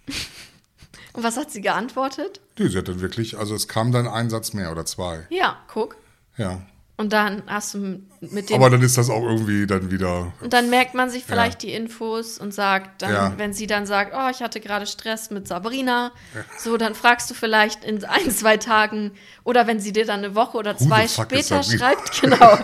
und 1.13 1.23
was 1.23 1.37
hat 1.37 1.51
sie 1.51 1.61
geantwortet? 1.61 2.41
Nee, 2.57 2.69
sie 2.69 2.77
hat 2.79 2.87
dann 2.87 3.01
wirklich, 3.01 3.37
also 3.37 3.53
es 3.53 3.67
kam 3.67 3.91
dann 3.91 4.07
ein 4.07 4.31
Satz 4.31 4.53
mehr 4.53 4.71
oder 4.71 4.83
zwei. 4.83 5.27
Ja, 5.29 5.59
guck. 5.67 5.95
Ja. 6.37 6.63
Und 6.99 7.13
dann 7.13 7.43
hast 7.45 7.75
du 7.75 7.99
mit 8.21 8.49
dem 8.49 8.55
Aber 8.55 8.71
dann 8.71 8.81
ist 8.81 8.97
das 8.97 9.11
auch 9.11 9.21
irgendwie 9.21 9.67
dann 9.67 9.91
wieder. 9.91 10.33
Und 10.41 10.51
dann 10.53 10.71
merkt 10.71 10.95
man 10.95 11.11
sich 11.11 11.25
vielleicht 11.25 11.61
die 11.61 11.71
Infos 11.71 12.39
und 12.39 12.55
sagt 12.55 13.03
dann, 13.03 13.11
Ja. 13.11 13.33
wenn 13.37 13.53
sie 13.53 13.67
dann 13.67 13.85
sagt, 13.85 14.13
oh, 14.17 14.29
ich 14.31 14.41
hatte 14.41 14.59
gerade 14.59 14.87
Stress 14.87 15.29
mit 15.29 15.47
Sabrina, 15.47 16.11
so, 16.57 16.75
dann 16.75 16.95
fragst 16.95 17.29
du 17.29 17.35
vielleicht 17.35 17.83
in 17.83 18.03
ein, 18.03 18.31
zwei 18.31 18.57
Tagen 18.57 19.11
oder 19.43 19.67
wenn 19.67 19.79
sie 19.79 19.93
dir 19.93 20.07
dann 20.07 20.23
eine 20.23 20.33
Woche 20.33 20.57
oder 20.57 20.75
zwei 20.75 21.07
später 21.07 21.61
schreibt, 21.61 22.19
genau, 22.21 22.57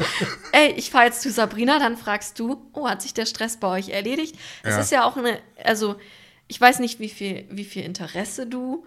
ey, 0.51 0.71
ich 0.77 0.89
fahre 0.89 1.05
jetzt 1.05 1.21
zu 1.21 1.29
Sabrina, 1.29 1.77
dann 1.77 1.95
fragst 1.95 2.39
du, 2.39 2.59
oh, 2.73 2.89
hat 2.89 3.03
sich 3.03 3.13
der 3.13 3.27
Stress 3.27 3.57
bei 3.57 3.67
euch 3.67 3.89
erledigt? 3.89 4.35
Es 4.63 4.71
Ja. 4.73 4.79
ist 4.81 4.91
ja 4.91 5.03
auch 5.05 5.15
eine, 5.15 5.37
also 5.63 5.95
ich 6.47 6.59
weiß 6.59 6.79
nicht, 6.79 6.99
wie 6.99 7.09
viel, 7.09 7.45
wie 7.51 7.65
viel 7.65 7.83
Interesse 7.83 8.47
du 8.47 8.83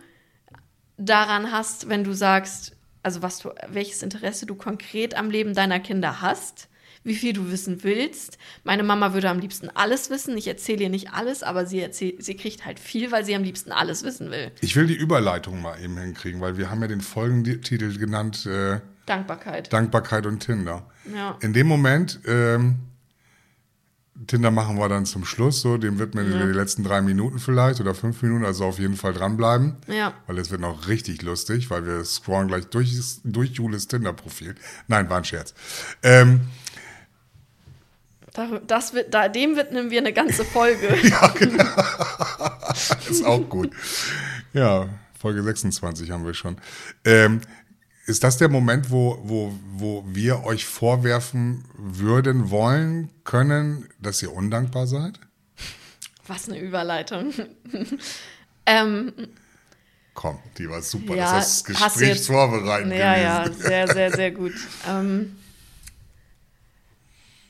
daran 0.99 1.53
hast, 1.53 1.89
wenn 1.89 2.05
du 2.05 2.13
sagst, 2.15 2.73
also 3.07 3.23
was 3.23 3.39
du, 3.39 3.51
welches 3.69 4.03
Interesse 4.03 4.47
du 4.47 4.57
konkret 4.57 5.17
am 5.17 5.31
Leben 5.31 5.55
deiner 5.55 5.79
Kinder 5.79 6.21
hast, 6.21 6.69
wie 7.05 7.15
viel 7.15 7.33
du 7.33 7.53
wissen 7.53 7.85
willst. 7.85 8.37
Meine 8.65 8.83
Mama 8.83 9.15
würde 9.15 9.31
am 9.31 9.39
liebsten 9.39 9.71
alles 9.71 10.11
wissen. 10.11 10.37
Ich 10.37 10.49
erzähle 10.49 10.83
ihr 10.83 10.91
nicht 10.91 11.13
alles, 11.13 11.45
aber 11.45 11.67
sie 11.67 11.79
erzählt, 11.79 12.25
sie 12.25 12.35
kriegt 12.35 12.67
halt 12.67 12.81
viel, 12.81 13.13
weil 13.13 13.25
sie 13.25 13.37
am 13.37 13.45
liebsten 13.45 13.71
alles 13.71 14.03
wissen 14.03 14.33
will. 14.33 14.51
Ich 14.61 14.75
will 14.75 14.89
die 14.89 14.97
Überleitung 14.97 15.63
mal 15.63 15.81
eben 15.81 15.97
hinkriegen, 15.97 16.41
weil 16.41 16.59
wir 16.59 16.69
haben 16.69 16.83
ja 16.83 16.89
den 16.89 17.01
Folgentitel 17.01 17.97
genannt 17.97 18.45
äh, 18.45 18.81
Dankbarkeit. 19.07 19.73
Dankbarkeit 19.73 20.27
und 20.27 20.41
Tinder. 20.41 20.85
Ja. 21.15 21.39
In 21.41 21.53
dem 21.53 21.69
Moment, 21.69 22.19
ähm, 22.27 22.81
Tinder 24.27 24.51
machen 24.51 24.79
wir 24.79 24.89
dann 24.89 25.07
zum 25.07 25.25
Schluss, 25.25 25.61
so, 25.61 25.77
dem 25.77 25.99
widmen 25.99 26.29
wir 26.29 26.37
Ja. 26.41 26.47
die 26.47 26.53
letzten 26.53 26.85
drei 26.85 27.01
Minuten 27.03 27.39
vielleicht 27.39 27.81
oder 27.81 27.95
fünf 27.95 28.23
Minuten, 28.23 28.45
also 28.45 28.65
auf 28.65 28.79
jeden 28.79 28.97
Fall 28.97 29.13
dranbleiben. 29.13 29.77
Ja. 29.89 30.15
Weil 30.27 30.39
es 30.39 30.51
wird 30.51 30.61
noch 30.61 30.89
richtig 30.89 31.23
lustig, 31.23 31.71
weil 31.71 31.85
wir 31.87 32.05
scrollen 32.05 32.49
gleich 32.49 32.67
durch, 32.67 32.97
durch 33.25 33.51
Julis 33.53 33.89
Tinder-Profil. 33.89 34.55
Nein, 34.89 35.09
war 35.11 35.19
ein 35.19 35.25
Scherz. 35.25 35.55
Ähm, 36.03 36.43
Da, 38.33 38.61
das 38.67 38.93
wird, 38.95 39.15
da, 39.15 39.29
dem 39.29 39.57
widmen 39.57 39.91
wir 39.91 40.01
eine 40.01 40.13
ganze 40.13 40.45
Folge. 40.45 40.89
ist 43.09 43.25
auch 43.25 43.49
gut. 43.49 43.71
Ja, 44.53 44.89
Folge 45.19 45.43
26 45.43 46.11
haben 46.11 46.27
wir 46.27 46.35
schon. 46.35 46.57
Ähm, 47.05 47.41
ist 48.07 48.23
das 48.25 48.37
der 48.39 48.49
Moment, 48.49 48.91
wo, 48.91 49.19
wo, 49.25 49.53
wo 49.75 50.05
wir 50.07 50.45
euch 50.45 50.65
vorwerfen 50.65 51.65
würden, 51.77 52.51
wollen, 52.51 53.11
können, 53.25 53.89
dass 54.01 54.23
ihr 54.23 54.33
undankbar 54.33 54.87
seid? 54.87 55.19
Was 56.27 56.49
eine 56.49 56.59
Überleitung. 56.61 57.33
ähm, 58.67 59.13
Komm, 60.15 60.39
die 60.57 60.69
war 60.69 60.81
super. 60.83 61.15
Ja, 61.15 61.35
das 61.37 61.59
ist 61.59 61.69
das 61.69 61.81
hast 61.81 61.97
du 61.97 62.01
Gespräch 62.01 62.17
jetzt- 62.17 62.27
vorbereiten 62.29 62.91
ja, 62.91 63.17
ja, 63.19 63.45
gewesen. 63.45 63.63
sehr, 63.63 63.89
sehr, 63.93 64.13
sehr 64.13 64.31
gut. 64.31 64.55
Ähm, 64.89 65.37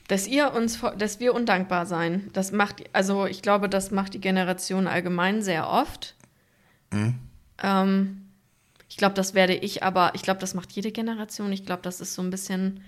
dass 0.08 0.26
ihr 0.26 0.52
uns, 0.52 0.80
dass 0.98 1.20
wir 1.20 1.34
undankbar 1.34 1.84
sein, 1.86 2.30
das 2.32 2.52
macht, 2.52 2.84
also 2.92 3.26
ich 3.26 3.42
glaube, 3.42 3.68
das 3.68 3.90
macht 3.90 4.14
die 4.14 4.20
Generation 4.20 4.86
allgemein 4.86 5.42
sehr 5.42 5.68
oft. 5.68 6.14
Mhm. 6.92 7.18
Ähm, 7.62 8.25
Ich 8.96 8.98
glaube, 8.98 9.14
das 9.14 9.34
werde 9.34 9.52
ich, 9.54 9.82
aber 9.82 10.12
ich 10.14 10.22
glaube, 10.22 10.40
das 10.40 10.54
macht 10.54 10.72
jede 10.72 10.90
Generation. 10.90 11.52
Ich 11.52 11.66
glaube, 11.66 11.82
das 11.82 12.00
ist 12.00 12.14
so 12.14 12.22
ein 12.22 12.30
bisschen. 12.30 12.82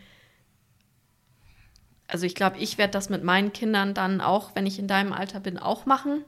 Also 2.06 2.24
ich 2.24 2.34
glaube, 2.34 2.56
ich 2.56 2.78
werde 2.78 2.92
das 2.92 3.10
mit 3.10 3.22
meinen 3.24 3.52
Kindern 3.52 3.92
dann 3.92 4.22
auch, 4.22 4.52
wenn 4.54 4.64
ich 4.64 4.78
in 4.78 4.88
deinem 4.88 5.12
Alter 5.12 5.38
bin, 5.38 5.58
auch 5.58 5.84
machen. 5.84 6.24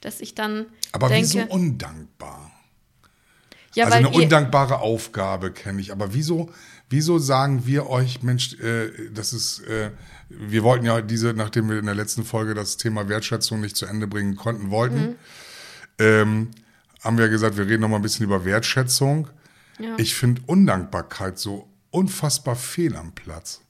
Dass 0.00 0.22
ich 0.22 0.34
dann 0.34 0.64
Aber 0.92 1.08
denke. 1.08 1.24
wieso 1.28 1.40
undankbar? 1.42 2.50
ja, 3.74 3.84
also 3.84 3.98
eine 3.98 4.08
undankbare 4.08 4.78
Aufgabe 4.78 5.52
kenne 5.52 5.82
ich. 5.82 5.92
Aber 5.92 6.14
wieso, 6.14 6.50
wieso 6.88 7.18
sagen 7.18 7.66
wir 7.66 7.90
euch, 7.90 8.22
Mensch, 8.22 8.54
äh, 8.60 9.10
das 9.12 9.34
ist, 9.34 9.60
äh, 9.66 9.90
wir 10.30 10.62
wollten 10.62 10.86
ja 10.86 11.02
diese, 11.02 11.34
nachdem 11.34 11.68
wir 11.68 11.78
in 11.78 11.84
der 11.84 11.94
letzten 11.94 12.24
Folge 12.24 12.54
das 12.54 12.78
Thema 12.78 13.10
Wertschätzung 13.10 13.60
nicht 13.60 13.76
zu 13.76 13.84
Ende 13.84 14.06
bringen 14.06 14.36
konnten, 14.36 14.70
wollten, 14.70 15.00
Mhm. 15.00 15.16
ähm, 15.98 16.50
haben 17.02 17.18
wir 17.18 17.28
gesagt, 17.28 17.56
wir 17.56 17.66
reden 17.66 17.82
noch 17.82 17.88
mal 17.88 17.96
ein 17.96 18.02
bisschen 18.02 18.24
über 18.24 18.44
Wertschätzung. 18.44 19.28
Ja. 19.78 19.94
Ich 19.96 20.14
finde 20.14 20.42
Undankbarkeit 20.46 21.38
so 21.38 21.68
unfassbar 21.90 22.56
fehl 22.56 22.96
am 22.96 23.12
Platz. 23.12 23.60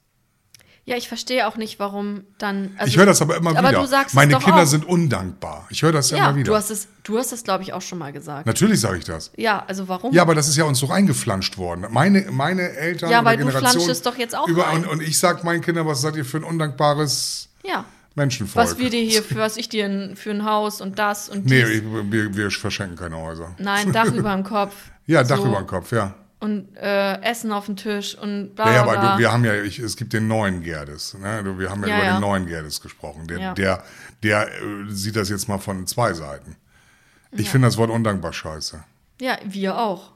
Ja, 0.85 0.95
ich 0.97 1.07
verstehe 1.07 1.47
auch 1.47 1.55
nicht, 1.55 1.77
warum 1.77 2.23
dann. 2.39 2.71
Also, 2.77 2.89
ich 2.89 2.97
höre 2.97 3.05
das 3.05 3.21
aber 3.21 3.37
immer 3.37 3.51
aber 3.55 3.69
wieder. 3.69 3.81
Du 3.81 3.85
sagst 3.87 4.15
Meine 4.15 4.33
es 4.33 4.39
doch 4.39 4.45
Kinder 4.45 4.63
auch. 4.63 4.65
sind 4.65 4.85
undankbar. 4.85 5.67
Ich 5.69 5.83
höre 5.83 5.91
das 5.91 6.09
ja, 6.09 6.17
Ja, 6.17 6.29
immer 6.29 6.37
wieder. 6.37 6.45
du 6.51 6.55
hast 6.55 6.71
es, 6.71 6.87
du 7.03 7.19
hast 7.19 7.31
es, 7.31 7.43
glaube 7.43 7.61
ich, 7.61 7.73
auch 7.73 7.81
schon 7.83 7.99
mal 7.99 8.11
gesagt. 8.11 8.47
Natürlich 8.47 8.79
sage 8.81 8.97
ich 8.97 9.03
das. 9.05 9.31
Ja, 9.37 9.63
also 9.67 9.87
warum? 9.87 10.11
Ja, 10.15 10.23
aber 10.23 10.33
das 10.33 10.47
ist 10.47 10.57
ja 10.57 10.63
uns 10.63 10.79
so 10.79 10.89
eingeflanscht 10.89 11.59
worden. 11.59 11.85
Meine, 11.91 12.31
meine 12.31 12.71
Eltern 12.71 13.11
Ja, 13.11 13.23
weil 13.23 13.37
du 13.37 13.45
Generation 13.45 13.81
flanschst 13.83 14.03
doch 14.05 14.17
jetzt 14.17 14.35
auch 14.35 14.47
über, 14.47 14.63
rein. 14.65 14.77
und, 14.83 14.87
und 14.87 15.01
ich 15.03 15.19
sag 15.19 15.43
meinen 15.43 15.61
Kindern, 15.61 15.85
was 15.85 16.01
seid 16.01 16.15
ihr 16.15 16.25
für 16.25 16.37
ein 16.37 16.43
undankbares 16.43 17.49
Ja. 17.63 17.85
Menschenvolk? 18.19 18.67
Was 18.67 18.77
wir 18.77 18.89
dir 18.89 19.01
hier 19.01 19.23
für, 19.23 19.35
was 19.37 19.57
ich 19.57 19.69
dir 19.69 19.85
ein- 19.85 20.15
für 20.15 20.29
ein 20.31 20.45
Haus 20.45 20.81
und 20.81 20.99
das 20.99 21.29
und 21.29 21.45
nee, 21.45 21.63
dies. 21.63 21.69
ich, 21.77 21.83
wir, 22.11 22.35
wir 22.37 22.51
verschenken 22.51 22.95
keine 22.97 23.17
Häuser. 23.17 23.55
Nein, 23.57 23.91
Dach 23.93 24.11
über 24.13 24.33
dem 24.35 24.43
Kopf. 24.43 24.75
Ja, 25.07 25.23
Dach 25.23 25.37
So. 25.37 25.47
über 25.47 25.57
den 25.57 25.67
Kopf, 25.67 25.91
ja. 25.91 26.13
Und 26.41 26.75
äh, 26.77 27.21
Essen 27.21 27.51
auf 27.51 27.65
dem 27.65 27.75
Tisch 27.75 28.15
und 28.17 28.55
bla 28.55 28.67
Ja, 28.67 28.73
ja, 28.75 28.83
bla. 28.83 28.91
aber 28.93 29.01
bla. 29.01 29.13
du, 29.15 29.19
wir 29.19 29.31
haben 29.31 29.43
ja, 29.43 29.55
ich, 29.61 29.79
es 29.79 29.97
gibt 29.97 30.13
den 30.13 30.27
neuen 30.27 30.61
Gerdes. 30.63 31.13
Ne? 31.19 31.43
Wir 31.57 31.69
haben 31.69 31.81
ja, 31.81 31.89
Ja, 31.89 31.95
über 31.97 32.05
ja. 32.05 32.13
den 32.17 32.21
neuen 32.21 32.45
Gerdes 32.45 32.79
gesprochen. 32.81 33.27
Der, 33.27 33.39
Ja. 33.39 33.53
der, 33.55 33.83
der 34.23 34.47
äh, 34.47 34.51
sieht 34.89 35.15
das 35.17 35.29
jetzt 35.29 35.47
mal 35.49 35.57
von 35.57 35.85
zwei 35.87 36.13
Seiten. 36.13 36.55
Ich 37.31 37.49
finde 37.49 37.67
das 37.67 37.77
Wort 37.77 37.89
undankbar 37.89 38.31
scheiße. 38.33 38.83
ja, 39.19 39.37
wir 39.45 39.77
auch. 39.77 40.11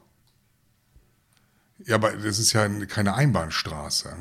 Ja, 1.86 1.96
aber 1.96 2.12
das 2.12 2.38
ist 2.38 2.52
ja 2.54 2.66
keine 2.86 3.14
Einbahnstraße. 3.14 4.16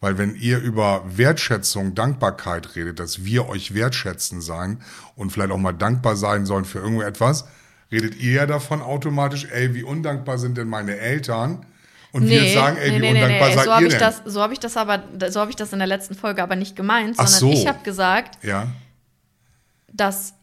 Weil 0.00 0.16
wenn 0.16 0.34
ihr 0.34 0.58
über 0.58 1.04
Wertschätzung, 1.06 1.94
Dankbarkeit 1.94 2.74
redet, 2.74 2.98
dass 3.00 3.24
wir 3.24 3.48
euch 3.48 3.74
wertschätzen 3.74 4.40
sein 4.40 4.80
und 5.14 5.30
vielleicht 5.30 5.50
auch 5.50 5.58
mal 5.58 5.72
dankbar 5.72 6.16
sein 6.16 6.46
sollen 6.46 6.64
für 6.64 6.78
irgendetwas, 6.78 7.46
redet 7.92 8.16
ihr 8.16 8.32
ja 8.32 8.46
davon 8.46 8.80
automatisch, 8.80 9.46
ey, 9.50 9.74
wie 9.74 9.82
undankbar 9.82 10.38
sind 10.38 10.56
denn 10.56 10.68
meine 10.68 10.96
Eltern? 10.96 11.66
Und 12.12 12.28
wir 12.28 12.50
sagen, 12.52 12.76
ey, 12.78 13.00
wie 13.00 13.08
undankbar 13.08 13.52
seid 13.52 13.64
so 13.64 13.72
habe 13.72 13.82
ihr 13.82 13.88
ich 13.88 13.92
denn? 13.94 14.00
das, 14.00 14.22
so 14.24 14.40
habe 14.40 14.52
ich 14.54 14.58
das 14.58 14.76
aber, 14.76 15.04
so 15.28 15.40
habe 15.40 15.50
ich 15.50 15.56
das 15.56 15.72
in 15.72 15.78
der 15.78 15.86
letzten 15.86 16.14
Folge 16.14 16.42
aber 16.42 16.56
nicht 16.56 16.76
gemeint, 16.76 17.16
Ach 17.18 17.28
sondern 17.28 17.54
so. 17.54 17.60
ich 17.60 17.68
habe 17.68 17.84
gesagt, 17.84 18.42
ja, 18.42 18.68
dass 19.92 20.34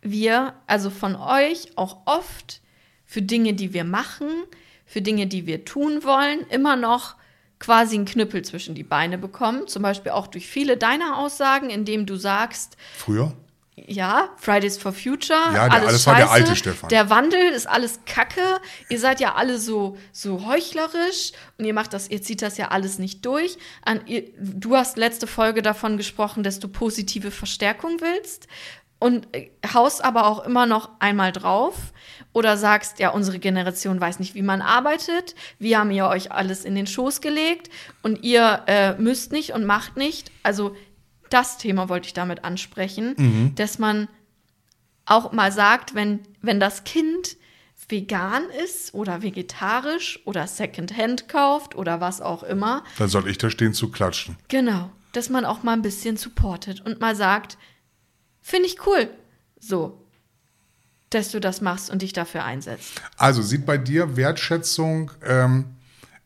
wir, 0.00 0.54
also 0.66 0.88
von 0.88 1.14
euch 1.14 1.76
auch 1.76 1.98
oft 2.06 2.62
für 3.04 3.20
Dinge, 3.20 3.52
die 3.52 3.74
wir 3.74 3.84
machen, 3.84 4.28
für 4.86 5.02
Dinge, 5.02 5.26
die 5.26 5.46
wir 5.46 5.66
tun 5.66 6.04
wollen, 6.04 6.40
immer 6.48 6.76
noch 6.76 7.17
quasi 7.58 7.96
einen 7.96 8.04
Knüppel 8.04 8.42
zwischen 8.44 8.74
die 8.74 8.84
Beine 8.84 9.18
bekommen. 9.18 9.66
Zum 9.68 9.82
Beispiel 9.82 10.12
auch 10.12 10.26
durch 10.26 10.46
viele 10.46 10.76
deiner 10.76 11.18
Aussagen, 11.18 11.70
indem 11.70 12.06
du 12.06 12.16
sagst, 12.16 12.76
früher? 12.96 13.32
ja, 13.86 14.30
Fridays 14.38 14.76
for 14.76 14.92
Future, 14.92 15.38
Ja, 15.52 15.68
der- 15.68 15.72
alles 15.72 15.88
alles 15.88 16.06
war 16.08 16.14
der 16.16 16.22
scheiße, 16.26 16.32
alte 16.34 16.56
Stefan. 16.56 16.88
Der 16.90 17.10
Wandel 17.10 17.40
ist 17.52 17.66
alles 17.68 18.00
Kacke. 18.06 18.42
Ihr 18.88 18.98
seid 18.98 19.20
ja 19.20 19.34
alle 19.36 19.58
so 19.58 19.96
so 20.12 20.46
heuchlerisch 20.46 21.32
und 21.58 21.64
ihr 21.64 21.74
macht 21.74 21.92
das, 21.92 22.08
ihr 22.10 22.20
zieht 22.20 22.42
das 22.42 22.58
ja 22.58 22.68
alles 22.68 22.98
nicht 22.98 23.24
durch. 23.24 23.56
An, 23.84 24.00
ihr, 24.06 24.24
du 24.40 24.76
hast 24.76 24.96
letzte 24.96 25.26
Folge 25.28 25.62
davon 25.62 25.96
gesprochen, 25.96 26.42
dass 26.42 26.58
du 26.58 26.66
positive 26.68 27.30
Verstärkung 27.30 27.98
willst 28.00 28.48
und 28.98 29.28
äh, 29.34 29.50
haust 29.72 30.02
aber 30.04 30.26
auch 30.26 30.44
immer 30.44 30.66
noch 30.66 30.90
einmal 30.98 31.30
drauf 31.30 31.76
oder 32.38 32.56
sagst, 32.56 32.98
ja, 33.00 33.10
unsere 33.10 33.38
Generation 33.38 34.00
weiß 34.00 34.18
nicht, 34.20 34.34
wie 34.34 34.42
man 34.42 34.62
arbeitet. 34.62 35.34
Wir 35.58 35.78
haben 35.80 35.90
ja 35.90 36.08
euch 36.08 36.32
alles 36.32 36.64
in 36.64 36.74
den 36.74 36.86
Schoß 36.86 37.20
gelegt 37.20 37.68
und 38.02 38.22
ihr 38.22 38.62
äh, 38.66 38.94
müsst 38.94 39.32
nicht 39.32 39.52
und 39.52 39.64
macht 39.66 39.96
nicht. 39.96 40.30
Also 40.42 40.74
das 41.30 41.58
Thema 41.58 41.88
wollte 41.88 42.06
ich 42.06 42.14
damit 42.14 42.44
ansprechen, 42.44 43.52
dass 43.54 43.78
man 43.78 44.08
auch 45.04 45.32
mal 45.32 45.52
sagt, 45.52 45.94
wenn, 45.94 46.20
wenn 46.40 46.58
das 46.60 46.84
Kind 46.84 47.36
vegan 47.90 48.44
ist 48.64 48.92
oder 48.94 49.22
vegetarisch 49.22 50.20
oder 50.26 50.46
Secondhand 50.46 51.28
kauft 51.28 51.74
oder 51.74 52.00
was 52.00 52.20
auch 52.20 52.42
immer, 52.42 52.84
Dann 52.98 53.08
soll 53.08 53.28
ich 53.28 53.38
da 53.38 53.48
stehen 53.50 53.72
zu 53.72 53.90
klatschen. 53.90 54.36
genau, 54.48 54.90
dass 55.12 55.30
man 55.30 55.44
auch 55.46 55.62
mal 55.62 55.72
ein 55.72 55.80
bisschen 55.82 56.16
supportet 56.18 56.82
und 56.84 57.00
mal 57.00 57.16
sagt, 57.16 57.56
finde 58.42 58.66
ich 58.66 58.86
cool, 58.86 59.08
so, 59.58 60.02
dass 61.10 61.30
du 61.30 61.40
das 61.40 61.60
machst 61.60 61.90
und 61.90 62.02
dich 62.02 62.12
dafür 62.12 62.44
einsetzt. 62.44 63.00
Also 63.16 63.42
sieht 63.42 63.64
bei 63.66 63.78
dir 63.78 64.16
Wertschätzung, 64.16 65.10
ähm, 65.24 65.64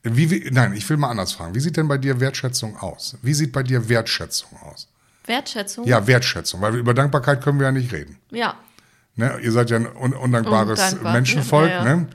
wie, 0.03 0.31
wie, 0.31 0.51
nein, 0.51 0.73
ich 0.73 0.89
will 0.91 0.97
mal 0.97 1.11
anders 1.11 1.33
fragen. 1.33 1.55
Wie 1.55 1.61
sieht 1.61 1.77
denn 1.77 1.89
bei 1.89 1.99
dir 1.99 2.19
Wertschätzung 2.19 2.77
aus? 2.77 3.17
Wie 3.23 3.35
sieht 3.35 3.53
bei 3.53 3.63
dir 3.63 3.89
Wertschätzung 3.89 4.59
aus? 4.63 4.89
Wertschätzung? 5.25 5.87
Ja, 5.87 6.07
Wertschätzung, 6.07 6.61
weil 6.61 6.75
über 6.75 6.95
Dankbarkeit 6.95 7.43
können 7.43 7.61
wir 7.61 7.67
ja 7.67 7.73
nicht 7.73 7.93
reden. 7.93 8.19
Ja, 8.31 8.57
Ne? 9.17 9.39
Ihr 9.43 9.53
seid 9.53 9.71
ja 9.71 9.77
ein 9.77 9.87
un 9.87 10.15
undankbares 10.15 10.81
Undankbar, 10.81 11.13
Menschenvolk. 11.13 11.71
ja, 11.71 11.85
ja. 11.85 11.97
Ne? 11.97 12.07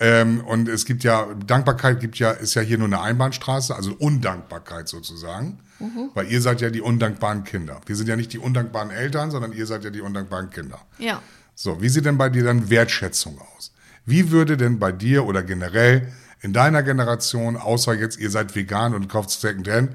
Ähm, 0.00 0.40
und 0.40 0.68
es 0.68 0.84
gibt 0.84 1.04
ja, 1.04 1.26
Dankbarkeit 1.46 2.00
gibt 2.00 2.18
ja, 2.18 2.32
ist 2.32 2.54
ja 2.54 2.62
hier 2.62 2.78
nur 2.78 2.88
eine 2.88 3.00
Einbahnstraße, 3.00 3.74
also 3.74 3.92
Undankbarkeit 3.92 4.88
sozusagen. 4.88 5.60
Mhm. 5.78 6.10
Weil 6.14 6.30
ihr 6.30 6.40
seid 6.40 6.60
ja 6.60 6.70
die 6.70 6.80
undankbaren 6.80 7.44
Kinder. 7.44 7.80
Wir 7.86 7.96
sind 7.96 8.08
ja 8.08 8.16
nicht 8.16 8.32
die 8.32 8.38
undankbaren 8.38 8.90
Eltern, 8.90 9.30
sondern 9.30 9.52
ihr 9.52 9.66
seid 9.66 9.84
ja 9.84 9.90
die 9.90 10.00
undankbaren 10.00 10.50
Kinder. 10.50 10.80
ja. 10.98 11.20
So, 11.54 11.80
wie 11.80 11.88
sieht 11.88 12.04
denn 12.04 12.18
bei 12.18 12.28
dir 12.28 12.44
dann 12.44 12.70
Wertschätzung 12.70 13.40
aus? 13.56 13.72
Wie 14.06 14.30
würde 14.30 14.56
denn 14.56 14.78
bei 14.78 14.92
dir 14.92 15.24
oder 15.24 15.42
generell 15.42 16.12
in 16.42 16.52
deiner 16.52 16.82
Generation, 16.82 17.56
außer 17.56 17.94
jetzt 17.94 18.18
ihr 18.18 18.30
seid 18.30 18.54
vegan 18.54 18.94
und 18.94 19.08
kauft 19.08 19.30
Secondhand, 19.30 19.92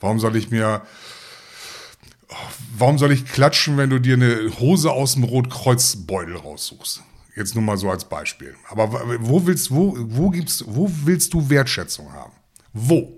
warum 0.00 0.18
soll 0.18 0.36
ich 0.36 0.50
mir, 0.50 0.82
warum 2.76 2.98
soll 2.98 3.12
ich 3.12 3.26
klatschen, 3.26 3.76
wenn 3.76 3.90
du 3.90 4.00
dir 4.00 4.14
eine 4.14 4.50
Hose 4.58 4.90
aus 4.90 5.14
dem 5.14 5.24
Rotkreuzbeutel 5.24 6.36
raussuchst? 6.36 7.02
Jetzt 7.36 7.54
nur 7.54 7.62
mal 7.62 7.78
so 7.78 7.88
als 7.90 8.04
Beispiel. 8.04 8.54
Aber 8.68 8.90
wo 9.20 9.46
willst, 9.46 9.70
wo, 9.70 9.96
wo 9.96 10.30
gibst, 10.30 10.64
wo 10.66 10.90
willst 11.04 11.32
du 11.32 11.48
Wertschätzung 11.48 12.12
haben? 12.12 12.32
Wo? 12.72 13.12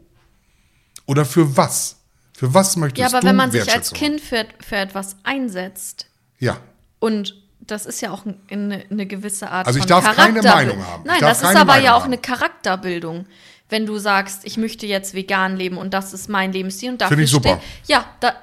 Oder 1.07 1.25
für 1.25 1.57
was? 1.57 1.97
Für 2.33 2.53
was 2.53 2.77
möchtest 2.77 3.01
Ja, 3.01 3.07
aber 3.07 3.21
du 3.21 3.29
wenn 3.29 3.37
man 3.37 3.51
sich 3.51 3.63
als 3.63 3.93
Wertschätzung 3.93 3.99
Kind 3.99 4.21
für, 4.21 4.47
für 4.61 4.77
etwas 4.77 5.17
einsetzt? 5.25 6.07
Ja. 6.39 6.59
Und 6.99 7.44
das 7.67 7.87
ist 7.87 8.01
ja 8.01 8.11
auch 8.11 8.25
ein- 8.27 8.41
eine, 8.51 8.85
eine 8.91 9.07
gewisse 9.07 9.51
Art 9.51 9.67
Also 9.67 9.79
ich 9.79 9.85
von 9.85 9.89
darf 10.03 10.17
keine 10.17 10.43
Meinung 10.43 10.85
haben. 10.87 11.03
Ich 11.03 11.09
Nein, 11.11 11.21
das 11.21 11.39
ist 11.43 11.45
aber 11.57 11.65
Meinung 11.65 11.85
ja 11.85 11.95
auch 11.95 12.03
haben. 12.03 12.13
eine 12.13 12.19
Charakterbildung. 12.19 13.27
Wenn 13.69 13.87
du 13.87 13.99
sagst, 13.99 14.41
ich 14.45 14.57
möchte 14.59 14.87
jetzt 14.87 15.15
vegan 15.15 15.57
leben 15.57 15.79
und 15.79 15.95
das 15.95 16.13
ist 16.13 16.29
mein 16.29 16.53
Lebensstil 16.53 16.91
und 16.93 17.01
dafür 17.01 17.11
Finde 17.17 17.25
ich 17.25 17.31
super. 17.31 17.61
Ja, 17.87 18.05
da, 18.21 18.31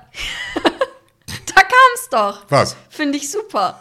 da 0.66 1.62
kam's 1.62 2.10
doch. 2.10 2.46
Was? 2.50 2.76
Finde 2.90 3.18
ich 3.18 3.30
super. 3.30 3.80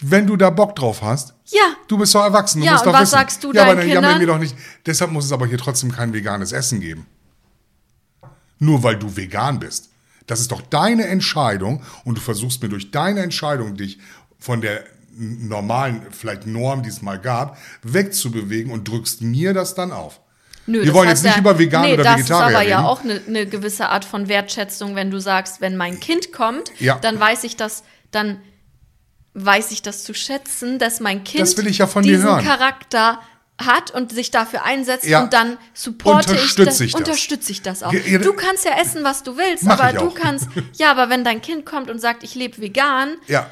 Wenn 0.00 0.26
du 0.26 0.36
da 0.36 0.50
Bock 0.50 0.76
drauf 0.76 1.02
hast, 1.02 1.34
Ja, 1.46 1.74
Du 1.88 1.96
bist 1.98 2.14
doch 2.14 2.22
erwachsen, 2.22 2.60
du 2.60 2.66
Ja, 2.66 2.72
musst 2.72 2.84
und 2.86 2.92
doch 2.92 3.00
was 3.00 3.02
wissen. 3.08 3.10
sagst 3.18 3.42
du 3.42 3.52
ja, 3.52 3.62
aber 3.62 3.70
deinen 3.74 3.80
dann 3.80 3.88
jammer 3.88 4.08
Kindern? 4.08 4.18
mir 4.20 4.26
doch 4.34 4.38
nicht. 4.38 4.54
Deshalb 4.86 5.10
muss 5.10 5.24
es 5.24 5.32
aber 5.32 5.46
hier 5.46 5.58
trotzdem 5.58 5.90
kein 5.90 6.12
veganes 6.12 6.52
Essen 6.52 6.80
geben. 6.80 7.06
Nur 8.58 8.82
weil 8.82 8.96
du 8.96 9.16
vegan 9.16 9.58
bist. 9.58 9.90
Das 10.26 10.40
ist 10.40 10.52
doch 10.52 10.60
deine 10.60 11.06
Entscheidung 11.06 11.82
und 12.04 12.18
du 12.18 12.20
versuchst 12.20 12.62
mir 12.62 12.68
durch 12.68 12.90
deine 12.90 13.20
Entscheidung 13.22 13.76
dich 13.76 13.98
von 14.38 14.60
der 14.60 14.84
normalen, 15.16 16.02
vielleicht 16.10 16.46
Norm, 16.46 16.82
die 16.82 16.88
es 16.90 17.02
mal 17.02 17.18
gab, 17.18 17.58
wegzubewegen 17.82 18.72
und 18.72 18.86
drückst 18.86 19.20
mir 19.22 19.52
das 19.52 19.74
dann 19.74 19.90
auf. 19.92 20.20
Nö, 20.66 20.80
Wir 20.80 20.86
das 20.86 20.94
wollen 20.94 21.08
jetzt 21.08 21.24
nicht 21.24 21.34
ja- 21.34 21.40
über 21.40 21.58
Vegan 21.58 21.82
nee, 21.82 21.94
oder 21.94 22.04
das 22.04 22.16
Vegetarier 22.18 22.48
ist 22.50 22.54
aber 22.56 22.64
ja 22.68 22.76
reden. 22.78 22.86
auch 22.88 23.02
eine, 23.02 23.20
eine 23.26 23.46
gewisse 23.46 23.88
Art 23.88 24.04
von 24.04 24.28
Wertschätzung, 24.28 24.94
wenn 24.94 25.10
du 25.10 25.18
sagst, 25.18 25.60
wenn 25.60 25.76
mein 25.76 25.98
Kind 25.98 26.32
kommt, 26.32 26.70
Ja. 26.78 26.98
dann 27.00 27.18
weiß 27.18 27.44
ich 27.44 27.56
das, 27.56 27.82
dann 28.10 28.38
weiß 29.34 29.70
ich 29.72 29.82
das 29.82 30.04
zu 30.04 30.14
schätzen, 30.14 30.78
dass 30.78 31.00
mein 31.00 31.24
Kind 31.24 31.40
Das 31.42 31.54
ja 31.78 31.86
diesen. 32.02 32.44
Charakter 32.44 33.20
hat 33.60 33.90
und 33.90 34.12
sich 34.12 34.30
dafür 34.30 34.64
einsetzt 34.64 35.04
Ja. 35.06 35.22
und 35.22 35.32
dann 35.32 35.56
supporte 35.74 36.30
Unterstütze 36.30 36.84
ich 36.84 36.88
ich 36.88 36.92
das. 36.92 37.00
unterstütze 37.00 37.52
ich 37.52 37.62
das 37.62 37.82
auch. 37.82 37.92
Du 37.92 38.32
kannst 38.34 38.64
ja 38.64 38.78
essen, 38.80 39.02
was 39.04 39.22
du 39.24 39.36
willst, 39.36 39.64
Mach 39.64 39.80
aber 39.80 39.98
du 39.98 40.10
kannst, 40.10 40.48
ja, 40.74 40.90
aber 40.92 41.08
wenn 41.10 41.24
dein 41.24 41.40
Kind 41.42 41.66
kommt 41.66 41.90
und 41.90 41.98
sagt, 41.98 42.22
ich 42.22 42.34
lebe 42.36 42.60
vegan, 42.60 43.16
Ja, 43.26 43.48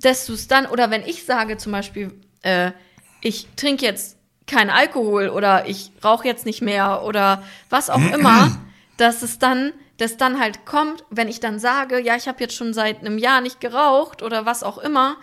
dass 0.00 0.26
du 0.26 0.34
es 0.34 0.48
dann, 0.48 0.66
oder 0.66 0.90
wenn 0.90 1.02
ich 1.02 1.24
sage 1.24 1.56
zum 1.56 1.72
Beispiel, 1.72 2.12
äh, 2.42 2.72
ich 3.20 3.48
trinke 3.56 3.84
jetzt 3.84 4.16
keinen 4.46 4.70
Alkohol 4.70 5.28
oder 5.28 5.68
ich 5.68 5.92
rauche 6.02 6.26
jetzt 6.26 6.46
nicht 6.46 6.62
mehr 6.62 7.02
oder 7.02 7.42
was 7.68 7.90
auch 7.90 8.00
immer, 8.14 8.58
dass 8.96 9.22
es 9.22 9.38
dann, 9.38 9.72
dass 9.98 10.16
dann 10.16 10.40
halt 10.40 10.64
kommt, 10.64 11.04
wenn 11.10 11.28
ich 11.28 11.40
dann 11.40 11.58
sage, 11.58 12.00
ja, 12.00 12.16
ich 12.16 12.28
habe 12.28 12.40
jetzt 12.40 12.54
schon 12.54 12.72
seit 12.72 13.00
einem 13.00 13.18
Jahr 13.18 13.40
nicht 13.40 13.60
geraucht 13.60 14.22
oder 14.22 14.46
was 14.46 14.62
auch 14.62 14.78
immer, 14.78 15.16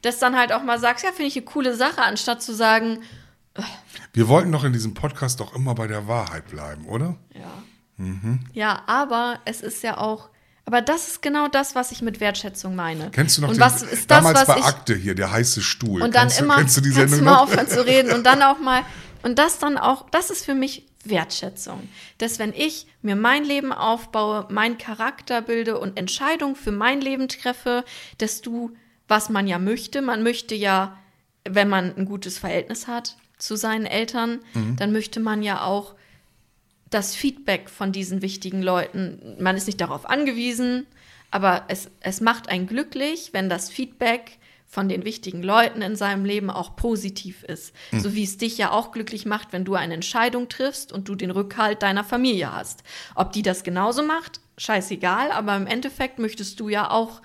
dass 0.00 0.18
dann 0.18 0.36
halt 0.36 0.52
auch 0.52 0.62
mal 0.62 0.80
sagst, 0.80 1.04
ja, 1.04 1.10
finde 1.12 1.28
ich 1.28 1.36
eine 1.36 1.44
coole 1.44 1.74
Sache, 1.74 2.02
anstatt 2.02 2.42
zu 2.42 2.54
sagen, 2.54 3.00
Wir 4.14 4.28
wollten 4.28 4.50
doch 4.52 4.64
in 4.64 4.72
diesem 4.72 4.94
Podcast 4.94 5.40
doch 5.40 5.54
immer 5.54 5.74
bei 5.74 5.86
der 5.86 6.08
Wahrheit 6.08 6.48
bleiben, 6.48 6.86
oder? 6.86 7.16
Ja. 7.34 7.62
Mhm. 7.98 8.40
Ja, 8.52 8.82
aber 8.86 9.40
es 9.44 9.60
ist 9.60 9.82
ja 9.82 9.98
auch. 9.98 10.30
Aber 10.64 10.80
das 10.80 11.08
ist 11.08 11.22
genau 11.22 11.48
das, 11.48 11.74
was 11.74 11.90
ich 11.92 12.02
mit 12.02 12.20
Wertschätzung 12.20 12.76
meine. 12.76 13.10
Kennst 13.10 13.36
du 13.36 13.42
noch 13.42 13.48
und 13.48 13.56
den, 13.56 13.60
was 13.60 13.82
ist 13.82 14.10
das, 14.10 14.18
damals 14.18 14.40
was 14.40 14.46
bei 14.46 14.58
ich, 14.58 14.64
Akte 14.64 14.94
hier, 14.94 15.14
der 15.14 15.32
heiße 15.32 15.60
Stuhl? 15.60 16.02
Und 16.02 16.14
dann 16.14 16.28
kennst 16.28 16.40
immer, 16.40 16.54
du, 16.54 16.60
kennst 16.60 16.76
du 16.76 16.80
die 16.80 16.90
kannst 16.90 17.14
Sendung 17.14 17.18
du 17.18 17.24
mal 17.24 17.38
aufhören 17.42 17.68
zu 17.68 17.84
reden 17.84 18.12
und 18.12 18.24
dann 18.24 18.42
auch 18.42 18.58
mal, 18.60 18.82
und 19.22 19.38
das 19.38 19.58
dann 19.58 19.76
auch, 19.76 20.08
das 20.10 20.30
ist 20.30 20.44
für 20.44 20.54
mich 20.54 20.86
Wertschätzung. 21.04 21.88
Dass 22.18 22.38
wenn 22.38 22.52
ich 22.52 22.86
mir 23.02 23.16
mein 23.16 23.44
Leben 23.44 23.72
aufbaue, 23.72 24.46
meinen 24.50 24.78
Charakter 24.78 25.42
bilde 25.42 25.78
und 25.78 25.98
Entscheidungen 25.98 26.54
für 26.54 26.72
mein 26.72 27.00
Leben 27.00 27.28
treffe, 27.28 27.84
dass 28.18 28.40
du, 28.40 28.70
was 29.08 29.28
man 29.28 29.48
ja 29.48 29.58
möchte, 29.58 30.00
man 30.00 30.22
möchte 30.22 30.54
ja, 30.54 30.96
wenn 31.44 31.68
man 31.68 31.94
ein 31.96 32.04
gutes 32.04 32.38
Verhältnis 32.38 32.86
hat 32.86 33.16
zu 33.36 33.56
seinen 33.56 33.86
Eltern, 33.86 34.38
Mhm. 34.54 34.76
dann 34.76 34.92
möchte 34.92 35.18
man 35.18 35.42
ja 35.42 35.62
auch 35.64 35.94
das 36.94 37.14
Feedback 37.14 37.70
von 37.70 37.92
diesen 37.92 38.22
wichtigen 38.22 38.62
Leuten, 38.62 39.36
man 39.40 39.56
ist 39.56 39.66
nicht 39.66 39.80
darauf 39.80 40.08
angewiesen, 40.08 40.86
aber 41.30 41.64
es, 41.68 41.90
es 42.00 42.20
macht 42.20 42.48
einen 42.48 42.66
glücklich, 42.66 43.30
wenn 43.32 43.48
das 43.48 43.70
Feedback 43.70 44.38
von 44.66 44.88
den 44.88 45.04
wichtigen 45.04 45.42
Leuten 45.42 45.82
in 45.82 45.96
seinem 45.96 46.24
Leben 46.24 46.48
auch 46.48 46.76
positiv 46.76 47.42
ist. 47.42 47.74
So 47.92 48.14
wie 48.14 48.24
es 48.24 48.38
dich 48.38 48.56
ja 48.56 48.70
auch 48.70 48.90
glücklich 48.90 49.26
macht, 49.26 49.52
wenn 49.52 49.66
du 49.66 49.74
eine 49.74 49.92
Entscheidung 49.92 50.48
triffst 50.48 50.92
und 50.92 51.08
du 51.10 51.14
den 51.14 51.30
Rückhalt 51.30 51.82
deiner 51.82 52.04
Familie 52.04 52.50
hast. 52.54 52.82
Ob 53.14 53.32
die 53.32 53.42
das 53.42 53.64
genauso 53.64 54.02
macht, 54.02 54.40
scheißegal, 54.56 55.30
aber 55.30 55.56
im 55.56 55.66
Endeffekt 55.66 56.18
möchtest 56.18 56.58
du 56.58 56.70
ja 56.70 56.90
auch 56.90 57.20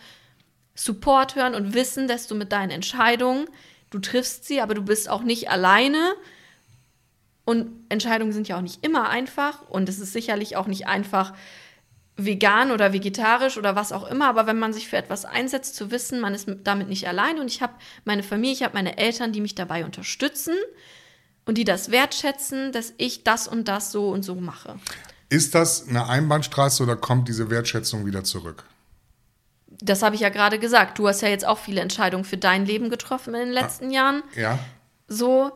Support 0.75 1.36
hören 1.36 1.56
und 1.56 1.73
wissen, 1.73 2.10
dass 2.10 2.27
du 2.27 2.36
mit 2.36 2.51
deinen 2.51 2.71
Entscheidungen, 2.71 3.47
du 3.91 3.99
triffst 3.99 4.45
sie, 4.45 4.60
aber 4.60 4.73
du 4.73 4.82
bist 4.82 5.10
auch 5.10 5.23
nicht 5.23 5.49
alleine. 5.49 6.15
Und 7.47 7.69
Entscheidungen 7.88 8.33
sind 8.33 8.49
ja 8.49 8.57
auch 8.57 8.62
nicht 8.62 8.86
immer 8.86 9.07
einfach 9.07 9.62
und 9.69 9.88
es 9.88 9.99
ist 9.99 10.12
sicherlich 10.12 10.57
auch 10.57 10.67
nicht 10.67 10.86
einfach, 10.86 11.31
vegan 12.17 12.71
oder 12.71 12.91
vegetarisch 12.91 13.57
oder 13.57 13.73
was 13.73 13.93
auch 13.93 14.05
immer, 14.05 14.27
aber 14.27 14.47
wenn 14.47 14.60
man 14.60 14.73
sich 14.73 14.89
für 14.89 14.97
etwas 14.97 15.23
einsetzt, 15.23 15.77
zu 15.77 15.89
wissen, 15.89 16.19
man 16.19 16.33
ist 16.33 16.49
damit 16.65 16.89
nicht 16.89 17.07
allein 17.07 17.39
und 17.39 17.47
ich 17.47 17.62
habe 17.62 17.71
meine 18.03 18.21
Familie, 18.21 18.53
ich 18.53 18.63
habe 18.63 18.73
meine 18.73 18.97
Eltern, 18.97 19.31
die 19.31 19.39
mich 19.39 19.55
dabei 19.55 19.86
unterstützen 19.86 20.55
und 21.45 21.57
die 21.57 21.63
das 21.63 21.89
wertschätzen, 21.89 22.73
dass 22.73 22.93
ich 22.97 23.23
das 23.23 23.47
und 23.47 23.69
das 23.69 23.93
so 23.93 24.10
und 24.10 24.23
so 24.23 24.36
mache. 24.36 24.77
Ist 25.29 25.55
das 25.55 25.88
eine 25.88 26.10
Einbahnstraße 26.10 26.83
oder 26.83 26.97
kommt 26.97 27.29
diese 27.29 27.49
Wertschätzung 27.49 28.05
wieder 28.05 28.25
zurück? 28.25 28.65
Das 29.79 30.01
habe 30.01 30.15
ich 30.15 30.21
ja 30.21 30.29
gerade 30.29 30.60
gesagt. 30.60 30.99
Du 30.99 31.07
hast 31.07 31.21
ja 31.21 31.29
jetzt 31.29 31.45
auch 31.45 31.60
viele 31.60 31.79
Entscheidungen 31.79 32.25
für 32.25 32.38
dein 32.38 32.65
Leben 32.65 32.89
getroffen 32.89 33.36
in 33.36 33.39
den 33.39 33.53
letzten 33.53 33.89
Jahren. 33.89 34.21
Ja? 34.36 34.60
So. 35.07 35.53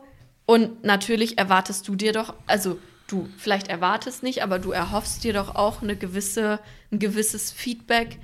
Und 0.52 0.84
natürlich 0.84 1.38
erwartest 1.38 1.88
du 1.88 1.96
dir 1.96 2.12
doch, 2.12 2.34
also 2.46 2.78
du 3.06 3.26
vielleicht 3.38 3.68
erwartest 3.68 4.22
nicht, 4.22 4.42
aber 4.42 4.58
du 4.58 4.70
erhoffst 4.70 5.24
dir 5.24 5.32
doch 5.32 5.54
auch 5.54 5.80
eine 5.80 5.96
gewisse, 5.96 6.60
ein 6.90 6.98
gewisses 6.98 7.50
Feedback. 7.50 8.18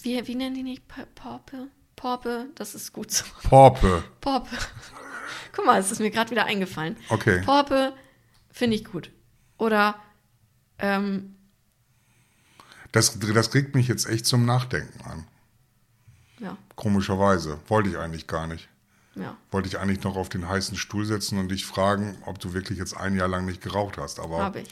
Wie, 0.00 0.24
wie 0.28 0.34
nennen 0.36 0.54
die 0.54 0.62
nicht? 0.62 0.84
Porpe? 1.16 1.66
Porpe? 1.96 2.50
Das 2.54 2.76
ist 2.76 2.92
gut 2.92 3.10
so. 3.10 3.24
Porpe. 3.42 4.04
Porpe. 4.20 4.56
Guck 5.52 5.66
mal, 5.66 5.80
es 5.80 5.90
ist 5.90 5.98
mir 5.98 6.12
gerade 6.12 6.30
wieder 6.30 6.44
eingefallen. 6.44 6.96
Okay. 7.08 7.42
Porpe 7.44 7.92
finde 8.52 8.76
ich 8.76 8.84
gut. 8.84 9.10
Oder 9.58 9.96
ähm, 10.78 11.34
Das, 12.92 13.18
das 13.18 13.52
regt 13.54 13.74
mich 13.74 13.88
jetzt 13.88 14.08
echt 14.08 14.24
zum 14.24 14.46
Nachdenken 14.46 15.00
an. 15.00 15.26
ja, 16.38 16.56
Komischerweise. 16.76 17.58
Wollte 17.66 17.90
ich 17.90 17.98
eigentlich 17.98 18.28
gar 18.28 18.46
nicht. 18.46 18.68
Ja. 19.14 19.36
Wollte 19.50 19.68
ich 19.68 19.78
eigentlich 19.78 20.04
noch 20.04 20.16
auf 20.16 20.28
den 20.28 20.48
heißen 20.48 20.76
Stuhl 20.76 21.04
setzen 21.04 21.38
und 21.38 21.48
dich 21.48 21.66
fragen, 21.66 22.16
ob 22.26 22.38
du 22.38 22.52
wirklich 22.52 22.78
jetzt 22.78 22.96
ein 22.96 23.16
Jahr 23.16 23.28
lang 23.28 23.44
nicht 23.44 23.60
geraucht 23.60 23.98
hast. 23.98 24.20
Aber 24.20 24.38
Habe 24.38 24.60
ich. 24.60 24.68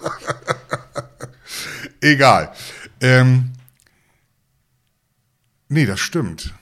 egal. 2.00 2.52
Ähm, 3.00 3.52
nee, 5.68 5.86
das 5.86 6.00
stimmt. 6.00 6.54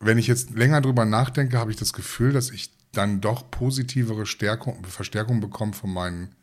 Wenn 0.00 0.18
ich 0.18 0.26
jetzt 0.26 0.50
länger 0.50 0.80
drüber 0.80 1.04
nachdenke, 1.04 1.58
habe 1.58 1.70
ich 1.70 1.76
das 1.76 1.92
Gefühl, 1.92 2.32
dass 2.32 2.50
ich 2.50 2.70
dann 2.92 3.20
doch 3.20 3.50
positivere 3.50 4.26
Stärkung, 4.26 4.84
Verstärkung 4.84 5.40
bekomme 5.40 5.72
von 5.72 5.92
meinen 5.92 6.34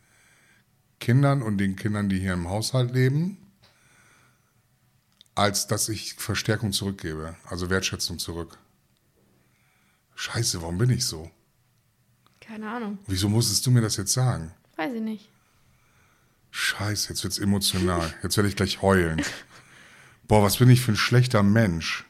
Kindern 1.00 1.41
und 1.41 1.58
den 1.58 1.76
Kindern, 1.76 2.10
die 2.10 2.19
hier 2.19 2.34
im 2.34 2.50
Haushalt 2.50 2.93
leben, 2.93 3.38
als 5.36 5.67
dass 5.67 5.89
ich 5.89 6.13
Verstärkung 6.15 6.71
zurückgebe, 6.71 7.36
also 7.45 7.69
Wertschätzung 7.69 8.19
zurück. 8.19 8.58
Scheiße, 10.15 10.62
warum 10.62 10.78
bin 10.78 10.89
ich 10.89 11.06
so? 11.06 11.30
Keine 12.39 12.69
Ahnung. 12.69 13.00
Wieso 13.08 13.28
musstest 13.28 13.65
du 13.65 13.71
mir 13.71 13.82
das 13.82 13.98
jetzt 13.98 14.13
sagen? 14.13 14.54
Weiß 14.78 14.93
ich 14.93 15.02
nicht. 15.02 15.30
Scheiße, 16.52 17.10
jetzt 17.10 17.24
wird's 17.24 17.38
emotional. 17.39 18.13
Jetzt 18.24 18.38
werde 18.38 18.48
ich 18.48 18.56
gleich 18.56 18.82
heulen. 18.82 19.21
Boah, 20.24 20.41
was 20.43 20.58
bin 20.58 20.69
ich 20.69 20.82
für 20.82 20.93
ein 20.93 20.98
schlechter 20.98 21.43
Mensch? 21.43 22.06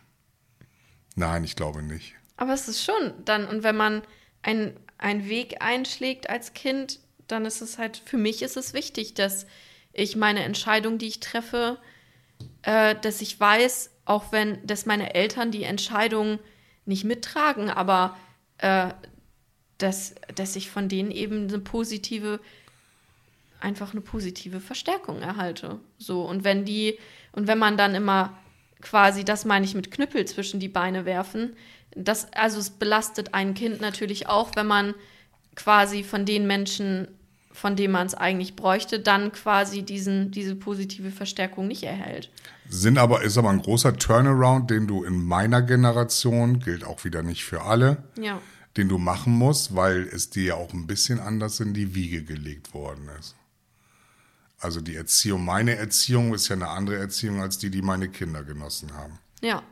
Nein, 1.15 1.43
ich 1.43 1.55
glaube 1.55 1.81
nicht. 1.81 2.13
Aber 2.37 2.53
es 2.53 2.67
ist 2.67 2.83
schon 2.83 3.13
dann, 3.25 3.45
und 3.47 3.63
wenn 3.63 3.77
man 3.77 4.03
ein- 4.43 4.77
einen 4.97 5.27
Weg 5.27 5.61
einschlägt 5.61 6.29
als 6.29 6.53
Kind, 6.53 6.99
dann 7.27 7.45
ist 7.45 7.61
es 7.61 7.77
halt, 7.79 7.97
für 8.05 8.17
mich 8.17 8.41
ist 8.43 8.55
es 8.57 8.73
wichtig, 8.73 9.15
dass 9.15 9.47
ich 9.93 10.15
meine 10.15 10.43
Entscheidung, 10.43 10.97
die 10.99 11.07
ich 11.07 11.21
treffe, 11.21 11.79
äh, 12.65 12.95
dass 12.99 13.21
ich 13.21 13.39
weiß, 13.39 13.91
auch 14.05 14.31
wenn, 14.31 14.65
dass 14.65 14.85
meine 14.85 15.15
Eltern 15.15 15.51
die 15.51 15.63
Entscheidung 15.63 16.39
nicht 16.85 17.03
mittragen, 17.03 17.69
aber 17.69 18.17
äh, 18.57 18.89
dass, 19.77 20.15
dass 20.35 20.55
ich 20.55 20.69
von 20.69 20.89
denen 20.89 21.11
eben 21.11 21.47
eine 21.47 21.59
positive, 21.59 22.39
einfach 23.59 23.91
eine 23.91 24.01
positive 24.01 24.59
Verstärkung 24.59 25.21
erhalte. 25.21 25.79
So, 25.97 26.23
und 26.23 26.43
wenn 26.43 26.65
die, 26.65 26.97
und 27.31 27.47
wenn 27.47 27.57
man 27.57 27.77
dann 27.77 27.95
immer 27.95 28.37
quasi, 28.81 29.23
das 29.23 29.45
meine 29.45 29.65
ich 29.65 29.75
mit 29.75 29.91
Knüppel 29.91 30.25
zwischen 30.25 30.59
die 30.59 30.69
Beine 30.69 31.05
werfen, 31.05 31.55
das, 31.95 32.31
also 32.33 32.59
es 32.59 32.69
belastet 32.71 33.33
ein 33.33 33.53
Kind 33.53 33.79
natürlich 33.79 34.27
auch, 34.27 34.55
wenn 34.55 34.67
man 34.67 34.93
quasi 35.55 36.03
von 36.03 36.25
den 36.25 36.45
Menschen, 36.45 37.07
von 37.55 37.75
denen 37.75 37.93
man 37.93 38.05
es 38.05 38.13
eigentlich 38.13 38.55
bräuchte, 38.55 38.99
dann 38.99 39.31
quasi 39.31 39.81
diesen, 39.83 40.29
diese 40.31 40.55
positive 40.55 41.09
Verstärkung 41.09 41.67
nicht 41.67 41.83
erhält. 41.83 42.29
Sind 42.69 42.97
aber, 42.97 43.23
ist 43.23 43.37
aber 43.37 43.49
ein 43.49 43.61
großer 43.61 43.95
Turnaround, 43.97 44.69
den 44.69 44.87
du 44.87 45.03
in 45.03 45.23
meiner 45.23 45.61
Generation, 45.61 46.59
gilt 46.59 46.83
auch 46.83 47.05
wieder 47.05 47.23
nicht 47.23 47.45
für 47.45 47.61
alle, 47.63 48.03
Ja. 48.19 48.41
den 48.75 48.89
du 48.89 48.97
machen 48.97 49.33
musst, 49.33 49.75
weil 49.75 50.01
es 50.01 50.29
dir 50.29 50.43
ja 50.43 50.55
auch 50.55 50.73
ein 50.73 50.85
bisschen 50.85 51.19
anders 51.19 51.59
in 51.59 51.73
die 51.73 51.95
Wiege 51.95 52.23
gelegt 52.23 52.73
worden 52.73 53.09
ist. 53.19 53.35
Also 54.59 54.81
die 54.81 54.95
Erziehung, 54.95 55.45
meine 55.45 55.75
Erziehung 55.75 56.33
ist 56.33 56.47
ja 56.49 56.55
eine 56.55 56.69
andere 56.69 56.97
Erziehung 56.97 57.41
als 57.41 57.57
die, 57.57 57.69
die 57.69 57.81
meine 57.81 58.09
Kinder 58.09 58.43
genossen 58.43 58.93
haben. 58.93 59.19
Ja. 59.41 59.63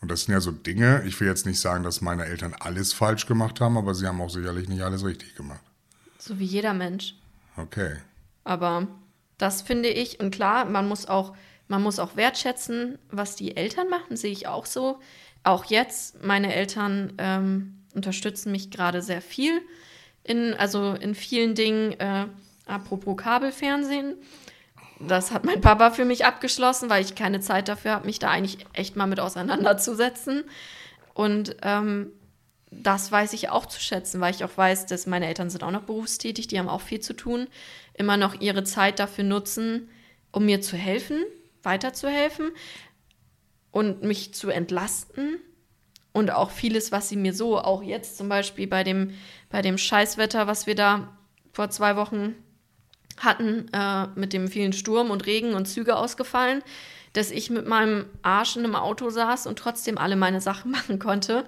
Und 0.00 0.10
das 0.10 0.22
sind 0.24 0.32
ja 0.32 0.40
so 0.40 0.52
Dinge, 0.52 1.02
ich 1.06 1.18
will 1.20 1.28
jetzt 1.28 1.46
nicht 1.46 1.58
sagen, 1.60 1.82
dass 1.82 2.00
meine 2.00 2.26
Eltern 2.26 2.54
alles 2.58 2.92
falsch 2.92 3.26
gemacht 3.26 3.60
haben, 3.60 3.76
aber 3.78 3.94
sie 3.94 4.06
haben 4.06 4.20
auch 4.20 4.30
sicherlich 4.30 4.68
nicht 4.68 4.82
alles 4.82 5.04
richtig 5.04 5.34
gemacht. 5.34 5.62
So 6.26 6.38
wie 6.38 6.44
jeder 6.46 6.72
Mensch. 6.72 7.16
Okay. 7.58 7.98
Aber 8.44 8.88
das 9.36 9.60
finde 9.60 9.90
ich, 9.90 10.20
und 10.20 10.34
klar, 10.34 10.64
man 10.64 10.88
muss 10.88 11.04
auch, 11.04 11.36
man 11.68 11.82
muss 11.82 11.98
auch 11.98 12.16
wertschätzen, 12.16 12.98
was 13.10 13.36
die 13.36 13.58
Eltern 13.58 13.90
machen, 13.90 14.16
sehe 14.16 14.32
ich 14.32 14.46
auch 14.46 14.64
so. 14.64 15.00
Auch 15.42 15.66
jetzt, 15.66 16.24
meine 16.24 16.54
Eltern 16.54 17.12
ähm, 17.18 17.82
unterstützen 17.94 18.52
mich 18.52 18.70
gerade 18.70 19.02
sehr 19.02 19.20
viel 19.20 19.60
in, 20.22 20.54
also 20.54 20.94
in 20.94 21.14
vielen 21.14 21.54
Dingen, 21.54 21.92
äh, 22.00 22.26
apropos 22.64 23.18
Kabelfernsehen. 23.18 24.14
Das 25.00 25.30
hat 25.30 25.44
mein 25.44 25.60
Papa 25.60 25.90
für 25.90 26.06
mich 26.06 26.24
abgeschlossen, 26.24 26.88
weil 26.88 27.04
ich 27.04 27.14
keine 27.14 27.40
Zeit 27.40 27.68
dafür 27.68 27.90
habe, 27.90 28.06
mich 28.06 28.18
da 28.18 28.30
eigentlich 28.30 28.64
echt 28.72 28.96
mal 28.96 29.06
mit 29.06 29.20
auseinanderzusetzen. 29.20 30.44
Und 31.12 31.56
ähm, 31.60 32.12
das 32.82 33.10
weiß 33.12 33.32
ich 33.32 33.50
auch 33.50 33.66
zu 33.66 33.80
schätzen, 33.80 34.20
weil 34.20 34.34
ich 34.34 34.44
auch 34.44 34.56
weiß, 34.56 34.86
dass 34.86 35.06
meine 35.06 35.26
Eltern 35.26 35.50
sind 35.50 35.62
auch 35.62 35.70
noch 35.70 35.82
berufstätig, 35.82 36.48
die 36.48 36.58
haben 36.58 36.68
auch 36.68 36.80
viel 36.80 37.00
zu 37.00 37.14
tun, 37.14 37.46
immer 37.94 38.16
noch 38.16 38.40
ihre 38.40 38.64
Zeit 38.64 38.98
dafür 38.98 39.24
nutzen, 39.24 39.88
um 40.32 40.44
mir 40.44 40.60
zu 40.60 40.76
helfen, 40.76 41.22
weiterzuhelfen 41.62 42.50
und 43.70 44.02
mich 44.02 44.34
zu 44.34 44.50
entlasten. 44.50 45.38
Und 46.12 46.30
auch 46.30 46.50
vieles, 46.50 46.92
was 46.92 47.08
sie 47.08 47.16
mir 47.16 47.34
so, 47.34 47.58
auch 47.58 47.82
jetzt 47.82 48.16
zum 48.16 48.28
Beispiel 48.28 48.68
bei 48.68 48.84
dem, 48.84 49.14
bei 49.50 49.62
dem 49.62 49.78
Scheißwetter, 49.78 50.46
was 50.46 50.66
wir 50.66 50.76
da 50.76 51.16
vor 51.52 51.70
zwei 51.70 51.96
Wochen 51.96 52.36
hatten, 53.18 53.68
äh, 53.72 54.06
mit 54.14 54.32
dem 54.32 54.48
vielen 54.48 54.72
Sturm 54.72 55.10
und 55.10 55.26
Regen 55.26 55.54
und 55.54 55.66
Züge 55.66 55.96
ausgefallen, 55.96 56.62
dass 57.14 57.30
ich 57.30 57.50
mit 57.50 57.66
meinem 57.66 58.06
Arsch 58.22 58.56
in 58.56 58.64
einem 58.64 58.76
Auto 58.76 59.10
saß 59.10 59.46
und 59.46 59.58
trotzdem 59.58 59.98
alle 59.98 60.16
meine 60.16 60.40
Sachen 60.40 60.70
machen 60.72 60.98
konnte, 60.98 61.44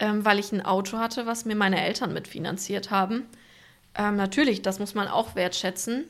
ähm, 0.00 0.24
weil 0.24 0.40
ich 0.40 0.52
ein 0.52 0.62
Auto 0.64 0.98
hatte, 0.98 1.26
was 1.26 1.44
mir 1.46 1.56
meine 1.56 1.82
Eltern 1.84 2.12
mitfinanziert 2.14 2.90
haben. 2.90 3.24
Ähm, 3.94 4.16
natürlich, 4.16 4.62
das 4.62 4.78
muss 4.80 4.94
man 4.94 5.08
auch 5.08 5.34
wertschätzen, 5.36 6.06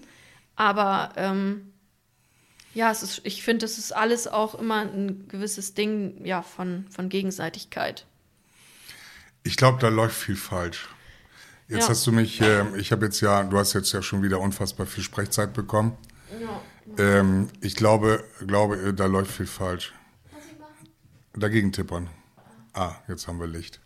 aber 0.56 1.12
ähm, 1.16 1.72
Ja, 2.74 2.90
es 2.90 3.02
ist, 3.02 3.20
ich 3.24 3.42
finde, 3.44 3.64
es 3.66 3.78
ist 3.78 3.92
alles 3.92 4.26
auch 4.28 4.54
immer 4.56 4.80
ein 4.82 5.26
gewisses 5.28 5.74
Ding 5.74 6.24
ja, 6.24 6.42
von, 6.42 6.86
von 6.90 7.08
Gegenseitigkeit. 7.08 8.06
Ich 9.42 9.56
glaube, 9.56 9.78
da 9.80 9.88
läuft 9.88 10.16
viel 10.16 10.36
falsch. 10.36 10.88
Jetzt 11.68 11.84
Ja. 11.84 11.88
hast 11.88 12.06
du 12.06 12.12
mich, 12.12 12.40
äh, 12.40 12.64
ich 12.78 12.92
habe 12.92 13.06
jetzt 13.06 13.20
ja, 13.20 13.44
du 13.44 13.58
hast 13.58 13.72
jetzt 13.74 13.92
ja 13.92 14.02
schon 14.02 14.22
wieder 14.22 14.40
unfassbar 14.40 14.86
viel 14.86 15.04
Sprechzeit 15.04 15.52
bekommen. 15.54 15.96
Ähm, 16.98 17.48
ich 17.60 17.76
glaube, 17.76 18.24
glaube, 18.46 18.76
äh, 18.76 18.94
da 18.94 19.06
läuft 19.06 19.32
viel 19.32 19.46
falsch. 19.46 19.94
Dagegen 21.34 21.72
tippern. 21.72 22.08
Ah, 22.80 22.96
jetzt 23.08 23.28
haben 23.28 23.38
wir 23.38 23.46
Licht. 23.46 23.78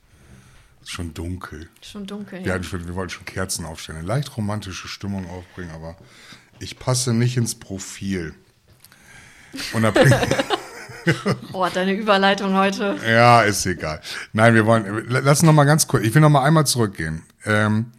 Ist 0.81 0.93
schon 0.93 1.15
dunkel. 1.15 1.69
Schon 1.83 2.07
dunkel. 2.07 2.45
Wir, 2.45 2.53
hatten 2.53 2.63
schon, 2.63 2.87
wir 2.87 2.95
wollten 2.95 3.11
schon 3.11 3.25
Kerzen 3.25 3.65
aufstellen, 3.65 3.99
eine 3.99 4.07
leicht 4.07 4.37
romantische 4.37 4.87
Stimmung 4.87 5.29
aufbringen, 5.29 5.73
aber 5.73 5.97
ich 6.61 6.79
passe 6.79 7.13
nicht 7.13 7.37
ins 7.37 7.57
Profil. 7.57 8.35
Unabhängig. 9.73 10.15
Oh, 11.53 11.67
deine 11.73 11.93
Überleitung 11.93 12.55
heute. 12.55 12.99
Ja, 13.07 13.43
ist 13.43 13.67
egal. 13.67 14.01
Nein, 14.33 14.55
wir 14.55 14.65
wollen, 14.65 15.05
lass 15.07 15.43
noch 15.43 15.53
mal 15.53 15.65
ganz 15.65 15.87
kurz, 15.87 16.03
ich 16.03 16.15
will 16.15 16.23
noch 16.23 16.31
mal 16.31 16.43
einmal 16.43 16.67
zurückgehen. 16.67 17.23
Ähm, 17.45 17.93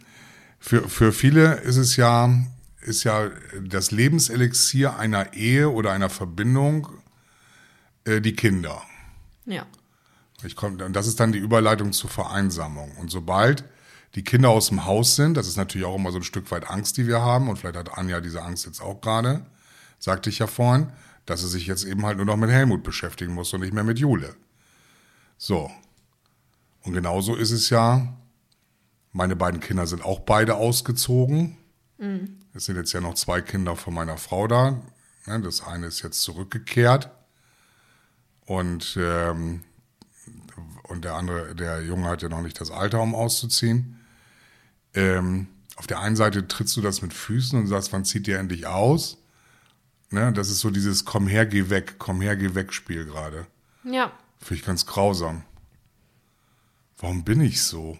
für, 0.58 0.88
für 0.88 1.12
viele 1.12 1.54
ist 1.60 1.76
es 1.76 1.94
ja, 1.94 2.28
ist 2.80 3.04
ja 3.04 3.30
das 3.60 3.92
Lebenselixier 3.92 4.98
einer 4.98 5.34
Ehe 5.34 5.70
oder 5.70 5.92
einer 5.92 6.10
Verbindung 6.10 6.88
äh, 8.04 8.20
die 8.20 8.34
Kinder. 8.34 8.82
Ja. 9.44 9.66
Ich 10.46 10.56
komm, 10.56 10.80
und 10.80 10.94
das 10.94 11.06
ist 11.06 11.20
dann 11.20 11.32
die 11.32 11.38
Überleitung 11.38 11.92
zur 11.92 12.08
Vereinsamung. 12.08 12.96
Und 12.96 13.10
sobald 13.10 13.64
die 14.14 14.24
Kinder 14.24 14.50
aus 14.50 14.68
dem 14.68 14.86
Haus 14.86 15.16
sind, 15.16 15.36
das 15.36 15.48
ist 15.48 15.56
natürlich 15.56 15.86
auch 15.86 15.96
immer 15.96 16.12
so 16.12 16.18
ein 16.18 16.22
Stück 16.22 16.50
weit 16.50 16.70
Angst, 16.70 16.96
die 16.96 17.06
wir 17.06 17.20
haben, 17.20 17.48
und 17.48 17.58
vielleicht 17.58 17.76
hat 17.76 17.98
Anja 17.98 18.20
diese 18.20 18.42
Angst 18.42 18.64
jetzt 18.64 18.80
auch 18.80 19.00
gerade, 19.00 19.44
sagte 19.98 20.30
ich 20.30 20.38
ja 20.38 20.46
vorhin, 20.46 20.92
dass 21.26 21.40
sie 21.40 21.48
sich 21.48 21.66
jetzt 21.66 21.84
eben 21.84 22.06
halt 22.06 22.16
nur 22.16 22.26
noch 22.26 22.36
mit 22.36 22.50
Helmut 22.50 22.82
beschäftigen 22.82 23.34
muss 23.34 23.52
und 23.52 23.60
nicht 23.60 23.74
mehr 23.74 23.84
mit 23.84 23.98
Jule. 23.98 24.36
So. 25.36 25.70
Und 26.82 26.94
genauso 26.94 27.34
ist 27.34 27.50
es 27.50 27.68
ja, 27.68 28.16
meine 29.12 29.34
beiden 29.34 29.60
Kinder 29.60 29.86
sind 29.86 30.04
auch 30.04 30.20
beide 30.20 30.54
ausgezogen. 30.54 31.56
Es 32.54 32.66
sind 32.66 32.76
jetzt 32.76 32.92
ja 32.92 33.00
noch 33.00 33.14
zwei 33.14 33.40
Kinder 33.40 33.74
von 33.74 33.92
meiner 33.92 34.16
Frau 34.16 34.46
da. 34.46 34.82
Ne, 35.26 35.40
Das 35.40 35.66
eine 35.66 35.86
ist 35.86 36.02
jetzt 36.02 36.22
zurückgekehrt. 36.22 37.10
Und, 38.44 38.96
ähm, 39.00 39.64
und 40.96 41.04
der 41.04 41.14
andere, 41.14 41.54
der 41.54 41.82
Junge 41.82 42.08
hat 42.08 42.22
ja 42.22 42.28
noch 42.28 42.42
nicht 42.42 42.60
das 42.60 42.70
Alter, 42.70 43.00
um 43.00 43.14
auszuziehen. 43.14 44.00
Ähm, 44.94 45.46
auf 45.76 45.86
der 45.86 46.00
einen 46.00 46.16
Seite 46.16 46.48
trittst 46.48 46.76
du 46.76 46.80
das 46.80 47.02
mit 47.02 47.12
Füßen 47.12 47.58
und 47.58 47.66
sagst, 47.66 47.92
wann 47.92 48.04
zieht 48.04 48.26
ihr 48.26 48.38
endlich 48.38 48.66
aus? 48.66 49.18
Ne, 50.10 50.32
das 50.32 50.48
ist 50.48 50.60
so 50.60 50.70
dieses 50.70 51.04
Komm 51.04 51.26
her, 51.26 51.46
geh 51.46 51.68
weg, 51.68 51.96
komm 51.98 52.20
her, 52.20 52.36
geh 52.36 52.54
weg 52.54 52.72
Spiel 52.72 53.04
gerade. 53.04 53.46
Ja. 53.84 54.10
Finde 54.38 54.60
ich 54.60 54.66
ganz 54.66 54.86
grausam. 54.86 55.42
Warum 56.98 57.24
bin 57.24 57.40
ich 57.40 57.62
so? 57.62 57.98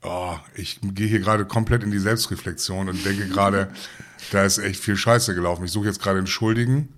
Oh, 0.00 0.36
ich 0.54 0.80
gehe 0.82 1.06
hier 1.06 1.20
gerade 1.20 1.44
komplett 1.44 1.82
in 1.82 1.90
die 1.90 1.98
Selbstreflexion 1.98 2.88
und 2.88 3.04
denke 3.04 3.28
gerade, 3.28 3.72
da 4.30 4.44
ist 4.44 4.58
echt 4.58 4.80
viel 4.80 4.96
Scheiße 4.96 5.34
gelaufen. 5.34 5.64
Ich 5.64 5.72
suche 5.72 5.86
jetzt 5.86 6.00
gerade 6.00 6.18
einen 6.18 6.26
Schuldigen, 6.26 6.88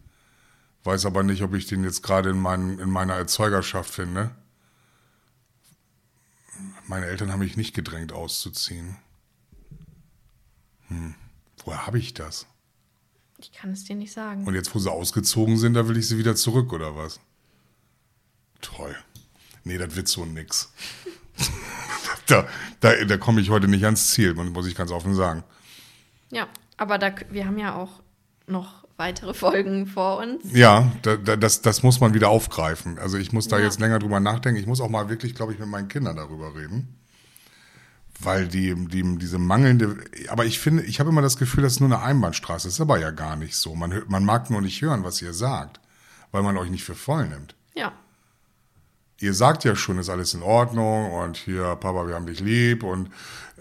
weiß 0.84 1.06
aber 1.06 1.22
nicht, 1.22 1.42
ob 1.42 1.54
ich 1.54 1.66
den 1.66 1.84
jetzt 1.84 2.02
gerade 2.02 2.30
in, 2.30 2.38
meinen, 2.38 2.78
in 2.78 2.90
meiner 2.90 3.14
Erzeugerschaft 3.14 3.90
finde. 3.90 4.34
Meine 6.86 7.06
Eltern 7.06 7.32
haben 7.32 7.40
mich 7.40 7.56
nicht 7.56 7.74
gedrängt 7.74 8.12
auszuziehen. 8.12 8.96
Hm. 10.88 11.14
Woher 11.64 11.86
habe 11.86 11.98
ich 11.98 12.14
das? 12.14 12.46
Ich 13.38 13.52
kann 13.52 13.72
es 13.72 13.84
dir 13.84 13.96
nicht 13.96 14.12
sagen. 14.12 14.46
Und 14.46 14.54
jetzt, 14.54 14.74
wo 14.74 14.78
sie 14.78 14.90
ausgezogen 14.90 15.56
sind, 15.56 15.74
da 15.74 15.88
will 15.88 15.96
ich 15.96 16.06
sie 16.06 16.18
wieder 16.18 16.36
zurück, 16.36 16.72
oder 16.72 16.94
was? 16.96 17.20
Toll. 18.60 18.94
Nee, 19.64 19.78
das 19.78 19.96
wird 19.96 20.08
so 20.08 20.24
nix. 20.24 20.72
da 22.26 22.46
da, 22.84 23.04
da 23.04 23.16
komme 23.16 23.40
ich 23.40 23.48
heute 23.48 23.66
nicht 23.66 23.84
ans 23.84 24.10
Ziel, 24.10 24.34
muss 24.34 24.66
ich 24.66 24.74
ganz 24.74 24.90
offen 24.90 25.14
sagen. 25.14 25.42
Ja, 26.30 26.48
aber 26.76 26.98
da, 26.98 27.14
wir 27.30 27.46
haben 27.46 27.58
ja 27.58 27.74
auch 27.74 28.02
noch 28.46 28.83
weitere 28.96 29.34
Folgen 29.34 29.86
vor 29.86 30.18
uns. 30.18 30.44
Ja, 30.52 30.90
da, 31.02 31.16
da, 31.16 31.36
das, 31.36 31.62
das 31.62 31.82
muss 31.82 32.00
man 32.00 32.14
wieder 32.14 32.28
aufgreifen. 32.28 32.98
Also 32.98 33.18
ich 33.18 33.32
muss 33.32 33.48
da 33.48 33.58
Ja. 33.58 33.64
jetzt 33.64 33.80
länger 33.80 33.98
drüber 33.98 34.20
nachdenken. 34.20 34.60
Ich 34.60 34.66
muss 34.66 34.80
auch 34.80 34.88
mal 34.88 35.08
wirklich, 35.08 35.34
glaube 35.34 35.52
ich, 35.52 35.58
mit 35.58 35.68
meinen 35.68 35.88
Kindern 35.88 36.16
darüber 36.16 36.54
reden. 36.54 36.96
Weil 38.20 38.46
die, 38.46 38.74
die, 38.86 39.18
diese 39.18 39.38
mangelnde, 39.38 39.96
aber 40.28 40.44
ich 40.46 40.60
finde, 40.60 40.84
ich 40.84 41.00
habe 41.00 41.10
immer 41.10 41.20
das 41.22 41.36
Gefühl, 41.36 41.64
das 41.64 41.74
ist 41.74 41.80
nur 41.80 41.88
eine 41.92 42.00
Einbahnstraße. 42.02 42.68
Das 42.68 42.74
ist 42.74 42.80
aber 42.80 42.98
ja 43.00 43.10
gar 43.10 43.34
nicht 43.34 43.56
so. 43.56 43.74
Man, 43.74 44.02
man 44.06 44.24
mag 44.24 44.50
nur 44.50 44.60
nicht 44.60 44.80
hören, 44.80 45.02
was 45.02 45.20
ihr 45.20 45.32
sagt, 45.32 45.80
weil 46.30 46.44
man 46.44 46.56
euch 46.56 46.70
nicht 46.70 46.84
für 46.84 46.94
voll 46.94 47.26
nimmt. 47.26 47.56
Ja. 47.74 47.92
Ihr 49.24 49.34
sagt 49.34 49.64
ja 49.64 49.74
schon, 49.74 49.98
ist 49.98 50.10
alles 50.10 50.34
in 50.34 50.42
Ordnung 50.42 51.10
und 51.12 51.38
hier, 51.38 51.76
Papa, 51.76 52.06
wir 52.06 52.14
haben 52.14 52.26
dich 52.26 52.40
lieb 52.40 52.82
und 52.82 53.10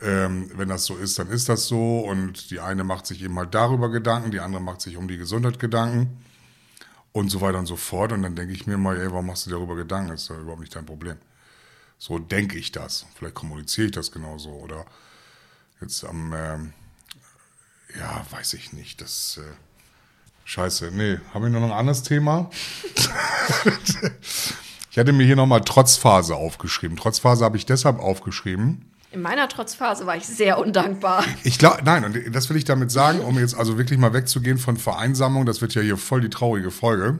ähm, 0.01 0.51
wenn 0.55 0.67
das 0.67 0.83
so 0.83 0.97
ist, 0.97 1.17
dann 1.17 1.29
ist 1.29 1.47
das 1.47 1.67
so 1.67 2.01
und 2.01 2.51
die 2.51 2.59
eine 2.59 2.83
macht 2.83 3.07
sich 3.07 3.23
eben 3.23 3.37
halt 3.37 3.55
darüber 3.55 3.89
Gedanken, 3.89 4.31
die 4.31 4.41
andere 4.41 4.61
macht 4.61 4.81
sich 4.81 4.97
um 4.97 5.07
die 5.07 5.17
Gesundheit 5.17 5.59
Gedanken 5.59 6.21
und 7.13 7.29
so 7.29 7.39
weiter 7.39 7.59
und 7.59 7.65
so 7.65 7.77
fort 7.77 8.11
und 8.11 8.23
dann 8.23 8.35
denke 8.35 8.53
ich 8.53 8.67
mir 8.67 8.77
mal, 8.77 8.97
ey, 8.97 9.09
warum 9.09 9.27
machst 9.27 9.45
du 9.45 9.51
dir 9.51 9.55
darüber 9.55 9.77
Gedanken? 9.77 10.09
Das 10.09 10.23
ist 10.23 10.29
ja 10.29 10.37
überhaupt 10.37 10.59
nicht 10.59 10.75
dein 10.75 10.85
Problem. 10.85 11.15
So 11.97 12.19
denke 12.19 12.57
ich 12.57 12.73
das. 12.73 13.05
Vielleicht 13.15 13.35
kommuniziere 13.35 13.85
ich 13.85 13.93
das 13.93 14.11
genauso 14.11 14.49
oder 14.49 14.85
jetzt 15.79 16.03
am, 16.03 16.33
ähm, 16.35 16.73
ja, 17.97 18.25
weiß 18.31 18.55
ich 18.55 18.73
nicht, 18.73 18.99
das, 18.99 19.39
äh, 19.41 19.55
scheiße, 20.43 20.91
nee, 20.91 21.19
haben 21.33 21.43
wir 21.43 21.49
noch 21.49 21.63
ein 21.63 21.71
anderes 21.71 22.03
Thema? 22.03 22.49
Ich 24.93 24.99
hatte 24.99 25.11
mir 25.11 25.25
hier 25.25 25.35
nochmal 25.35 25.61
Trotzphase 25.61 26.35
aufgeschrieben. 26.35 26.97
Trotzphase 26.97 27.43
habe 27.43 27.57
ich 27.57 27.65
deshalb 27.65 27.97
aufgeschrieben. 27.97 28.91
In 29.09 29.23
meiner 29.23 29.49
Trotzphase 29.49 30.05
war 30.05 30.15
ich 30.15 30.27
sehr 30.27 30.59
undankbar. 30.59 31.25
Ich 31.43 31.57
glaube, 31.57 31.81
nein, 31.83 32.05
und 32.05 32.35
das 32.35 32.47
will 32.51 32.57
ich 32.57 32.63
damit 32.63 32.91
sagen, 32.91 33.21
um 33.21 33.39
jetzt 33.39 33.55
also 33.55 33.79
wirklich 33.79 33.97
mal 33.97 34.13
wegzugehen 34.13 34.59
von 34.59 34.77
Vereinsamung, 34.77 35.47
das 35.47 35.61
wird 35.61 35.73
ja 35.73 35.81
hier 35.81 35.97
voll 35.97 36.21
die 36.21 36.29
traurige 36.29 36.69
Folge. 36.69 37.17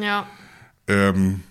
Ja. 0.00 0.26
Ähm, 0.88 1.44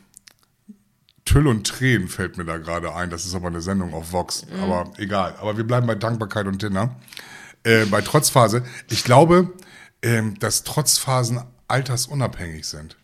Tüll 1.23 1.47
und 1.47 1.65
Tränen 1.65 2.09
fällt 2.09 2.35
mir 2.35 2.43
da 2.43 2.57
gerade 2.57 2.93
ein. 2.93 3.09
Das 3.09 3.25
ist 3.25 3.33
aber 3.33 3.47
eine 3.47 3.61
Sendung 3.61 3.93
auf 3.93 4.11
Vox. 4.11 4.45
Aber 4.61 4.91
egal. 4.97 5.35
Aber 5.39 5.55
wir 5.55 5.63
bleiben 5.63 5.87
bei 5.87 5.95
Dankbarkeit 5.95 6.47
und 6.47 6.59
Tinder. 6.59 6.97
Äh, 7.63 7.85
bei 7.85 8.01
Trotzphase. 8.01 8.65
Ich 8.89 9.05
glaube, 9.05 9.53
ähm, 10.01 10.37
dass 10.37 10.65
Trotzphasen 10.65 11.39
altersunabhängig 11.69 12.67
sind. 12.67 12.97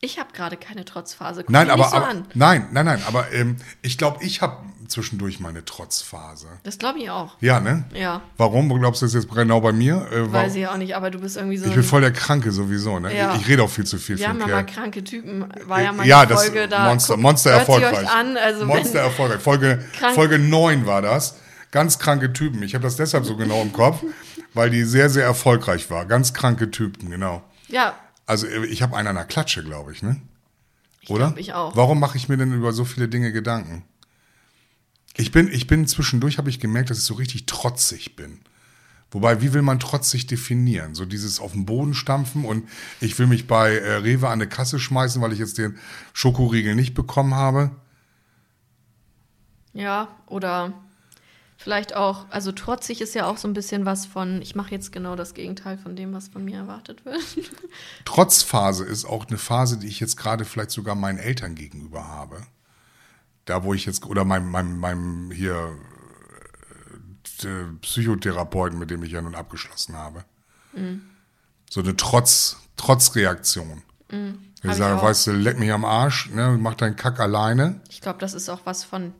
Ich 0.00 0.18
habe 0.18 0.28
gerade 0.32 0.56
keine 0.56 0.84
Trotzphase. 0.84 1.42
Guck 1.42 1.50
Nein, 1.50 1.70
aber, 1.70 1.88
so 1.88 1.96
aber 1.96 2.12
nein, 2.34 2.68
nein, 2.70 2.84
nein. 2.86 3.02
Aber 3.06 3.32
ähm, 3.32 3.56
ich 3.82 3.96
glaube, 3.96 4.22
ich 4.22 4.42
habe 4.42 4.58
zwischendurch 4.88 5.40
meine 5.40 5.64
Trotzphase. 5.64 6.46
Das 6.62 6.78
glaube 6.78 6.98
ich 7.00 7.10
auch. 7.10 7.36
Ja, 7.40 7.60
ne? 7.60 7.84
Ja. 7.94 8.20
Warum? 8.36 8.68
Glaubst 8.78 9.02
du, 9.02 9.06
das 9.06 9.14
ist 9.14 9.24
jetzt 9.24 9.34
genau 9.34 9.60
bei 9.60 9.72
mir? 9.72 10.06
Äh, 10.12 10.30
Weiß 10.32 10.54
ich 10.54 10.66
auch 10.68 10.76
nicht, 10.76 10.94
aber 10.94 11.10
du 11.10 11.18
bist 11.18 11.36
irgendwie 11.36 11.56
so. 11.56 11.66
Ich 11.66 11.74
bin 11.74 11.82
voll 11.82 12.02
der 12.02 12.12
Kranke 12.12 12.52
sowieso, 12.52 12.98
ne? 13.00 13.16
Ja. 13.16 13.34
Ich, 13.34 13.42
ich 13.42 13.48
rede 13.48 13.62
auch 13.62 13.70
viel 13.70 13.84
zu 13.86 13.98
viel 13.98 14.18
wir 14.18 14.28
haben 14.28 14.38
ja 14.38 14.46
mal 14.46 14.64
kranke 14.66 15.02
Typen, 15.02 15.46
war 15.64 15.82
ja 15.82 15.92
mal 15.92 16.06
ja, 16.06 16.20
eine 16.20 16.28
das 16.28 16.44
Folge 16.44 16.68
da. 16.68 16.84
Monster, 16.84 17.14
Guckt- 17.14 17.22
Monster 17.22 17.50
erfolgreich. 17.52 18.08
an, 18.08 18.36
also 18.36 18.64
Monster 18.66 19.00
erfolgreich. 19.00 19.40
Folge, 19.40 19.84
Krank- 19.98 20.14
Folge 20.14 20.38
9 20.38 20.86
war 20.86 21.02
das. 21.02 21.36
Ganz 21.72 21.98
kranke 21.98 22.32
Typen. 22.32 22.62
Ich 22.62 22.74
habe 22.74 22.84
das 22.84 22.96
deshalb 22.96 23.24
so 23.26 23.36
genau 23.36 23.60
im 23.62 23.72
Kopf, 23.72 24.02
weil 24.54 24.70
die 24.70 24.84
sehr, 24.84 25.10
sehr 25.10 25.24
erfolgreich 25.24 25.90
war. 25.90 26.04
Ganz 26.06 26.32
kranke 26.32 26.70
Typen, 26.70 27.10
genau. 27.10 27.42
Ja, 27.68 27.94
Also 28.26 28.46
äh, 28.46 28.66
ich 28.66 28.82
habe 28.82 28.96
einen 28.96 29.08
an 29.08 29.14
der 29.14 29.24
Klatsche, 29.24 29.64
glaube 29.64 29.92
ich, 29.92 30.02
ne? 30.02 30.20
Oder? 31.08 31.28
glaub, 31.28 31.38
ich 31.38 31.54
auch. 31.54 31.76
Warum 31.76 32.00
mache 32.00 32.18
ich 32.18 32.28
mir 32.28 32.36
denn 32.36 32.52
über 32.52 32.72
so 32.72 32.84
viele 32.84 33.08
Dinge 33.08 33.32
Gedanken? 33.32 33.84
Ich 35.16 35.30
bin, 35.30 35.50
ich 35.50 35.66
bin 35.66 35.86
zwischendurch, 35.86 36.36
habe 36.36 36.50
ich 36.50 36.60
gemerkt, 36.60 36.90
dass 36.90 36.98
ich 36.98 37.04
so 37.04 37.14
richtig 37.14 37.46
trotzig 37.46 38.16
bin. 38.16 38.40
Wobei, 39.12 39.40
wie 39.40 39.54
will 39.54 39.62
man 39.62 39.78
trotzig 39.78 40.26
definieren? 40.26 40.94
So 40.94 41.06
dieses 41.06 41.40
auf 41.40 41.52
den 41.52 41.64
Boden 41.64 41.94
stampfen 41.94 42.44
und 42.44 42.68
ich 43.00 43.18
will 43.18 43.28
mich 43.28 43.46
bei 43.46 43.76
äh, 43.76 43.94
Rewe 43.94 44.26
an 44.26 44.34
eine 44.34 44.48
Kasse 44.48 44.78
schmeißen, 44.78 45.22
weil 45.22 45.32
ich 45.32 45.38
jetzt 45.38 45.58
den 45.58 45.78
Schokoriegel 46.12 46.74
nicht 46.74 46.94
bekommen 46.94 47.34
habe. 47.34 47.70
ja, 49.72 50.08
oder 50.26 50.72
vielleicht 51.56 51.96
auch, 51.96 52.26
also 52.30 52.52
trotzig 52.52 53.00
ist 53.00 53.14
ja 53.14 53.26
auch 53.26 53.36
so 53.36 53.48
ein 53.48 53.54
bisschen 53.54 53.86
was 53.86 54.06
von, 54.06 54.42
ich 54.42 54.54
mache 54.54 54.70
jetzt 54.70 54.92
genau 54.92 55.16
das 55.16 55.34
Gegenteil 55.34 55.78
von 55.78 55.96
dem, 55.96 56.12
was 56.12 56.28
von 56.28 56.44
mir 56.44 56.58
erwartet 56.58 57.04
wird. 57.04 57.20
Trotzphase 58.04 58.84
ist 58.84 59.04
auch 59.04 59.26
eine 59.26 59.38
Phase, 59.38 59.78
die 59.78 59.86
ich 59.86 60.00
jetzt 60.00 60.16
gerade 60.16 60.44
vielleicht 60.44 60.70
sogar 60.70 60.94
meinen 60.94 61.18
Eltern 61.18 61.54
gegenüber 61.54 62.06
habe. 62.06 62.42
Da, 63.44 63.62
wo 63.64 63.74
ich 63.74 63.86
jetzt, 63.86 64.04
oder 64.06 64.24
meinem, 64.24 64.50
meinem, 64.50 64.78
meinem 64.78 65.30
hier 65.30 65.76
äh, 67.44 67.46
Psychotherapeuten, 67.80 68.78
mit 68.78 68.90
dem 68.90 69.02
ich 69.02 69.12
ja 69.12 69.22
nun 69.22 69.34
abgeschlossen 69.34 69.96
habe. 69.96 70.24
So 71.70 71.80
eine 71.80 71.96
Trotz, 71.96 72.56
Trotzreaktion. 72.76 73.82
Hab 74.10 74.18
ich 74.62 74.70
ich 74.70 74.76
sage, 74.76 74.96
auch. 74.96 75.02
weißt 75.02 75.28
du, 75.28 75.32
leck 75.32 75.58
mich 75.58 75.72
am 75.72 75.84
Arsch, 75.84 76.30
ne, 76.30 76.56
mach 76.60 76.74
deinen 76.74 76.96
Kack 76.96 77.20
alleine. 77.20 77.80
Ich 77.88 78.00
glaube, 78.00 78.18
das 78.18 78.34
ist 78.34 78.48
auch 78.48 78.60
was 78.64 78.84
von, 78.84 79.12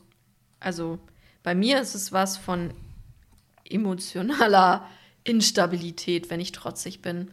also 0.61 0.99
bei 1.47 1.55
mir 1.55 1.81
ist 1.81 1.95
es 1.95 2.11
was 2.11 2.37
von 2.37 2.75
emotionaler 3.63 4.85
Instabilität, 5.23 6.29
wenn 6.29 6.41
ich 6.41 6.51
trotzig 6.51 7.03
bin. 7.03 7.31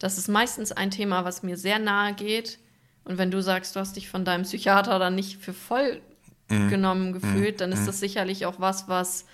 Das 0.00 0.18
ist 0.18 0.26
meistens 0.26 0.72
ein 0.72 0.90
Thema, 0.90 1.24
was 1.24 1.44
mir 1.44 1.56
sehr 1.56 1.78
nahe 1.78 2.12
geht. 2.12 2.58
Und 3.04 3.18
wenn 3.18 3.30
du 3.30 3.40
sagst, 3.40 3.76
du 3.76 3.80
hast 3.80 3.94
dich 3.94 4.08
von 4.08 4.24
deinem 4.24 4.42
Psychiater 4.42 4.98
dann 4.98 5.14
nicht 5.14 5.40
für 5.40 5.52
voll 5.52 6.00
genommen 6.48 7.12
gefühlt, 7.12 7.60
dann 7.60 7.70
ist 7.70 7.86
das 7.86 8.00
sicherlich 8.00 8.46
auch 8.46 8.58
was, 8.58 8.88
was 8.88 9.26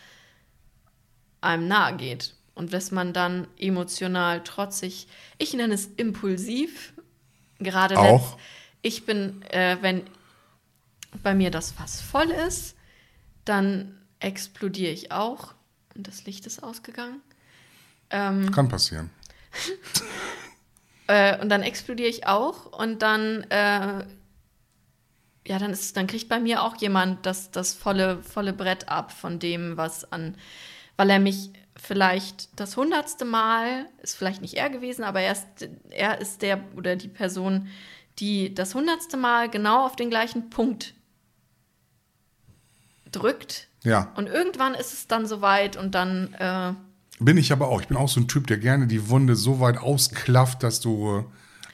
einem 1.40 1.66
nahe 1.66 1.96
geht. 1.96 2.34
Und 2.54 2.74
dass 2.74 2.90
man 2.90 3.14
dann 3.14 3.48
emotional 3.58 4.44
trotzig, 4.44 5.08
ich 5.38 5.54
nenne 5.54 5.72
es 5.72 5.86
impulsiv, 5.96 6.92
gerade 7.60 7.94
wenn 7.94 8.04
Auch? 8.04 8.36
ich 8.82 9.06
bin, 9.06 9.40
äh, 9.48 9.78
wenn 9.80 10.02
bei 11.22 11.34
mir 11.34 11.50
das 11.50 11.70
Fass 11.70 12.02
voll 12.02 12.30
ist, 12.30 12.76
dann 13.46 13.97
explodiere 14.20 14.92
ich 14.92 15.12
auch. 15.12 15.54
Und 15.94 16.06
das 16.06 16.24
Licht 16.24 16.46
ist 16.46 16.62
ausgegangen. 16.62 17.20
Ähm, 18.10 18.50
Kann 18.52 18.68
passieren. 18.68 19.10
äh, 21.06 21.40
und 21.40 21.48
dann 21.48 21.62
explodiere 21.62 22.08
ich 22.08 22.26
auch 22.26 22.66
und 22.78 23.02
dann, 23.02 23.42
äh, 23.50 24.04
ja, 25.46 25.58
dann 25.58 25.70
ist, 25.70 25.96
dann 25.96 26.06
kriegt 26.06 26.28
bei 26.28 26.38
mir 26.38 26.62
auch 26.62 26.76
jemand 26.76 27.26
das, 27.26 27.50
das 27.50 27.74
volle, 27.74 28.22
volle 28.22 28.52
Brett 28.52 28.88
ab 28.88 29.12
von 29.12 29.38
dem, 29.38 29.76
was 29.76 30.10
an, 30.12 30.36
weil 30.96 31.10
er 31.10 31.18
mich 31.18 31.50
vielleicht 31.76 32.58
das 32.58 32.76
hundertste 32.76 33.24
Mal, 33.24 33.86
ist 34.02 34.16
vielleicht 34.16 34.42
nicht 34.42 34.54
er 34.54 34.70
gewesen, 34.70 35.04
aber 35.04 35.20
er 35.20 35.32
ist, 35.32 35.46
er 35.90 36.20
ist 36.20 36.42
der 36.42 36.62
oder 36.76 36.96
die 36.96 37.08
Person, 37.08 37.68
die 38.18 38.54
das 38.54 38.74
hundertste 38.74 39.16
Mal 39.16 39.48
genau 39.48 39.86
auf 39.86 39.96
den 39.96 40.10
gleichen 40.10 40.50
Punkt 40.50 40.94
drückt. 43.10 43.67
Ja. 43.84 44.12
Und 44.16 44.26
irgendwann 44.28 44.74
ist 44.74 44.92
es 44.92 45.06
dann 45.06 45.26
soweit 45.26 45.76
und 45.76 45.94
dann, 45.94 46.34
äh, 46.34 46.72
Bin 47.20 47.36
ich 47.36 47.52
aber 47.52 47.68
auch. 47.68 47.80
Ich 47.80 47.88
bin 47.88 47.96
auch 47.96 48.08
so 48.08 48.20
ein 48.20 48.28
Typ, 48.28 48.46
der 48.46 48.58
gerne 48.58 48.86
die 48.86 49.08
Wunde 49.08 49.34
so 49.36 49.60
weit 49.60 49.78
ausklafft, 49.78 50.62
dass 50.62 50.80
du. 50.80 51.18
äh, 51.20 51.24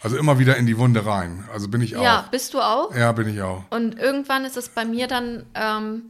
Also 0.03 0.17
immer 0.19 0.39
wieder 0.39 0.57
in 0.59 0.67
die 0.67 0.77
Wunde 0.79 1.05
rein. 1.07 1.45
Also 1.53 1.69
bin 1.69 1.81
ich 1.81 1.97
auch. 1.97 2.03
ja, 2.03 2.27
bist 2.31 2.53
du 2.55 2.61
auch? 2.61 2.95
Ja, 2.95 3.13
bin 3.13 3.29
ich 3.29 3.41
auch. 3.43 3.65
Und 3.71 3.99
irgendwann 3.99 4.45
ist 4.45 4.57
es 4.59 4.69
bei 4.69 4.85
mir 4.85 5.07
dann, 5.07 5.47
ähm, 5.55 6.09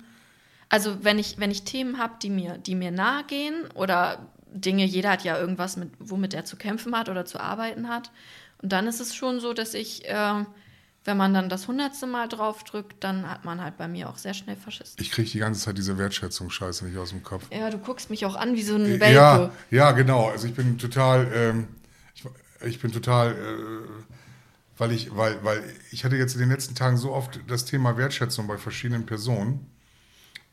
also 0.69 1.05
wenn 1.05 1.19
ich, 1.21 1.39
wenn 1.39 1.51
ich 1.53 1.63
Themen 1.63 1.99
habe, 1.99 2.15
die 2.21 2.31
mir, 2.31 2.59
die 2.59 2.75
mir 2.75 2.91
nahe 2.91 3.23
gehen 3.25 3.55
oder 3.75 4.19
Dinge, 4.53 4.85
jeder 4.85 5.11
hat 5.11 5.23
ja 5.25 5.39
irgendwas, 5.39 5.77
mit, 5.77 5.91
womit 6.01 6.35
er 6.35 6.45
zu 6.45 6.57
kämpfen 6.57 6.97
hat 6.97 7.09
oder 7.09 7.25
zu 7.25 7.39
arbeiten 7.41 7.89
hat. 7.89 8.11
Und 8.63 8.73
dann 8.73 8.87
ist 8.89 9.01
es 9.01 9.15
schon 9.15 9.39
so, 9.41 9.53
dass 9.53 9.75
ich, 9.75 10.09
äh, 10.09 10.45
wenn 11.05 11.19
man 11.19 11.35
dann 11.35 11.49
das 11.51 11.69
hundertste 11.69 12.07
Mal 12.07 12.29
draufdrückt, 12.29 13.05
dann 13.05 13.29
hat 13.29 13.45
man 13.45 13.63
halt 13.63 13.77
bei 13.77 13.89
mir 13.89 14.09
auch 14.09 14.17
sehr 14.17 14.33
schnell 14.33 14.57
Faschisten. 14.57 15.03
Ich 15.05 15.11
kriege 15.11 15.31
die 15.31 15.39
ganze 15.39 15.61
Zeit 15.61 15.77
diese 15.77 15.99
Wertschätzungsscheiße 15.99 16.87
nicht 16.87 16.97
aus 16.97 17.11
dem 17.11 17.23
Kopf. 17.23 17.47
Ja, 17.53 17.69
du 17.69 17.79
guckst 17.79 18.09
mich 18.09 18.25
auch 18.25 18.37
an 18.37 18.55
wie 18.55 18.63
so 18.63 18.77
ein 18.77 19.01
Welpe. 19.01 19.13
Ja, 19.13 19.53
ja, 19.71 19.93
genau. 19.93 20.31
Also 20.31 20.47
ich 20.47 20.55
bin 20.55 20.79
total, 20.79 21.31
ähm, 21.35 21.69
ich, 22.15 22.25
ich 22.67 22.81
bin 22.81 22.91
total, 22.91 23.33
äh, 23.33 23.37
weil 24.79 24.93
ich, 24.93 25.15
weil, 25.15 25.45
weil 25.45 25.63
ich 25.91 26.07
hatte 26.07 26.17
jetzt 26.17 26.35
in 26.35 26.41
den 26.41 26.49
letzten 26.49 26.75
Tagen 26.75 26.97
so 26.97 27.13
oft 27.13 27.39
das 27.49 27.67
Thema 27.67 27.99
Wertschätzung 27.99 28.47
bei 28.47 28.57
verschiedenen 28.57 29.05
Personen. 29.05 29.71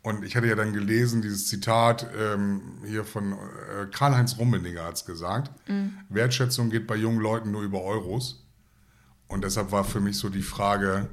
Und 0.03 0.25
ich 0.25 0.35
hatte 0.35 0.47
ja 0.47 0.55
dann 0.55 0.73
gelesen, 0.73 1.21
dieses 1.21 1.47
Zitat 1.47 2.07
ähm, 2.19 2.79
hier 2.85 3.05
von 3.05 3.33
äh, 3.33 3.85
Karl-Heinz 3.91 4.37
Rummenigge 4.37 4.83
hat 4.83 4.95
es 4.95 5.05
gesagt. 5.05 5.51
Wertschätzung 6.09 6.71
geht 6.71 6.87
bei 6.87 6.95
jungen 6.95 7.19
Leuten 7.19 7.51
nur 7.51 7.61
über 7.61 7.83
Euros. 7.83 8.43
Und 9.31 9.45
deshalb 9.45 9.71
war 9.71 9.85
für 9.85 10.01
mich 10.01 10.17
so 10.17 10.27
die 10.27 10.41
Frage, 10.41 11.07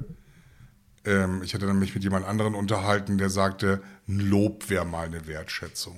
ähm, 1.05 1.41
ich 1.45 1.55
hatte 1.55 1.67
dann 1.67 1.79
mich 1.79 1.95
mit 1.95 2.03
jemand 2.03 2.27
anderen 2.27 2.57
unterhalten, 2.57 3.17
der 3.17 3.31
sagte, 3.31 3.81
ein 4.09 4.19
Lob 4.19 4.69
wäre 4.69 4.85
mal 4.85 5.07
eine 5.07 5.29
Wertschätzung. 5.29 5.97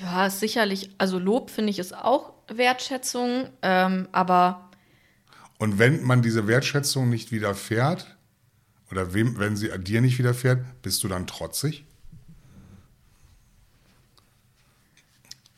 Ja, 0.00 0.30
sicherlich, 0.30 0.90
also 0.96 1.18
Lob 1.18 1.50
finde 1.50 1.70
ich 1.70 1.78
ist 1.78 1.94
auch 1.94 2.32
Wertschätzung, 2.48 3.50
ähm, 3.60 4.08
aber 4.12 4.70
Und 5.58 5.78
wenn 5.78 6.02
man 6.02 6.22
diese 6.22 6.46
Wertschätzung 6.46 7.10
nicht 7.10 7.30
widerfährt, 7.30 8.16
oder 8.90 9.12
wem, 9.12 9.38
wenn 9.38 9.56
sie 9.56 9.70
dir 9.78 10.00
nicht 10.00 10.18
widerfährt, 10.18 10.64
bist 10.80 11.04
du 11.04 11.08
dann 11.08 11.26
trotzig? 11.26 11.84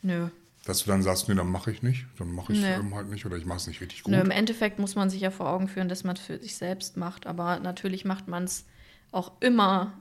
nö. 0.01 0.29
Dass 0.69 0.83
du 0.83 0.91
dann 0.91 1.01
sagst, 1.01 1.27
nee, 1.27 1.33
dann 1.33 1.49
mache 1.49 1.71
ich 1.71 1.81
nicht, 1.81 2.05
dann 2.19 2.31
mache 2.31 2.53
ich 2.53 2.59
es 2.59 2.63
Nee. 2.65 2.75
eben 2.75 2.93
halt 2.93 3.09
nicht 3.09 3.25
oder 3.25 3.35
ich 3.37 3.45
mache 3.47 3.57
es 3.57 3.65
nicht 3.65 3.81
richtig 3.81 4.03
gut. 4.03 4.13
Nö, 4.13 4.19
Im 4.19 4.29
Endeffekt 4.29 4.77
muss 4.77 4.93
man 4.93 5.09
sich 5.09 5.19
ja 5.21 5.31
vor 5.31 5.49
Augen 5.49 5.67
führen, 5.67 5.89
dass 5.89 6.03
man 6.03 6.15
es 6.15 6.21
für 6.21 6.37
sich 6.37 6.55
selbst 6.57 6.95
macht. 6.95 7.25
Aber 7.25 7.59
natürlich 7.59 8.05
macht 8.05 8.27
man 8.27 8.43
es 8.43 8.65
auch 9.11 9.31
immer, 9.39 9.93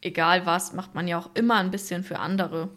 egal 0.00 0.44
was, 0.44 0.72
macht 0.72 0.96
man 0.96 1.06
ja 1.06 1.18
auch 1.20 1.30
immer 1.34 1.58
ein 1.58 1.70
bisschen 1.70 2.02
für 2.02 2.18
andere. 2.18 2.70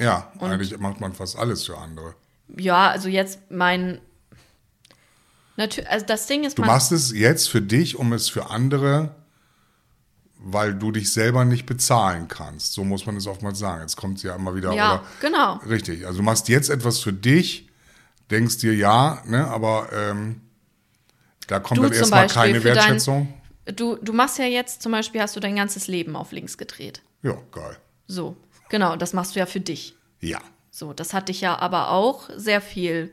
Ja, 0.00 0.32
Und- 0.40 0.50
eigentlich 0.50 0.76
macht 0.78 1.00
man 1.00 1.12
fast 1.12 1.38
alles 1.38 1.64
für 1.64 1.78
andere. 1.78 2.16
Ja, 2.56 2.90
also 2.90 3.08
jetzt 3.08 3.48
mein. 3.48 4.00
Natürlich, 5.56 5.88
also 5.88 6.04
das 6.04 6.26
Ding 6.26 6.42
ist, 6.42 6.58
Du 6.58 6.62
machst 6.64 6.90
es 6.90 7.12
jetzt 7.12 7.48
für 7.48 7.62
dich, 7.62 7.96
um 7.96 8.12
es 8.12 8.28
für 8.28 8.50
andere, 8.50 9.14
weil 10.38 10.74
du 10.74 10.92
dich 10.92 11.12
selber 11.12 11.44
nicht 11.44 11.66
bezahlen 11.66 12.28
kannst. 12.28 12.72
So 12.74 12.84
muss 12.84 13.06
man 13.06 13.16
es 13.16 13.26
oftmals 13.26 13.58
sagen. 13.58 13.80
Jetzt 13.82 13.96
kommt 13.96 14.18
es 14.18 14.22
ja 14.22 14.34
immer 14.36 14.54
wieder. 14.54 14.72
ja, 14.72 14.94
oder, 14.94 15.02
genau. 15.20 15.54
Richtig. 15.68 16.06
Also 16.06 16.18
du 16.18 16.24
machst 16.24 16.48
jetzt 16.48 16.68
etwas 16.70 16.98
für 17.00 17.12
dich, 17.12 17.68
denkst 18.30 18.58
dir 18.58 18.74
ja, 18.74 19.22
ne, 19.26 19.46
aber 19.48 19.88
ähm, 19.92 20.40
da 21.46 21.58
kommt 21.60 21.78
Du 21.78 21.82
dann 21.84 21.92
erstmal 21.92 22.26
keine 22.28 22.60
für 22.60 22.68
dein- 22.68 22.76
Wertschätzung. 22.76 23.32
Du, 23.74 23.96
du 23.96 24.12
machst 24.12 24.38
ja 24.38 24.44
jetzt 24.44 24.82
zum 24.82 24.92
Beispiel, 24.92 25.20
hast 25.20 25.34
du 25.34 25.40
dein 25.40 25.56
ganzes 25.56 25.88
Leben 25.88 26.14
auf 26.14 26.30
links 26.32 26.56
gedreht. 26.56 27.02
Ja, 27.22 27.36
geil. 27.50 27.76
So, 28.06 28.36
genau, 28.68 28.94
das 28.94 29.12
machst 29.12 29.34
du 29.34 29.40
ja 29.40 29.46
für 29.46 29.58
dich. 29.60 29.96
Ja. 30.20 30.38
So, 30.70 30.92
das 30.92 31.12
hat 31.14 31.28
dich 31.28 31.40
ja 31.40 31.58
aber 31.58 31.90
auch 31.90 32.28
sehr 32.36 32.60
viel 32.60 33.10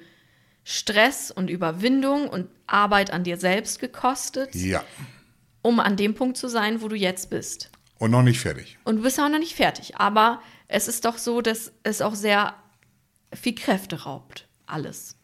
Stress 0.63 1.31
und 1.31 1.49
Überwindung 1.49 2.29
und 2.29 2.49
Arbeit 2.67 3.11
an 3.11 3.23
dir 3.23 3.37
selbst 3.37 3.79
gekostet, 3.79 4.53
Ja. 4.53 4.83
Um 5.63 5.79
an 5.79 5.97
dem 5.97 6.13
Punkt 6.13 6.37
zu 6.37 6.47
sein, 6.47 6.83
wo 6.83 6.87
du 6.87 6.95
jetzt 6.95 7.31
bist. 7.31 7.71
Und 7.97 8.11
noch 8.11 8.21
nicht 8.21 8.39
fertig. 8.39 8.77
Und 8.83 8.97
du 8.97 9.01
bist 9.01 9.19
auch 9.19 9.29
noch 9.29 9.39
nicht 9.39 9.55
fertig. 9.55 9.97
Aber 9.97 10.41
es 10.67 10.87
ist 10.87 11.05
doch 11.05 11.17
so, 11.17 11.41
dass 11.41 11.71
es 11.81 12.01
auch 12.01 12.13
sehr 12.13 12.53
viel 13.33 13.55
Kräfte 13.55 14.03
raubt. 14.03 14.47
Alles. 14.67 15.17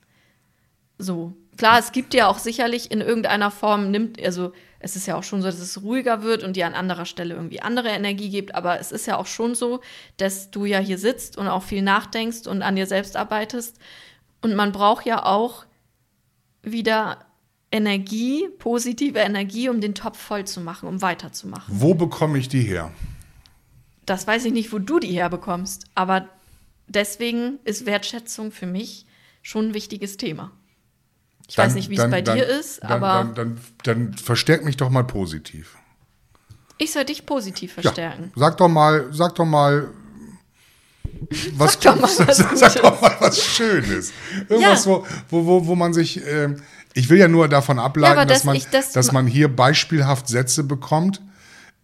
So. 0.98 1.36
Klar, 1.58 1.78
es 1.78 1.92
gibt 1.92 2.14
ja 2.14 2.28
auch 2.28 2.40
sicherlich 2.40 2.90
in 2.90 3.02
irgendeiner 3.02 3.52
Form, 3.52 3.92
nimmt, 3.92 4.24
also 4.24 4.54
es 4.80 4.96
ist 4.96 5.08
ja 5.08 5.18
auch 5.18 5.24
schon 5.24 5.42
so, 5.42 5.48
dass 5.48 5.60
es 5.60 5.82
ruhiger 5.82 6.24
wird 6.24 6.44
und 6.44 6.56
dir 6.56 6.68
an 6.68 6.74
anderer 6.74 7.06
Stelle 7.06 7.36
irgendwie 7.36 7.62
andere 7.62 7.90
Energie 7.90 8.30
gibt, 8.30 8.56
aber 8.56 8.80
es 8.80 8.94
ist 8.94 9.08
ja 9.08 9.18
auch 9.18 9.26
schon 9.26 9.56
so, 9.56 9.82
dass 10.16 10.52
du 10.52 10.64
ja 10.64 10.80
hier 10.80 10.98
sitzt 10.98 11.38
und 11.38 11.50
auch 11.50 11.64
viel 11.64 11.82
nachdenkst 11.82 12.48
und 12.48 12.62
an 12.62 12.78
dir 12.78 12.86
selbst 12.86 13.18
arbeitest. 13.18 13.78
Und 14.42 14.56
man 14.56 14.72
braucht 14.72 15.06
ja 15.06 15.26
auch 15.26 15.66
wieder 16.62 17.26
Energie, 17.72 18.48
positive 18.58 19.20
Energie, 19.20 19.70
um 19.70 19.80
den 19.82 19.94
Topf 19.94 20.18
voll 20.20 20.46
zu 20.46 20.60
machen, 20.62 20.88
um 20.90 21.02
weiterzumachen. 21.02 21.74
Wo 21.80 21.94
bekomme 21.94 22.38
ich 22.40 22.50
die 22.50 22.62
her? 22.64 22.92
Das 24.06 24.26
weiß 24.26 24.46
ich 24.46 24.54
nicht, 24.54 24.74
wo 24.74 24.80
du 24.80 25.00
die 25.00 25.12
herbekommst, 25.14 25.86
aber 25.94 26.28
deswegen 26.88 27.60
ist 27.66 27.86
Wertschätzung 27.86 28.52
für 28.52 28.66
mich 28.66 29.06
schon 29.44 29.68
ein 29.70 29.74
wichtiges 29.76 30.18
Thema. 30.18 30.52
Ich 31.48 31.58
weiß 31.58 31.76
nicht, 31.76 31.90
wie 31.90 31.96
es 31.98 32.10
bei 32.10 32.22
dir 32.22 32.46
ist, 32.46 32.82
dann, 32.84 32.92
aber 32.92 33.34
Dann, 33.34 33.36
dann, 33.36 33.58
dann 33.84 34.14
verstärk 34.14 34.64
mich 34.66 34.78
doch 34.78 34.90
mal 34.90 35.04
positiv. 35.04 35.78
ich 36.80 36.92
soll 36.92 37.06
dich 37.06 37.26
positiv 37.28 37.76
Ja, 37.78 37.82
verstärken. 37.84 38.32
sag 38.36 38.58
doch 38.58 38.68
mal, 38.68 39.08
sag 39.12 39.36
doch 39.36 39.46
mal, 39.46 39.90
was 41.54 41.74
Sag 41.74 41.82
doch 41.82 41.96
mal 42.02 42.28
was 42.28 42.38
sag 42.60 42.82
doch 42.82 43.02
mal 43.02 43.16
was 43.20 43.44
Schönes. 43.44 44.12
Irgendwas, 44.48 44.86
Ja. 44.86 44.92
wo, 44.92 45.06
wo, 45.30 45.46
wo, 45.46 45.68
wo 45.68 45.76
man 45.76 45.94
sich, 45.94 46.22
ähm, 46.26 46.62
ich 46.94 47.10
will 47.10 47.18
ja 47.20 47.28
nur 47.28 47.48
davon 47.48 47.80
ableiten, 47.80 48.14
aber 48.18 48.26
dass, 48.26 48.40
dass 48.40 48.46
man, 48.46 48.62
das- 48.72 48.92
dass 48.94 49.12
man 49.12 49.28
hier 49.28 49.48
beispielhaft 49.54 50.28
Sätze 50.28 50.64
bekommt. 50.64 51.22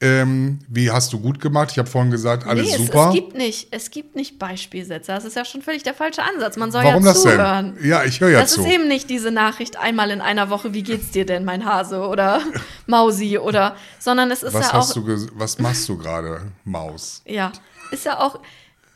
Ähm, 0.01 0.59
wie 0.67 0.91
hast 0.91 1.13
du 1.13 1.19
gut 1.21 1.39
gemacht? 1.39 1.69
Ich 1.71 1.77
habe 1.79 1.89
vorhin 1.89 2.11
gesagt, 2.11 2.45
alles 2.45 2.67
nee, 2.67 2.73
es, 2.75 2.85
super. 2.85 3.07
es 3.07 3.13
gibt 3.15 3.33
nicht, 3.37 3.67
es 3.71 3.91
gibt 3.91 4.13
nicht 4.17 4.37
Beispielsätze. 4.37 5.13
Das 5.13 5.23
ist 5.23 5.37
ja 5.37 5.45
schon 5.45 5.61
völlig 5.61 5.83
der 5.83 5.93
falsche 5.93 6.21
Ansatz. 6.21 6.57
Man 6.57 6.69
soll 6.69 6.83
Warum 6.83 7.05
ja 7.05 7.13
das 7.13 7.21
zuhören. 7.21 7.75
denn? 7.77 7.87
Ja, 7.89 8.03
ich 8.03 8.19
höre 8.19 8.29
ja 8.29 8.41
das 8.41 8.51
zu. 8.51 8.61
ist 8.61 8.67
eben 8.67 8.89
nicht 8.89 9.09
diese 9.09 9.31
Nachricht 9.31 9.77
einmal 9.77 10.11
in 10.11 10.19
einer 10.19 10.49
Woche, 10.49 10.73
wie 10.73 10.83
geht's 10.83 11.11
dir 11.11 11.25
denn, 11.25 11.45
mein 11.45 11.63
Hase 11.63 12.01
oder 12.01 12.41
Mausi 12.87 13.37
oder, 13.37 13.77
sondern 13.97 14.31
es 14.31 14.43
ist 14.43 14.53
was, 14.53 14.67
ja 14.67 14.73
hast 14.73 14.91
auch, 14.91 14.95
du 14.95 15.27
was 15.35 15.59
machst 15.59 15.87
du 15.87 15.97
gerade, 15.97 16.41
Maus? 16.65 17.21
ja, 17.25 17.53
ist 17.91 18.05
ja 18.05 18.19
auch, 18.19 18.41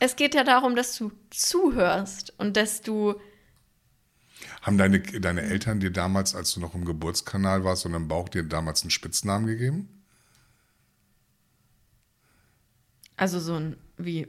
es 0.00 0.16
geht 0.16 0.34
ja 0.34 0.44
darum, 0.44 0.76
dass 0.76 0.94
du 0.98 1.12
zuhörst 1.30 2.34
und 2.36 2.58
dass 2.58 2.82
du 2.82 3.14
Haben 4.62 4.76
deine, 4.76 5.00
deine 5.00 5.42
Eltern 5.42 5.80
dir 5.80 5.90
damals, 5.90 6.34
als 6.34 6.52
du 6.52 6.60
noch 6.60 6.74
im 6.74 6.84
Geburtskanal 6.84 7.64
warst 7.64 7.86
und 7.86 7.94
im 7.94 8.08
Bauch, 8.08 8.28
dir 8.28 8.42
damals 8.42 8.82
einen 8.82 8.90
Spitznamen 8.90 9.46
gegeben? 9.46 9.88
Also 13.16 13.40
so 13.40 13.54
ein 13.54 13.76
wie 13.96 14.26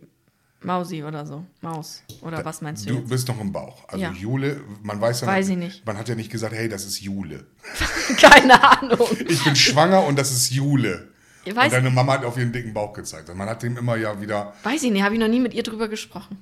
Mausi 0.62 1.04
oder 1.04 1.26
so. 1.26 1.46
Maus. 1.62 2.04
Oder 2.22 2.46
was 2.46 2.62
meinst 2.62 2.86
du? 2.86 2.94
Du 2.94 3.00
jetzt? 3.00 3.10
bist 3.10 3.28
noch 3.28 3.40
im 3.40 3.52
Bauch. 3.52 3.88
Also 3.88 4.04
Ja. 4.04 4.12
Jule, 4.12 4.62
man 4.84 5.02
weiß 5.02 5.22
ja 5.22 5.28
Weiß 5.28 5.50
ich 5.50 5.58
nicht. 5.58 5.86
Man 5.86 5.98
hat 5.98 6.08
ja 6.08 6.16
nicht 6.16 6.32
gesagt, 6.32 6.54
hey, 6.54 6.70
das 6.70 6.86
ist 6.86 7.00
Jule. 7.00 7.46
Keine 8.22 8.62
Ahnung. 8.64 9.08
Ich 9.28 9.44
bin 9.44 9.56
schwanger 9.56 10.04
und 10.04 10.18
das 10.20 10.32
ist 10.32 10.52
Jule. 10.52 11.10
Ich 11.44 11.52
Und 11.52 11.58
weiß, 11.58 11.72
deine 11.72 11.90
Mama 11.90 12.14
hat 12.14 12.26
auf 12.26 12.38
ihren 12.38 12.52
dicken 12.52 12.74
Bauch 12.74 12.94
gezeigt. 12.94 13.30
Und 13.30 13.38
man 13.38 13.50
hat 13.50 13.64
dem 13.64 13.76
immer 13.78 13.96
ja 13.96 14.22
wieder. 14.22 14.54
weiß 14.64 14.84
ich 14.84 14.92
nicht, 14.92 15.02
habe 15.02 15.16
ich 15.16 15.20
noch 15.20 15.28
nie 15.28 15.40
mit 15.40 15.54
ihr 15.54 15.64
drüber 15.64 15.88
gesprochen. 15.88 16.38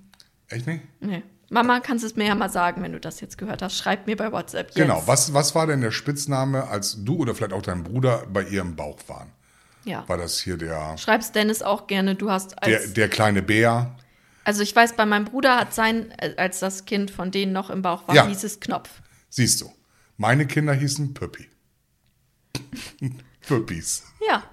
Echt 0.49 0.67
nicht? 0.67 0.83
Nee. 0.99 1.23
Mama, 1.52 1.80
kannst 1.80 2.04
es 2.06 2.16
mir 2.16 2.28
ja 2.28 2.36
mal 2.36 2.50
sagen, 2.50 2.82
wenn 2.84 2.91
du 2.91 3.00
das 3.00 3.22
jetzt 3.22 3.38
gehört 3.38 3.62
hast. 3.62 3.76
Schreib 3.78 4.06
mir 4.08 4.16
bei 4.16 4.32
WhatsApp 4.32 4.68
jetzt. 4.68 4.76
Genau. 4.76 5.04
Was, 5.06 5.34
was 5.34 5.56
war 5.56 5.66
denn 5.68 5.82
der 5.82 5.91
Spitzname, 5.91 6.68
als 6.68 7.04
du 7.04 7.16
oder 7.18 7.34
vielleicht 7.34 7.54
auch 7.54 7.62
dein 7.62 7.84
Bruder 7.84 8.24
bei 8.32 8.43
ihr 8.43 8.62
im 8.62 8.76
Bauch 8.76 9.00
waren? 9.08 9.32
Ja. 9.86 10.08
War 10.08 10.18
das 10.18 10.39
hier 10.39 10.58
der, 10.58 10.97
Schreib's 10.97 11.32
Dennis 11.32 11.62
auch 11.62 11.88
gerne. 11.88 12.16
Du 12.16 12.30
hast 12.30 12.52
der, 12.66 12.80
als. 12.82 12.93
der 12.93 13.10
kleine 13.10 13.41
Bär? 13.41 13.95
also 14.43 14.62
ich 14.64 14.76
weiß, 14.76 14.95
bei 14.95 15.06
meinem 15.06 15.26
Bruder 15.26 15.58
hat 15.58 15.74
sein, 15.74 16.12
äh, 16.18 16.34
als 16.38 16.60
das 16.60 16.86
Kind 16.86 17.12
von 17.12 17.32
denen 17.32 17.52
noch 17.54 17.70
im 17.70 17.82
Bauch 17.82 18.08
war, 18.08 18.16
Ja. 18.16 18.28
hieß 18.28 18.43
es 18.43 18.60
Knopf. 18.60 18.89
Siehst 19.30 19.62
du. 19.62 19.72
Meine 20.18 20.45
Kinder 20.47 20.74
hießen 20.74 21.14
Püppi. 21.14 21.47
Püppis. 23.47 24.04
Ja. 24.28 24.43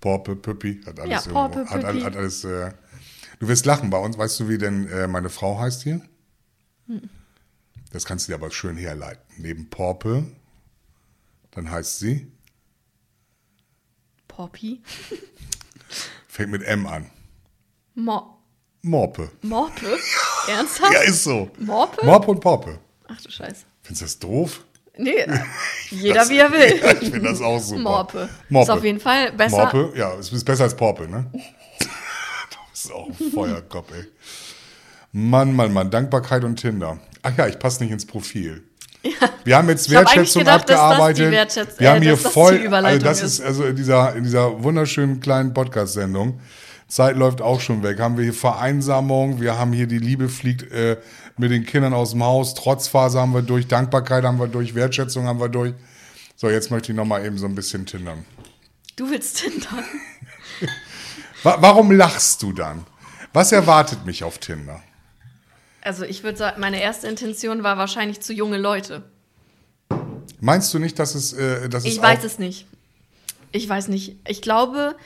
Porpe, 0.00 0.34
Püppi, 0.36 0.80
hat 0.86 0.98
alles 0.98 1.10
Ja, 1.10 1.18
irgendwo- 1.18 1.32
Porpe, 1.34 1.70
hat, 1.70 1.80
Püppi. 1.84 2.00
hat 2.02 2.16
alles. 2.16 2.44
Äh, 2.44 2.72
du 3.38 3.48
wirst 3.48 3.66
lachen 3.66 3.90
bei 3.90 3.98
uns. 3.98 4.16
Weißt 4.18 4.40
du, 4.40 4.48
wie 4.48 4.58
denn 4.58 4.88
äh, 4.88 5.06
meine 5.06 5.28
Frau 5.28 5.58
heißt 5.58 5.82
hier? 5.82 6.00
Hm. 6.92 7.08
Das 7.90 8.04
kannst 8.04 8.26
du 8.26 8.32
dir 8.32 8.36
aber 8.36 8.50
schön 8.50 8.76
herleiten. 8.76 9.22
Neben 9.38 9.68
Porpe, 9.68 10.24
dann 11.50 11.70
heißt 11.70 11.98
sie, 11.98 12.30
Poppy. 14.28 14.82
fängt 16.28 16.50
mit 16.50 16.62
M 16.62 16.86
an. 16.86 17.10
Mo 17.94 18.38
Morpe. 18.82 19.30
Morpe? 19.42 19.98
Ernsthaft? 20.48 20.92
Ja, 20.92 21.00
ist 21.02 21.22
so. 21.22 21.50
Morpe? 21.58 22.04
Morpe 22.04 22.30
und 22.30 22.40
Porpe. 22.40 22.80
Ach 23.06 23.20
du 23.20 23.30
Scheiße. 23.30 23.64
Findest 23.82 24.00
du 24.00 24.04
das 24.04 24.18
doof? 24.18 24.64
Nee, 24.96 25.24
jeder 25.90 26.28
wie 26.28 26.38
er 26.38 26.50
will. 26.50 26.80
Ja, 26.80 26.92
ich 27.00 27.10
finde 27.10 27.28
das 27.30 27.40
auch 27.40 27.60
super. 27.60 27.80
Morpe. 27.80 28.28
Morpe. 28.48 28.72
Ist 28.72 28.78
auf 28.78 28.84
jeden 28.84 29.00
Fall 29.00 29.32
besser. 29.32 29.56
Morpe, 29.56 29.92
ja, 29.96 30.14
es 30.14 30.32
ist 30.32 30.44
besser 30.44 30.64
als 30.64 30.76
Porpe, 30.76 31.06
ne? 31.08 31.30
du 31.32 32.58
bist 32.70 32.92
auch 32.92 33.08
ein 33.08 33.30
Feuerkopf, 33.30 33.92
ey. 33.92 34.06
Mann, 35.12 35.54
Mann, 35.54 35.72
Mann, 35.72 35.90
Dankbarkeit 35.90 36.42
und 36.44 36.56
Tinder. 36.56 36.98
Ach 37.22 37.36
ja, 37.36 37.46
ich 37.46 37.58
passe 37.58 37.82
nicht 37.82 37.92
ins 37.92 38.06
Profil. 38.06 38.62
Wir 39.44 39.56
haben 39.56 39.68
jetzt 39.68 39.88
Ich 39.88 39.94
hab 39.94 40.06
Wertschätzung 40.06 40.40
gedacht, 40.40 40.62
abgearbeitet. 40.62 41.32
Wertschätz- 41.32 41.78
Wir 41.78 41.88
äh, 41.88 41.90
haben 41.90 42.02
hier 42.02 42.12
dass 42.12 42.22
das 42.22 42.32
voll, 42.32 42.66
also 42.74 42.98
das 43.04 43.22
ist. 43.22 43.38
ist 43.38 43.40
also 43.44 43.64
in 43.64 43.76
dieser, 43.76 44.14
in 44.14 44.24
dieser 44.24 44.62
wunderschönen 44.62 45.20
kleinen 45.20 45.52
Podcast-Sendung. 45.52 46.40
Zeit 46.88 47.16
läuft 47.16 47.40
auch 47.40 47.60
schon 47.60 47.82
weg. 47.82 48.00
Haben 48.00 48.16
wir 48.16 48.24
hier 48.24 48.34
Vereinsamung, 48.34 49.40
wir 49.40 49.58
haben 49.58 49.72
hier 49.72 49.86
die 49.86 49.98
Liebe 49.98 50.28
fliegt 50.28 50.70
äh, 50.72 50.98
mit 51.38 51.50
den 51.50 51.64
Kindern 51.64 51.94
aus 51.94 52.10
dem 52.10 52.22
Haus, 52.22 52.54
Trotzphase 52.54 53.18
haben 53.18 53.32
wir 53.32 53.42
durch, 53.42 53.66
Dankbarkeit 53.66 54.24
haben 54.24 54.38
wir 54.38 54.46
durch, 54.46 54.74
Wertschätzung 54.74 55.26
haben 55.26 55.40
wir 55.40 55.48
durch. 55.48 55.72
So, 56.36 56.50
jetzt 56.50 56.70
möchte 56.70 56.92
ich 56.92 56.96
nochmal 56.96 57.24
eben 57.24 57.38
so 57.38 57.46
ein 57.46 57.54
bisschen 57.54 57.86
tindern. 57.86 58.24
Du 58.96 59.10
willst 59.10 59.38
Tinder. 59.38 59.68
Wa 61.42 61.56
warum 61.60 61.90
lachst 61.92 62.42
du 62.42 62.52
dann? 62.52 62.84
Was 63.32 63.52
erwartet 63.52 64.04
mich 64.04 64.22
auf 64.22 64.38
Tinder? 64.38 64.82
Also 65.82 66.04
ich 66.04 66.22
würde 66.22 66.38
sagen, 66.38 66.60
meine 66.60 66.80
erste 66.80 67.08
Intention 67.08 67.62
war 67.62 67.76
wahrscheinlich 67.76 68.20
zu 68.20 68.32
junge 68.32 68.56
Leute. 68.56 69.02
Meinst 70.40 70.72
du 70.72 70.78
nicht, 70.78 70.98
dass 70.98 71.14
es, 71.14 71.32
äh, 71.32 71.68
dass 71.68 71.84
es 71.84 71.92
Ich 71.92 72.00
weiß 72.00 72.20
auch, 72.20 72.24
es 72.24 72.38
nicht. 72.38 72.66
Ich 73.50 73.68
weiß 73.68 73.88
nicht. 73.88 74.16
Ich 74.26 74.42
glaube, 74.42 74.96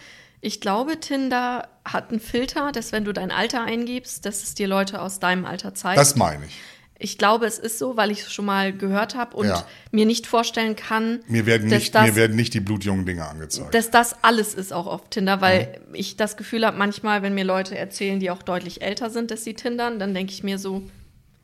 ich 0.40 0.60
glaube, 0.60 1.00
Tinder 1.00 1.68
hat 1.84 2.10
einen 2.10 2.20
Filter, 2.20 2.72
dass 2.72 2.92
wenn 2.92 3.04
du 3.04 3.12
dein 3.12 3.30
Alter 3.30 3.62
eingibst, 3.62 4.24
dass 4.26 4.42
es 4.42 4.54
dir 4.54 4.68
Leute 4.68 5.00
aus 5.00 5.18
deinem 5.18 5.44
Alter 5.44 5.74
zeigt. 5.74 5.98
Das 5.98 6.16
meine 6.16 6.44
ich. 6.46 6.56
Ich 6.98 7.18
glaube, 7.18 7.46
es 7.46 7.58
ist 7.58 7.78
so, 7.78 7.96
weil 7.96 8.10
ich 8.10 8.20
es 8.22 8.32
schon 8.32 8.44
mal 8.46 8.72
gehört 8.72 9.14
habe 9.14 9.36
und 9.36 9.46
Ja. 9.48 9.66
mir 9.90 10.06
nicht 10.06 10.26
vorstellen 10.26 10.76
kann, 10.76 11.20
Mir 11.26 11.44
werden 11.46 11.68
dass 11.68 11.80
nicht, 11.80 11.94
das, 11.94 12.02
mir 12.06 12.16
werden 12.16 12.36
nicht 12.36 12.54
die 12.54 12.60
blutjungen 12.60 13.04
Dinge 13.04 13.26
angezeigt. 13.28 13.74
dass 13.74 13.90
das 13.90 14.22
alles 14.24 14.54
ist 14.54 14.72
auch 14.72 14.86
auf 14.86 15.10
Tinder, 15.10 15.40
weil 15.40 15.78
Mhm. 15.88 15.94
ich 15.94 16.16
das 16.16 16.36
Gefühl 16.36 16.64
habe, 16.66 16.76
manchmal, 16.78 17.22
wenn 17.22 17.34
mir 17.34 17.44
Leute 17.44 17.76
erzählen, 17.76 18.18
die 18.20 18.30
auch 18.30 18.42
deutlich 18.42 18.80
älter 18.82 19.10
sind, 19.10 19.30
dass 19.30 19.44
sie 19.44 19.54
tindern, 19.54 19.98
dann 19.98 20.14
denke 20.14 20.32
ich 20.32 20.42
mir 20.42 20.58
so, 20.58 20.82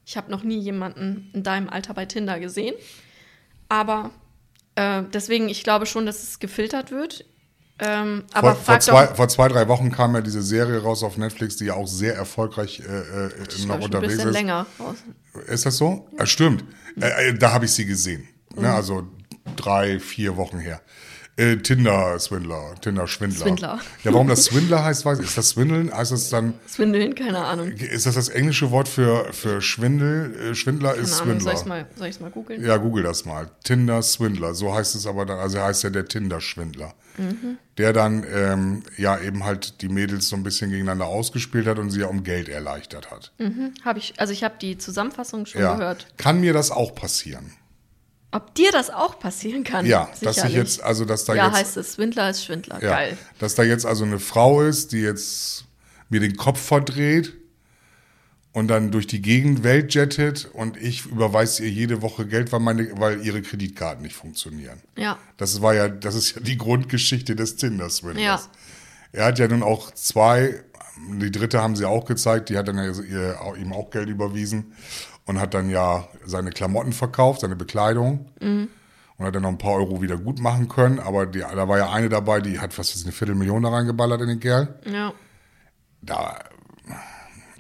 ich 0.06 0.16
habe 0.16 0.30
noch 0.30 0.42
nie 0.42 0.58
jemanden 0.58 1.30
in 1.34 1.42
deinem 1.42 1.68
Alter 1.68 1.94
bei 1.94 2.06
Tinder 2.06 2.40
gesehen. 2.40 2.74
Aber 3.68 4.10
äh, 4.74 5.02
deswegen, 5.12 5.48
ich 5.48 5.64
glaube 5.64 5.86
schon, 5.86 6.06
dass 6.06 6.22
es 6.22 6.38
gefiltert 6.38 6.90
wird. 6.90 7.24
Ähm, 7.84 8.22
aber 8.32 8.54
vor, 8.54 8.64
vor, 8.64 8.80
zwei, 8.80 9.06
doch, 9.06 9.16
vor 9.16 9.28
zwei, 9.28 9.48
drei 9.48 9.66
Wochen 9.66 9.90
kam 9.90 10.14
ja 10.14 10.20
diese 10.20 10.40
Serie 10.40 10.80
raus 10.80 11.02
auf 11.02 11.16
Netflix, 11.16 11.56
die 11.56 11.64
ja 11.64 11.74
auch 11.74 11.88
sehr 11.88 12.14
erfolgreich 12.14 12.80
äh, 12.80 12.84
äh, 12.84 13.28
noch 13.28 13.30
glaub, 13.32 13.50
schon 13.50 13.70
ein 13.72 13.82
unterwegs 13.82 14.12
bisschen 14.14 14.28
ist. 14.28 14.34
länger 14.34 14.66
raus. 14.78 14.96
Ist 15.48 15.66
das 15.66 15.78
so? 15.78 16.06
Ja, 16.16 16.24
stimmt. 16.24 16.64
Äh, 17.00 17.30
äh, 17.30 17.34
da 17.34 17.52
habe 17.52 17.64
ich 17.64 17.72
sie 17.72 17.84
gesehen. 17.84 18.28
Mhm. 18.54 18.62
Ne, 18.62 18.72
also 18.72 19.08
drei, 19.56 19.98
vier 19.98 20.36
Wochen 20.36 20.60
her. 20.60 20.80
Äh, 21.36 21.56
Tinder-Swindler, 21.56 22.74
Tinder-Schwindler. 22.82 23.40
Swindler. 23.46 23.80
Ja, 24.04 24.12
warum 24.12 24.28
das 24.28 24.44
Swindler 24.44 24.84
heißt, 24.84 25.06
weiß 25.06 25.18
ich. 25.20 25.24
Ist 25.26 25.38
das 25.38 25.48
Swindeln? 25.50 25.90
Heißt 25.92 26.12
das 26.12 26.28
dann, 26.28 26.52
Swindeln, 26.68 27.14
keine 27.14 27.38
Ahnung. 27.44 27.68
ist 27.72 28.04
das 28.04 28.16
das 28.16 28.28
englische 28.28 28.70
Wort 28.70 28.86
für, 28.86 29.32
für 29.32 29.62
Schwindel? 29.62 30.34
Äh, 30.50 30.54
Schwindler 30.54 30.94
ist 30.94 31.18
Keine 31.20 31.30
Ahnung, 31.32 31.40
soll 31.40 31.52
Swindler. 31.52 31.52
ich 31.54 31.58
es 31.60 31.64
mal, 31.66 31.86
soll 31.96 32.08
ich's 32.08 32.20
mal 32.20 32.30
googeln? 32.30 32.62
Ja, 32.62 32.76
google 32.76 33.02
das 33.02 33.24
mal. 33.24 33.48
Tinder-Swindler, 33.64 34.54
so 34.54 34.74
heißt 34.74 34.94
es 34.94 35.06
aber 35.06 35.24
dann, 35.24 35.38
also 35.38 35.58
heißt 35.58 35.82
ja 35.84 35.90
der 35.90 36.04
Tinder-Schwindler. 36.06 36.92
Mhm. 37.16 37.56
Der 37.78 37.92
dann 37.94 38.24
ähm, 38.30 38.82
ja 38.98 39.18
eben 39.18 39.44
halt 39.44 39.80
die 39.80 39.88
Mädels 39.88 40.28
so 40.28 40.36
ein 40.36 40.42
bisschen 40.42 40.70
gegeneinander 40.70 41.06
ausgespielt 41.06 41.66
hat 41.66 41.78
und 41.78 41.90
sie 41.90 42.00
ja 42.00 42.06
um 42.08 42.24
Geld 42.24 42.48
erleichtert 42.50 43.10
hat. 43.10 43.32
Hab 43.84 43.96
ich, 43.96 44.14
also 44.18 44.32
ich 44.34 44.44
habe 44.44 44.54
die 44.60 44.76
Zusammenfassung 44.78 45.46
schon 45.46 45.62
Ja. 45.62 45.74
gehört. 45.76 46.06
Kann 46.18 46.40
mir 46.40 46.52
das 46.52 46.70
auch 46.70 46.94
passieren? 46.94 47.52
Ob 48.32 48.54
dir 48.54 48.72
das 48.72 48.88
auch 48.88 49.18
passieren 49.18 49.62
kann? 49.62 49.84
Ja, 49.84 50.08
dass 50.20 50.20
ich 50.22 50.42
sicherlich. 50.42 50.56
jetzt, 50.56 50.82
also 50.82 51.04
dass 51.04 51.26
da 51.26 51.34
ja, 51.34 51.46
jetzt, 51.46 51.56
heißt 51.56 51.76
es, 51.76 51.94
Schwindler 51.94 52.30
ist 52.30 52.44
Schwindler. 52.44 52.82
ja, 52.82 52.90
Geil. 52.90 53.18
dass 53.38 53.54
da 53.54 53.62
jetzt 53.62 53.84
also 53.84 54.04
eine 54.04 54.18
Frau 54.18 54.62
ist, 54.62 54.92
die 54.92 55.00
jetzt 55.00 55.66
mir 56.08 56.20
den 56.20 56.36
Kopf 56.36 56.60
verdreht 56.60 57.34
und 58.52 58.68
dann 58.68 58.90
durch 58.90 59.06
die 59.06 59.20
Gegend 59.20 59.64
weltjettet 59.64 60.48
und 60.52 60.76
ich 60.76 61.06
überweise 61.06 61.64
ihr 61.64 61.70
jede 61.70 62.00
Woche 62.00 62.26
Geld, 62.26 62.52
weil 62.52 62.60
meine, 62.60 62.98
weil 62.98 63.24
ihre 63.24 63.42
Kreditkarten 63.42 64.02
nicht 64.02 64.14
funktionieren. 64.16 64.80
Ja. 64.96 65.18
Das 65.36 65.60
war 65.60 65.74
ja, 65.74 65.88
das 65.88 66.14
ist 66.14 66.36
ja 66.36 66.40
die 66.40 66.56
Grundgeschichte 66.56 67.36
des 67.36 67.56
Tinder-Swindlers. 67.56 68.22
Ja. 68.22 68.50
Er 69.12 69.26
hat 69.26 69.38
ja 69.38 69.48
nun 69.48 69.62
auch 69.62 69.90
zwei, 69.92 70.62
die 71.20 71.30
dritte 71.30 71.60
haben 71.60 71.76
sie 71.76 71.86
auch 71.86 72.06
gezeigt, 72.06 72.48
die 72.48 72.56
hat 72.56 72.68
dann 72.68 72.78
ja 72.78 72.92
ihr, 73.02 73.56
ihm 73.58 73.72
auch 73.72 73.90
Geld 73.90 74.08
überwiesen 74.08 74.72
und 75.26 75.40
hat 75.40 75.54
dann 75.54 75.70
ja 75.70 76.08
seine 76.24 76.50
Klamotten 76.50 76.92
verkauft, 76.92 77.40
seine 77.40 77.56
Bekleidung 77.56 78.26
und 79.22 79.26
hat 79.26 79.34
dann 79.34 79.42
noch 79.42 79.50
ein 79.50 79.58
paar 79.58 79.74
Euro 79.74 80.02
wieder 80.02 80.16
gut 80.16 80.40
machen 80.40 80.68
können. 80.68 80.98
Aber 80.98 81.26
die, 81.26 81.40
da 81.40 81.68
war 81.68 81.78
ja 81.78 81.92
eine 81.92 82.08
dabei, 82.08 82.40
die 82.40 82.58
hat 82.58 82.74
fast 82.74 83.00
eine 83.02 83.12
Viertelmillion 83.12 83.62
da 83.62 83.70
reingeballert 83.70 84.20
in 84.22 84.28
den 84.28 84.40
Kerl. 84.40 84.80
Ja. 84.84 85.12
Da, 86.00 86.40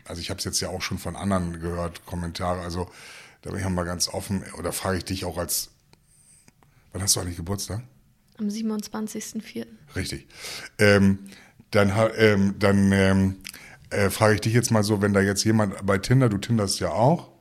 also 0.04 0.20
ich 0.20 0.30
habe 0.30 0.38
es 0.38 0.44
jetzt 0.44 0.60
ja 0.60 0.68
auch 0.68 0.82
schon 0.82 0.98
von 0.98 1.14
anderen 1.14 1.60
gehört, 1.60 2.04
Kommentare. 2.06 2.60
Also 2.62 2.90
da 3.42 3.50
bin 3.50 3.60
ich 3.60 3.68
mal 3.68 3.84
ganz 3.84 4.08
offen. 4.08 4.44
Oder 4.58 4.72
frage 4.72 4.98
ich 4.98 5.04
dich 5.04 5.24
auch 5.24 5.38
als, 5.38 5.70
wann 6.92 7.02
hast 7.02 7.14
du 7.16 7.20
eigentlich 7.20 7.36
Geburtstag? 7.36 7.82
Am 8.38 8.48
27.04. 8.48 9.66
Richtig. 9.94 10.26
Ähm, 10.78 11.20
dann 11.70 11.92
ähm, 12.16 12.54
dann 12.58 12.92
ähm, 12.92 13.36
äh, 13.90 14.10
frage 14.10 14.34
ich 14.34 14.40
dich 14.40 14.52
jetzt 14.52 14.70
mal 14.70 14.82
so, 14.82 15.00
wenn 15.00 15.12
da 15.12 15.20
jetzt 15.20 15.44
jemand 15.44 15.86
bei 15.86 15.98
Tinder, 15.98 16.28
du 16.28 16.38
tinderst 16.38 16.80
ja 16.80 16.90
auch, 16.90 17.31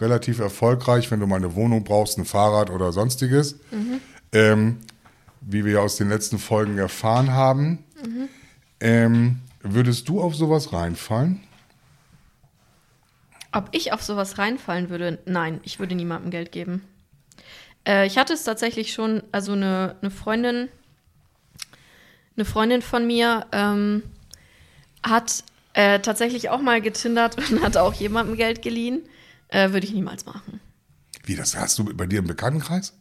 relativ 0.00 0.38
erfolgreich, 0.38 1.10
wenn 1.10 1.20
du 1.20 1.26
mal 1.26 1.36
eine 1.36 1.54
Wohnung 1.54 1.84
brauchst, 1.84 2.18
ein 2.18 2.24
Fahrrad 2.24 2.70
oder 2.70 2.92
sonstiges, 2.92 3.56
ähm, 4.32 4.78
wie 5.40 5.64
wir 5.64 5.72
ja 5.72 5.80
aus 5.80 5.96
den 5.96 6.08
letzten 6.08 6.38
Folgen 6.38 6.78
erfahren 6.78 7.32
haben, 7.32 7.84
ähm, 8.80 9.40
würdest 9.62 10.08
du 10.08 10.20
auf 10.20 10.34
sowas 10.34 10.72
reinfallen? 10.72 11.40
Ob 13.52 13.68
ich 13.72 13.92
auf 13.92 14.02
sowas 14.02 14.38
reinfallen 14.38 14.88
würde? 14.88 15.18
Nein, 15.26 15.60
ich 15.62 15.78
würde 15.78 15.94
niemandem 15.94 16.30
Geld 16.30 16.52
geben. 16.52 16.82
Äh, 17.86 18.06
ich 18.06 18.18
hatte 18.18 18.32
es 18.32 18.44
tatsächlich 18.44 18.92
schon, 18.92 19.22
also 19.30 19.52
eine, 19.52 19.96
eine 20.00 20.10
Freundin, 20.10 20.68
eine 22.36 22.44
Freundin 22.44 22.82
von 22.82 23.06
mir 23.06 23.46
ähm, 23.52 24.02
hat 25.02 25.44
äh, 25.74 26.00
tatsächlich 26.00 26.48
auch 26.48 26.60
mal 26.60 26.80
getindert 26.80 27.36
und 27.50 27.62
hat 27.62 27.76
auch 27.76 27.94
jemandem 27.94 28.36
Geld 28.36 28.62
geliehen. 28.62 29.02
Äh, 29.52 29.72
würde 29.72 29.86
ich 29.86 29.92
niemals 29.92 30.24
machen. 30.24 30.60
Wie, 31.24 31.36
das 31.36 31.54
hast 31.56 31.78
du 31.78 31.84
bei 31.84 32.06
dir 32.06 32.20
im 32.20 32.26
Bekanntenkreis? 32.26 32.94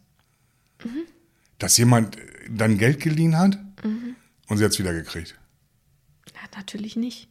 Dass 1.60 1.78
jemand 1.78 2.18
äh, 2.18 2.22
dann 2.50 2.78
Geld 2.78 3.00
geliehen 3.00 3.38
hat 3.38 3.58
und 4.48 4.58
sie 4.58 4.64
hat 4.66 4.72
es 4.72 4.80
wieder 4.80 4.94
gekriegt? 4.94 5.40
Ja, 6.34 6.42
natürlich 6.58 6.96
nicht. 6.96 7.30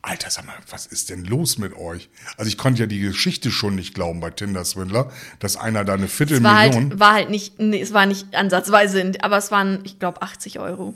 Alter, 0.00 0.30
sag 0.30 0.46
mal, 0.46 0.54
was 0.70 0.86
ist 0.86 1.10
denn 1.10 1.24
los 1.24 1.58
mit 1.58 1.74
euch? 1.74 2.08
Also 2.36 2.48
ich 2.48 2.56
konnte 2.56 2.80
ja 2.80 2.86
die 2.86 3.00
Geschichte 3.00 3.50
schon 3.50 3.74
nicht 3.74 3.92
glauben 3.94 4.20
bei 4.20 4.30
Tinder 4.30 4.64
Swindler, 4.64 5.12
dass 5.40 5.56
einer 5.56 5.84
da 5.84 5.94
eine 5.94 6.04
Es 6.06 6.12
war 6.12 6.16
Viertelmillion, 6.16 6.90
halt, 6.90 7.00
war 7.00 7.12
halt 7.12 7.30
nicht, 7.30 7.58
nee, 7.58 7.80
es 7.80 7.92
war 7.92 8.06
nicht 8.06 8.34
ansatzweise, 8.34 9.12
aber 9.20 9.36
es 9.36 9.50
waren, 9.50 9.80
ich 9.84 9.98
glaube, 9.98 10.22
80 10.22 10.60
Euro. 10.60 10.94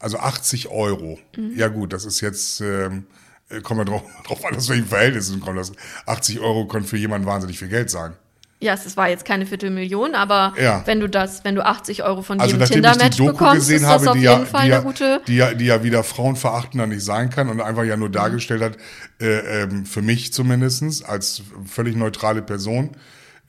also 0.00 0.18
80 0.18 0.68
Euro. 0.68 1.20
Ja 1.54 1.68
gut, 1.68 1.92
das 1.92 2.04
ist 2.04 2.20
jetzt, 2.20 2.60
ähm, 2.62 3.06
äh, 3.10 3.23
kommt 3.62 3.78
ja 3.78 3.84
drauf, 3.84 4.02
drauf 4.26 4.44
an, 4.44 4.56
aus 4.56 4.68
welchen 4.68 4.86
Verhältnissen 4.86 5.40
kommt 5.40 5.58
das. 5.58 5.72
80 6.06 6.40
Euro 6.40 6.66
können 6.66 6.84
für 6.84 6.96
jemanden 6.96 7.26
wahnsinnig 7.26 7.58
viel 7.58 7.68
Geld 7.68 7.90
sein. 7.90 8.14
Ja, 8.60 8.72
es 8.72 8.96
war 8.96 9.10
jetzt 9.10 9.26
keine 9.26 9.44
Viertelmillion, 9.44 10.14
aber 10.14 10.54
Ja. 10.58 10.82
wenn 10.86 10.98
du 10.98 11.08
das, 11.08 11.44
wenn 11.44 11.54
du 11.54 11.66
80 11.66 12.02
Euro 12.02 12.22
von 12.22 12.40
Also 12.40 12.54
jedem 12.56 12.66
Tinder-Match 12.66 13.18
bekommst, 13.18 13.56
gesehen 13.56 13.76
ist 13.76 13.82
das 13.82 13.90
habe, 13.90 14.10
auf 14.10 14.16
die 14.16 14.22
jeden 14.22 14.40
ja, 14.40 14.46
Fall 14.46 14.60
die, 14.66 14.72
eine 14.72 14.74
ja, 14.76 14.80
gute. 14.80 15.20
die, 15.26 15.36
ja, 15.36 15.52
die 15.52 15.66
ja 15.66 15.82
wieder 15.82 16.02
frauenverachtender 16.02 16.86
nicht 16.86 17.04
sein 17.04 17.28
kann 17.28 17.50
und 17.50 17.60
einfach 17.60 17.84
ja 17.84 17.96
nur 17.98 18.08
dargestellt 18.10 18.62
hat, 18.62 18.78
äh, 19.20 19.62
ähm, 19.64 19.84
für 19.84 20.00
mich 20.00 20.32
zumindestens 20.32 21.04
als 21.04 21.42
völlig 21.66 21.94
neutrale 21.96 22.40
Person, 22.40 22.92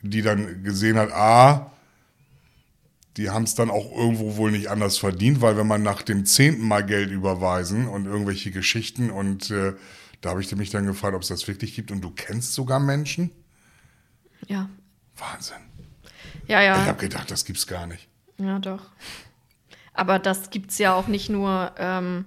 die 0.02 0.22
dann 0.22 0.64
gesehen 0.64 0.98
hat, 0.98 1.14
ah, 1.14 1.72
die 3.18 3.30
haben 3.30 3.44
es 3.44 3.56
dann 3.56 3.70
auch 3.70 3.92
irgendwo 3.92 4.36
wohl 4.36 4.52
nicht 4.52 4.70
anders 4.70 4.98
verdient, 4.98 5.42
weil 5.42 5.58
wenn 5.58 5.68
man 5.68 5.84
nach 5.84 6.02
dem 6.02 6.26
zehnten 6.26 6.68
Mal 6.68 6.86
Geld 6.86 7.12
überweisen 7.12 7.88
und 7.88 8.06
irgendwelche 8.06 8.52
Geschichten 8.52 9.10
und 9.10 9.52
äh, 9.52 9.74
da 10.22 10.32
habe 10.32 10.42
ich 10.42 10.54
mich 10.56 10.70
dann 10.70 10.86
gefragt, 10.86 11.16
ob 11.16 11.22
es 11.22 11.28
das 11.28 11.48
wirklich 11.48 11.76
gibt 11.76 11.92
und 11.92 12.02
du 12.02 12.10
kennst 12.10 12.54
sogar 12.54 12.80
Menschen? 12.80 13.32
Ja, 14.48 14.70
Wahnsinn. 15.18 15.58
ja, 16.48 16.60
Ich 16.60 16.66
ja. 16.66 16.86
habe 16.86 17.00
gedacht, 17.00 17.32
das 17.32 17.46
gibt's 17.46 17.68
gar 17.68 17.88
nicht. 17.88 18.08
Ja, 18.38 18.60
doch. 18.60 18.90
Aber 19.94 20.20
das 20.20 20.50
gibt's 20.50 20.78
ja 20.78 20.94
auch 20.94 21.08
nicht 21.08 21.30
nur, 21.30 21.74
ähm, 21.78 22.26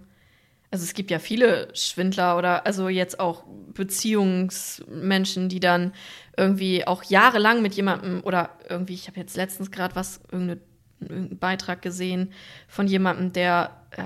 also 0.71 0.85
es 0.85 0.95
gibt 0.95 1.11
ja 1.11 1.19
viele 1.19 1.69
Schwindler 1.75 2.39
oder 2.39 2.67
also 2.67 2.89
jetzt 2.89 3.21
auch 3.21 3.45
Beziehungsmenschen, 3.75 5.49
die 5.49 5.61
dann 5.61 5.93
irgendwie 6.37 6.87
auch 6.87 7.03
jahrelang 7.03 7.63
mit 7.63 7.75
jemandem 7.75 8.23
oder 8.23 8.51
irgendwie, 8.69 8.95
ich 8.95 9.09
habe 9.09 9.21
jetzt 9.21 9.37
letztens 9.37 9.71
gerade 9.71 9.97
was, 9.97 10.21
irgendeine, 10.31 10.61
irgendeinen 11.01 11.39
Beitrag 11.39 11.83
gesehen 11.83 12.33
von 12.69 12.87
jemandem, 12.87 13.33
der, 13.33 13.71
äh, 13.91 14.03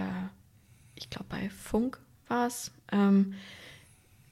ich 0.94 1.10
glaube 1.10 1.26
bei 1.28 1.50
Funk 1.50 1.98
war 2.28 2.46
es, 2.46 2.70
ähm, 2.90 3.34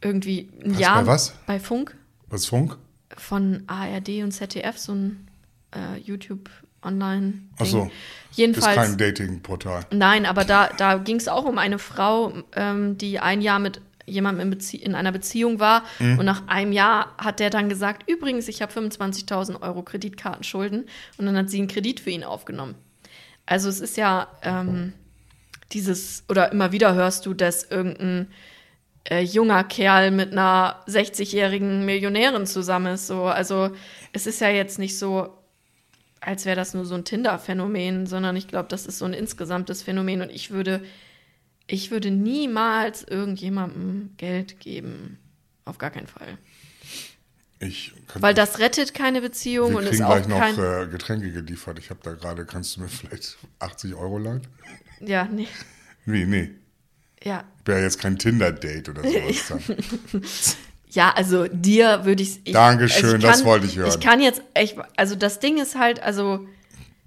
irgendwie 0.03 0.51
ein 0.65 0.73
Was, 0.73 0.81
Jahr 0.81 1.03
bei 1.03 1.07
was? 1.07 1.35
bei 1.47 1.61
Funk 1.61 1.97
Was 2.29 2.47
Funk? 2.47 2.79
von 3.17 3.65
ARD 3.67 4.23
und 4.23 4.33
ZDF, 4.33 4.79
so 4.79 4.93
ein 4.95 5.29
äh, 5.75 5.99
YouTube 5.99 6.51
online. 6.83 7.35
Ach 7.59 7.67
so. 7.67 7.85
Ist 8.31 8.39
Jedenfalls. 8.39 8.77
kein 8.77 8.97
Dating-Portal. 8.97 9.85
Nein, 9.91 10.25
aber 10.27 10.45
da, 10.45 10.69
da 10.69 10.97
ging 10.97 11.17
es 11.17 11.29
auch 11.29 11.45
um 11.45 11.59
eine 11.59 11.79
Frau, 11.79 12.33
ähm, 12.57 12.97
die 12.97 13.19
ein 13.19 13.43
Jahr 13.43 13.59
mit 13.59 13.81
jemandem 14.11 14.47
in, 14.47 14.51
Bezie 14.51 14.77
in 14.79 14.95
einer 14.95 15.13
Beziehung 15.13 15.61
war. 15.61 15.85
Und 16.19 16.25
nach 16.25 16.49
einem 16.49 16.73
Jahr 16.73 17.15
hat 17.19 17.41
der 17.41 17.51
dann 17.51 17.69
gesagt, 17.69 18.11
übrigens, 18.11 18.49
ich 18.49 18.63
habe 18.63 18.73
25.000 18.73 19.63
Euro 19.63 19.83
Kreditkartenschulden. 19.83 20.87
Und 21.17 21.27
dann 21.27 21.37
hat 21.37 21.51
sie 21.51 21.59
einen 21.59 21.69
Kredit 21.69 22.01
für 22.01 22.11
ihn 22.11 22.25
aufgenommen. 22.25 22.75
Also 23.47 23.69
es 23.69 23.81
ist 23.81 23.97
ja 23.97 24.29
ähm, 24.43 24.93
dieses, 25.73 26.25
oder 26.29 26.53
immer 26.53 26.73
wieder 26.73 26.95
hörst 26.95 27.27
du, 27.27 27.35
dass 27.35 27.65
irgendein 27.65 28.29
äh, 29.09 29.23
junger 29.23 29.65
Kerl 29.65 30.11
mit 30.11 30.33
einer 30.33 30.85
60-jährigen 30.87 31.85
Millionärin 31.85 32.47
zusammen 32.47 32.95
ist. 32.95 33.07
So. 33.07 33.25
Also 33.25 33.71
es 34.13 34.27
ist 34.27 34.41
ja 34.41 34.51
jetzt 34.51 34.79
nicht 34.79 34.99
so, 34.99 35.37
als 36.21 36.45
wäre 36.45 36.57
das 36.57 36.75
nur 36.75 36.85
so 36.85 36.95
ein 36.95 37.05
Tinder-Phänomen, 37.05 38.07
sondern 38.07 38.37
ich 38.37 38.49
glaube, 38.49 38.69
das 38.69 38.87
ist 38.87 38.99
so 38.99 39.05
ein 39.05 39.15
insgesamtes 39.15 39.83
Phänomen 39.83 40.23
und 40.23 40.31
ich 40.31 40.51
würde, 40.51 40.83
ich 41.71 41.91
würde 41.91 42.11
niemals 42.11 43.03
irgendjemandem 43.05 44.11
Geld 44.17 44.61
geben. 44.61 45.19
Auf 45.65 45.79
gar 45.79 45.91
keinen 45.91 46.07
Fall. 46.07 46.37
Ich 47.61 47.93
Weil 48.15 48.33
das 48.35 48.59
rettet 48.59 48.95
keine 48.95 49.21
Beziehung 49.21 49.75
und 49.75 49.85
ist 49.85 50.01
auch 50.01 50.15
gleich 50.15 50.29
noch 50.29 50.39
kein. 50.39 50.59
äh, 50.59 50.87
Getränke 50.91 51.31
geliefert. 51.31 51.79
Ich 51.79 51.91
habe 51.91 52.01
da 52.03 52.13
gerade, 52.15 52.47
kannst 52.47 52.77
du 52.77 52.81
mir 52.81 52.89
vielleicht 52.89 53.37
80 53.59 53.95
Euro 53.95 54.19
leihen? 54.19 54.43
ja, 55.01 55.25
nee. 55.27 55.47
Nee, 56.07 56.25
nee. 56.25 56.51
Ja. 57.23 57.45
Wäre 57.67 57.83
jetzt 57.83 58.01
kein 58.01 58.19
Tinder-Date 58.19 58.89
oder 58.89 59.03
sowas. 59.03 60.57
Ja, 60.89 61.11
also 61.15 61.47
dir 61.49 62.07
würde 62.07 62.23
ich. 62.23 62.41
ich 62.45 62.53
Dankeschön, 62.55 63.05
also 63.05 63.17
ich 63.19 63.23
das 63.23 63.37
kann- 63.39 63.47
wollte 63.47 63.67
ich 63.67 63.77
hören. 63.77 63.89
Ich 63.91 64.01
kann 64.01 64.21
jetzt, 64.21 64.43
ich, 64.59 64.77
also 64.97 65.15
das 65.15 65.39
Ding 65.39 65.59
ist 65.61 65.77
halt, 65.79 66.03
also 66.03 66.47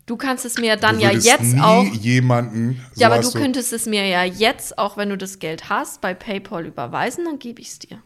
du 0.06 0.18
kannst 0.18 0.46
es 0.46 0.58
mir 0.58 0.76
dann 0.78 1.00
ja 1.00 1.12
jetzt 1.12 1.42
nie 1.42 1.60
auch. 1.62 1.84
jemanden. 1.86 2.82
So 2.94 3.02
Ja, 3.02 3.08
aber 3.08 3.22
du 3.22 3.32
könntest 3.32 3.74
es 3.74 3.86
mir 3.86 4.06
ja 4.08 4.24
jetzt, 4.24 4.78
auch 4.78 4.98
wenn 4.98 5.10
du 5.10 5.18
das 5.18 5.40
Geld 5.40 5.70
hast, 5.70 6.02
bei 6.02 6.14
PayPal 6.14 6.66
überweisen, 6.66 7.26
dann 7.26 7.40
gebe 7.40 7.62
ich 7.62 7.70
es 7.70 7.80
dir. 7.80 8.02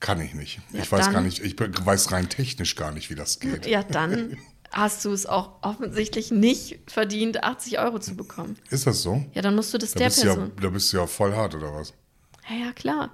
Kann 0.00 0.20
ich 0.20 0.34
nicht. 0.34 0.60
Ja, 0.72 0.82
ich 0.82 0.92
weiß 0.92 1.10
gar 1.10 1.20
nicht, 1.22 1.40
ich 1.40 1.56
weiß 1.58 2.12
rein 2.12 2.28
technisch 2.28 2.76
gar 2.76 2.92
nicht, 2.92 3.10
wie 3.10 3.14
das 3.14 3.40
geht. 3.40 3.66
Ja, 3.66 3.82
dann 3.82 4.36
hast 4.70 5.04
du 5.04 5.12
es 5.12 5.26
auch 5.26 5.62
offensichtlich 5.62 6.30
nicht 6.30 6.78
verdient, 6.86 7.42
80 7.42 7.78
Euro 7.78 7.98
zu 7.98 8.14
bekommen. 8.14 8.56
Ist 8.70 8.86
das 8.86 9.02
so? 9.02 9.24
Ja, 9.32 9.42
dann 9.42 9.54
musst 9.54 9.72
du 9.72 9.78
das 9.78 9.92
Da 9.92 10.00
der 10.00 10.06
bist, 10.06 10.22
du 10.22 10.26
ja, 10.26 10.34
Person. 10.34 10.52
da 10.60 10.68
bist 10.68 10.92
du 10.92 10.98
ja 10.98 11.06
voll 11.06 11.34
hart, 11.34 11.54
oder 11.54 11.74
was? 11.74 11.94
Ja, 12.48 12.66
ja, 12.66 12.72
klar. 12.72 13.10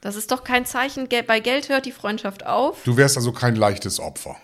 Das 0.00 0.16
ist 0.16 0.32
doch 0.32 0.42
kein 0.42 0.66
Zeichen. 0.66 1.08
Bei 1.28 1.38
Geld 1.38 1.68
hört 1.68 1.86
die 1.86 1.92
Freundschaft 1.92 2.44
auf. 2.44 2.82
Du 2.82 2.96
wärst 2.96 3.16
also 3.16 3.30
kein 3.30 3.54
leichtes 3.54 4.00
Opfer. 4.00 4.36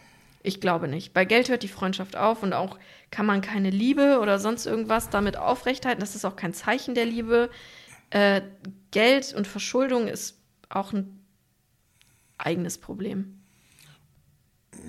Ich 0.48 0.62
glaube 0.62 0.88
nicht. 0.88 1.12
Bei 1.12 1.26
Geld 1.26 1.50
hört 1.50 1.62
die 1.62 1.68
Freundschaft 1.68 2.16
auf 2.16 2.42
und 2.42 2.54
auch 2.54 2.78
kann 3.10 3.26
man 3.26 3.42
keine 3.42 3.68
Liebe 3.68 4.18
oder 4.22 4.38
sonst 4.38 4.64
irgendwas 4.64 5.10
damit 5.10 5.36
aufrechthalten. 5.36 6.00
Das 6.00 6.14
ist 6.14 6.24
auch 6.24 6.36
kein 6.36 6.54
Zeichen 6.54 6.94
der 6.94 7.04
Liebe. 7.04 7.50
Äh, 8.08 8.40
Geld 8.90 9.34
und 9.34 9.46
Verschuldung 9.46 10.08
ist 10.08 10.38
auch 10.70 10.94
ein 10.94 11.20
eigenes 12.38 12.78
Problem. 12.78 13.40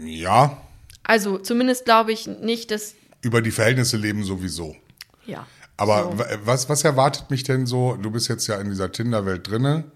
Ja, 0.02 0.62
Also 1.04 1.38
zumindest 1.40 1.84
glaube 1.84 2.14
ich 2.14 2.26
nicht, 2.28 2.72
dass. 2.72 2.96
über 3.22 3.42
die 3.42 3.52
Verhältnisse 3.52 3.98
leben 3.98 4.24
sowieso. 4.24 4.78
Ja. 5.26 5.46
Aber 5.76 6.04
so. 6.12 6.20
wa- 6.20 6.26
was, 6.46 6.70
was 6.70 6.84
erwartet 6.86 7.30
mich 7.32 7.44
denn 7.44 7.66
so? 7.66 7.96
Du 7.98 8.12
bist 8.12 8.30
jetzt 8.30 8.48
ja 8.48 8.56
in 8.62 8.70
dieser 8.70 8.92
Tinder-Welt 8.94 9.46
drinne. 9.50 9.92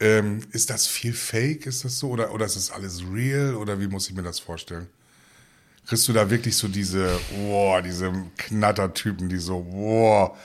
Ähm, 0.00 0.40
ist 0.52 0.70
das 0.70 0.86
viel 0.86 1.12
Fake? 1.12 1.66
Ist 1.66 1.84
das 1.84 1.98
so? 1.98 2.10
Oder, 2.10 2.32
oder 2.32 2.46
ist 2.46 2.56
das 2.56 2.70
alles 2.70 3.02
real? 3.12 3.54
Oder 3.54 3.80
wie 3.80 3.86
muss 3.86 4.08
ich 4.08 4.14
mir 4.14 4.22
das 4.22 4.38
vorstellen? 4.38 4.88
Kriegst 5.86 6.08
du 6.08 6.12
da 6.12 6.30
wirklich 6.30 6.56
so 6.56 6.68
diese, 6.68 7.20
boah, 7.36 7.82
diese 7.82 8.12
Knattertypen, 8.38 9.28
die 9.28 9.36
so, 9.36 9.60
boah, 9.60 10.36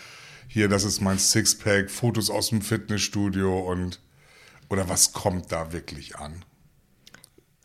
hier, 0.48 0.68
das 0.68 0.84
ist 0.84 1.00
mein 1.00 1.18
Sixpack, 1.18 1.90
Fotos 1.90 2.30
aus 2.30 2.50
dem 2.50 2.62
Fitnessstudio 2.62 3.60
und, 3.60 4.00
oder 4.68 4.90
was 4.90 5.14
kommt 5.14 5.52
da 5.52 5.72
wirklich 5.72 6.18
an? 6.18 6.44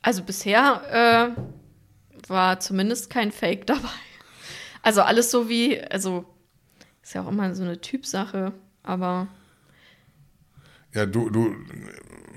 Also 0.02 0.22
bisher 0.22 1.34
äh, 1.36 2.28
war 2.28 2.60
zumindest 2.60 3.10
kein 3.10 3.32
Fake 3.32 3.66
dabei. 3.66 3.88
Also 4.82 5.02
alles 5.02 5.30
so 5.30 5.48
wie, 5.48 5.80
also 5.80 6.26
ist 7.02 7.14
ja 7.14 7.22
auch 7.22 7.28
immer 7.28 7.54
so 7.54 7.62
eine 7.62 7.80
Typsache, 7.80 8.52
aber 8.82 9.28
Ja, 10.94 11.06
du, 11.06 11.28
du, 11.28 11.56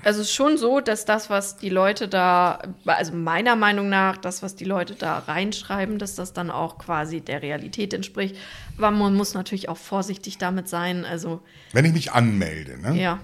also 0.04 0.20
es 0.20 0.28
ist 0.28 0.34
schon 0.34 0.58
so, 0.58 0.80
dass 0.80 1.04
das, 1.04 1.30
was 1.30 1.56
die 1.56 1.68
Leute 1.68 2.08
da, 2.08 2.62
also 2.86 3.12
meiner 3.14 3.56
Meinung 3.56 3.88
nach, 3.88 4.16
das, 4.16 4.42
was 4.42 4.56
die 4.56 4.64
Leute 4.64 4.94
da 4.94 5.18
reinschreiben, 5.18 5.98
dass 5.98 6.14
das 6.14 6.32
dann 6.32 6.50
auch 6.50 6.78
quasi 6.78 7.20
der 7.20 7.42
Realität 7.42 7.92
entspricht. 7.94 8.36
Aber 8.76 8.90
man 8.90 9.14
muss 9.14 9.34
natürlich 9.34 9.68
auch 9.68 9.76
vorsichtig 9.76 10.38
damit 10.38 10.68
sein. 10.68 11.04
Also 11.04 11.40
wenn 11.72 11.84
ich 11.84 11.92
mich 11.92 12.12
anmelde, 12.12 12.80
ne? 12.80 13.00
ja, 13.00 13.20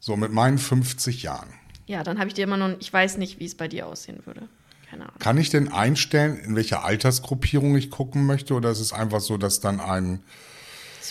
So 0.00 0.16
mit 0.16 0.32
meinen 0.32 0.58
50 0.58 1.22
Jahren, 1.22 1.48
ja, 1.86 2.02
dann 2.02 2.18
habe 2.18 2.28
ich 2.28 2.34
dir 2.34 2.44
immer 2.44 2.58
noch, 2.58 2.76
ich 2.78 2.92
weiß 2.92 3.16
nicht, 3.16 3.40
wie 3.40 3.46
es 3.46 3.54
bei 3.54 3.66
dir 3.66 3.86
aussehen 3.86 4.20
würde. 4.26 4.42
Keine 4.90 5.04
Ahnung. 5.04 5.18
Kann 5.18 5.38
ich 5.38 5.48
denn 5.48 5.72
einstellen, 5.72 6.38
in 6.38 6.54
welcher 6.54 6.84
Altersgruppierung 6.84 7.76
ich 7.76 7.90
gucken 7.90 8.26
möchte? 8.26 8.54
Oder 8.54 8.70
ist 8.70 8.80
es 8.80 8.92
einfach 8.92 9.20
so, 9.20 9.38
dass 9.38 9.60
dann 9.60 9.80
ein, 9.80 10.22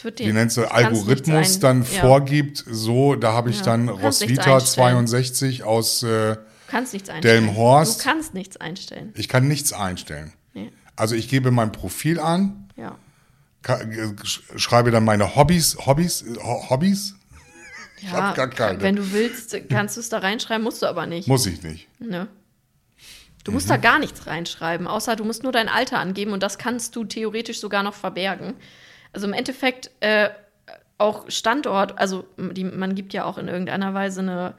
wie 0.06 0.12
du 0.12 0.34
kannst 0.34 0.58
Algorithmus 0.60 1.60
dann 1.60 1.82
ja. 1.84 2.02
vorgibt, 2.02 2.64
so, 2.70 3.16
da 3.16 3.34
habe 3.34 3.50
ich 3.50 3.58
Ja, 3.60 3.64
dann 3.66 3.90
Roswitha 3.90 4.56
einstellen. 4.56 5.08
62 5.08 5.64
aus, 5.64 6.04
äh, 6.04 6.36
Du 6.36 6.72
kannst 6.72 6.94
nichts 6.94 7.10
einstellen. 7.10 7.44
Delmenhorst. 7.46 8.00
Du 8.00 8.04
kannst 8.04 8.34
nichts 8.34 8.58
einstellen. 8.58 9.14
ich 9.16 9.28
kann 9.30 9.48
nichts 9.48 9.72
einstellen. 9.74 10.34
Nee. 10.54 10.72
Also 10.96 11.16
ich 11.16 11.30
gebe 11.30 11.52
mein 11.52 11.72
Profil 11.72 12.20
an, 12.20 12.70
Ja. 12.76 12.98
äh, 13.68 13.72
sch- 14.24 14.42
schreibe 14.58 14.92
dann 14.92 15.06
meine 15.06 15.36
Hobbys, 15.36 15.78
Hobbys, 15.86 16.26
Ho- 16.44 16.70
Hobbys? 16.70 17.16
Ich 18.00 18.04
ja, 18.04 18.12
hab 18.12 18.36
gar 18.36 18.50
keine. 18.50 18.82
Wenn 18.82 18.96
du 18.96 19.12
willst, 19.12 19.56
kannst 19.70 19.96
du 19.98 20.02
es 20.02 20.10
da 20.10 20.20
reinschreiben, 20.20 20.64
musst 20.64 20.82
du 20.82 20.86
aber 20.86 21.06
nicht. 21.08 21.28
Muss 21.28 21.46
ich 21.48 21.64
nicht. 21.64 21.88
Ne? 22.00 22.28
Du 23.44 23.52
musst 23.54 23.68
Mhm. 23.68 23.70
da 23.72 23.78
gar 23.78 23.98
nichts 24.00 24.28
reinschreiben, 24.28 24.88
außer 24.88 25.16
du 25.16 25.24
musst 25.24 25.42
nur 25.44 25.52
dein 25.54 25.70
Alter 25.70 26.00
angeben 26.00 26.34
und 26.34 26.44
das 26.44 26.58
kannst 26.58 26.96
du 26.98 27.06
theoretisch 27.06 27.60
sogar 27.62 27.82
noch 27.82 27.94
verbergen. 27.94 28.56
Also 29.14 29.28
im 29.28 29.34
Endeffekt 29.34 29.92
äh, 30.02 30.30
auch 30.98 31.30
Standort, 31.30 31.98
also 32.00 32.26
die, 32.38 32.64
man 32.64 32.96
gibt 32.96 33.14
ja 33.14 33.26
auch 33.26 33.38
in 33.38 33.48
irgendeiner 33.48 33.94
Weise 33.94 34.22
eine, 34.22 34.56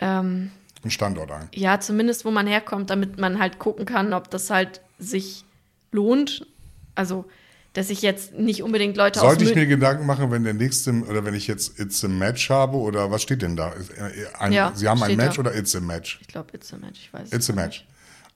Einen 0.00 0.50
Standort 0.88 1.30
ein. 1.30 1.48
ja, 1.54 1.80
zumindest 1.80 2.24
wo 2.24 2.30
man 2.30 2.46
herkommt, 2.46 2.90
damit 2.90 3.18
man 3.18 3.38
halt 3.38 3.58
gucken 3.58 3.84
kann, 3.84 4.12
ob 4.14 4.30
das 4.30 4.50
halt 4.50 4.80
sich 4.98 5.44
lohnt. 5.90 6.46
Also, 6.94 7.24
dass 7.72 7.88
ich 7.90 8.02
jetzt 8.02 8.34
nicht 8.34 8.62
unbedingt 8.62 8.96
Leute 8.96 9.18
Sollte 9.20 9.44
ich 9.44 9.54
mir 9.54 9.66
Gedanken 9.66 10.06
machen, 10.06 10.30
wenn 10.30 10.44
der 10.44 10.54
nächste, 10.54 10.92
oder 10.92 11.24
wenn 11.24 11.34
ich 11.34 11.46
jetzt 11.46 11.78
It's 11.80 12.04
a 12.04 12.08
Match 12.08 12.50
habe, 12.50 12.76
oder 12.76 13.10
was 13.10 13.22
steht 13.22 13.42
denn 13.42 13.56
da? 13.56 13.72
Äh, 13.72 14.26
Ein, 14.38 14.52
Ja, 14.52 14.72
Sie 14.74 14.88
haben 14.88 15.02
ein 15.02 15.16
Match 15.16 15.36
da. 15.36 15.40
oder 15.40 15.54
It's 15.56 15.74
a 15.74 15.80
Match? 15.80 16.18
Ich 16.20 16.28
glaube, 16.28 16.50
it's 16.54 16.72
a 16.72 16.76
match, 16.76 17.00
ich 17.00 17.12
weiß 17.12 17.28
es 17.28 17.32
It's 17.32 17.48
a 17.48 17.52
nicht. 17.54 17.62
Match. 17.62 17.86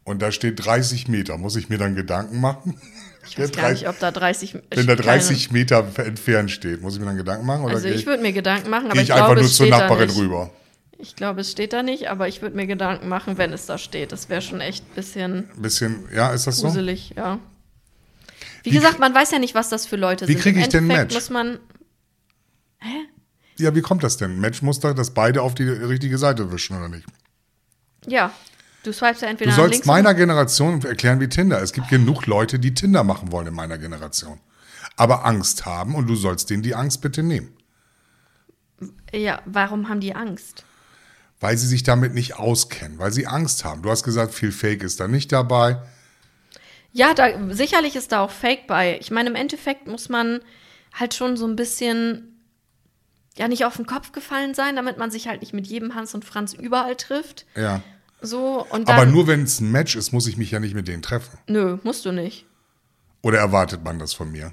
Und 0.04 0.22
da 0.22 0.30
steht 0.32 0.64
30 0.64 1.08
Meter. 1.08 1.36
Muss 1.36 1.56
ich 1.56 1.68
mir 1.68 1.78
dann 1.78 1.94
Gedanken 1.96 2.40
machen? 2.40 2.80
Ich 3.28 3.38
weiß 3.38 3.52
gar 3.52 3.70
nicht, 3.72 3.88
ob 3.88 3.98
da 3.98 4.10
30 4.10 4.54
wenn 4.54 4.86
da 4.86 4.94
keine- 4.94 4.96
30 4.96 5.50
Meter 5.50 5.84
entfernt 5.96 6.50
steht, 6.50 6.80
muss 6.82 6.94
ich 6.94 7.00
mir 7.00 7.06
dann 7.06 7.16
Gedanken 7.16 7.46
machen? 7.46 7.64
Oder 7.64 7.74
Also 7.74 7.88
gehe 7.88 7.96
ich 7.96 8.06
würde 8.06 8.22
mir 8.22 8.32
Gedanken 8.32 8.70
machen, 8.70 8.86
aber 8.90 8.96
ich, 8.96 9.04
ich 9.04 9.12
einfach 9.12 9.26
glaube, 9.26 9.40
nur 9.40 9.50
es 9.50 9.56
zur 9.56 9.66
steht 9.66 9.74
da 9.74 9.78
Nachbarin 9.88 10.10
rüber? 10.10 10.50
Ich 10.98 11.14
glaube, 11.16 11.40
es 11.42 11.50
steht 11.52 11.72
da 11.72 11.82
nicht, 11.82 12.08
aber 12.08 12.26
ich 12.28 12.40
würde 12.40 12.56
mir 12.56 12.66
Gedanken 12.66 13.08
machen, 13.08 13.36
wenn 13.38 13.52
es 13.52 13.66
da 13.66 13.76
steht. 13.76 14.12
Das 14.12 14.28
wäre 14.28 14.40
schon 14.40 14.60
echt 14.60 14.84
ein 14.84 14.94
bisschen 14.94 15.50
Ein 15.54 15.62
bisschen, 15.62 16.08
ja, 16.14 16.30
ist 16.32 16.46
das 16.46 16.56
so? 16.56 16.68
gruselig, 16.68 17.12
ja. 17.16 17.38
Wie, 18.62 18.70
Wie 18.70 18.74
gesagt, 18.74 18.98
man 18.98 19.14
weiß 19.14 19.30
ja 19.32 19.38
nicht, 19.38 19.54
was 19.54 19.68
das 19.68 19.86
für 19.86 19.96
Leute 19.96 20.26
Wie 20.26 20.32
sind. 20.32 20.42
krieg 20.42 20.54
Im 20.56 20.62
ich 20.62 20.68
denn 20.68 20.84
Endeffekt 20.84 21.12
Match? 21.12 21.14
muss 21.14 21.30
man. 21.30 21.58
Ja, 23.58 23.74
wie 23.74 23.80
kommt 23.80 24.02
das 24.04 24.16
denn? 24.16 24.38
Matchmuster, 24.40 24.92
dass 24.94 25.10
beide 25.14 25.42
auf 25.42 25.54
die 25.54 25.64
richtige 25.68 26.18
Seite 26.18 26.50
wischen, 26.52 26.76
oder 26.76 26.88
nicht? 26.88 27.06
Ja, 28.06 28.30
du 28.86 28.92
swipest 28.92 29.22
ja 29.22 29.28
entweder 29.28 29.50
Du 29.50 29.56
sollst 29.56 29.72
links 29.72 29.86
meiner 29.86 30.14
Generation 30.14 30.82
erklären 30.84 31.20
wie 31.20 31.28
Tinder. 31.28 31.60
Es 31.60 31.72
gibt 31.72 31.88
genug 31.88 32.26
Leute, 32.26 32.58
die 32.58 32.74
Tinder 32.74 33.04
machen 33.04 33.32
wollen 33.32 33.48
in 33.48 33.54
meiner 33.54 33.78
Generation. 33.78 34.40
Aber 34.96 35.26
Angst 35.26 35.66
haben 35.66 35.94
und 35.94 36.06
du 36.06 36.16
sollst 36.16 36.50
denen 36.50 36.62
die 36.62 36.74
Angst 36.74 37.02
bitte 37.02 37.22
nehmen. 37.22 37.56
Ja, 39.12 39.40
warum 39.44 39.88
haben 39.88 40.00
die 40.00 40.14
Angst? 40.14 40.64
Weil 41.40 41.56
sie 41.56 41.66
sich 41.66 41.82
damit 41.82 42.14
nicht 42.14 42.36
auskennen, 42.38 42.98
weil 42.98 43.12
sie 43.12 43.26
Angst 43.26 43.64
haben. 43.64 43.82
Du 43.82 43.90
hast 43.90 44.04
gesagt, 44.04 44.32
viel 44.32 44.52
Fake 44.52 44.82
ist 44.82 45.00
da 45.00 45.08
nicht 45.08 45.32
dabei. 45.32 45.82
Ja, 46.92 47.12
da, 47.12 47.52
sicherlich 47.52 47.94
ist 47.94 48.12
da 48.12 48.20
auch 48.20 48.30
Fake 48.30 48.66
bei. 48.66 48.98
Ich 49.00 49.10
meine, 49.10 49.28
im 49.28 49.34
Endeffekt 49.34 49.86
muss 49.86 50.08
man 50.08 50.40
halt 50.94 51.12
schon 51.12 51.36
so 51.36 51.46
ein 51.46 51.56
bisschen, 51.56 52.40
ja, 53.36 53.48
nicht 53.48 53.66
auf 53.66 53.76
den 53.76 53.84
Kopf 53.84 54.12
gefallen 54.12 54.54
sein, 54.54 54.76
damit 54.76 54.96
man 54.96 55.10
sich 55.10 55.28
halt 55.28 55.42
nicht 55.42 55.52
mit 55.52 55.66
jedem 55.66 55.94
Hans 55.94 56.14
und 56.14 56.24
Franz 56.24 56.54
überall 56.54 56.96
trifft. 56.96 57.44
Ja. 57.54 57.82
So, 58.26 58.66
und 58.70 58.88
dann. 58.88 58.96
Aber 58.96 59.06
nur 59.06 59.26
wenn 59.26 59.42
es 59.42 59.60
ein 59.60 59.70
Match 59.70 59.96
ist, 59.96 60.12
muss 60.12 60.26
ich 60.26 60.36
mich 60.36 60.50
ja 60.50 60.60
nicht 60.60 60.74
mit 60.74 60.88
denen 60.88 61.02
treffen. 61.02 61.38
Nö, 61.46 61.78
musst 61.82 62.04
du 62.04 62.12
nicht. 62.12 62.46
Oder 63.22 63.38
erwartet 63.38 63.82
man 63.84 63.98
das 63.98 64.14
von 64.14 64.30
mir? 64.30 64.52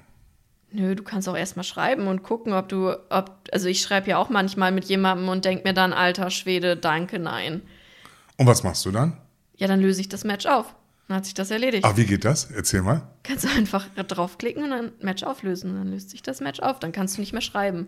Nö, 0.71 0.95
du 0.95 1.03
kannst 1.03 1.29
auch 1.29 1.37
erstmal 1.37 1.63
schreiben 1.63 2.07
und 2.07 2.23
gucken, 2.23 2.53
ob 2.53 2.67
du, 2.69 2.91
ob, 3.09 3.31
also 3.51 3.67
ich 3.67 3.81
schreibe 3.81 4.09
ja 4.09 4.17
auch 4.17 4.29
manchmal 4.29 4.71
mit 4.71 4.85
jemandem 4.85 5.29
und 5.29 5.45
denk 5.45 5.63
mir 5.63 5.73
dann, 5.73 5.93
alter 5.93 6.31
Schwede, 6.31 6.75
danke, 6.75 7.19
nein. 7.19 7.61
Und 8.37 8.47
was 8.47 8.63
machst 8.63 8.83
du 8.85 8.91
dann? 8.91 9.17
Ja, 9.55 9.67
dann 9.67 9.81
löse 9.81 10.01
ich 10.01 10.09
das 10.09 10.23
Match 10.23 10.47
auf. 10.47 10.73
Dann 11.07 11.17
hat 11.17 11.25
sich 11.25 11.33
das 11.33 11.51
erledigt. 11.51 11.85
Ah, 11.85 11.95
wie 11.95 12.05
geht 12.05 12.25
das? 12.25 12.49
Erzähl 12.49 12.81
mal. 12.81 13.07
Kannst 13.23 13.43
du 13.43 13.49
einfach 13.49 13.87
draufklicken 13.95 14.63
und 14.63 14.69
dann 14.71 14.91
Match 15.01 15.23
auflösen. 15.23 15.75
Dann 15.75 15.91
löst 15.91 16.09
sich 16.09 16.23
das 16.23 16.41
Match 16.41 16.59
auf. 16.59 16.79
Dann 16.79 16.91
kannst 16.91 17.17
du 17.17 17.21
nicht 17.21 17.33
mehr 17.33 17.41
schreiben. 17.41 17.87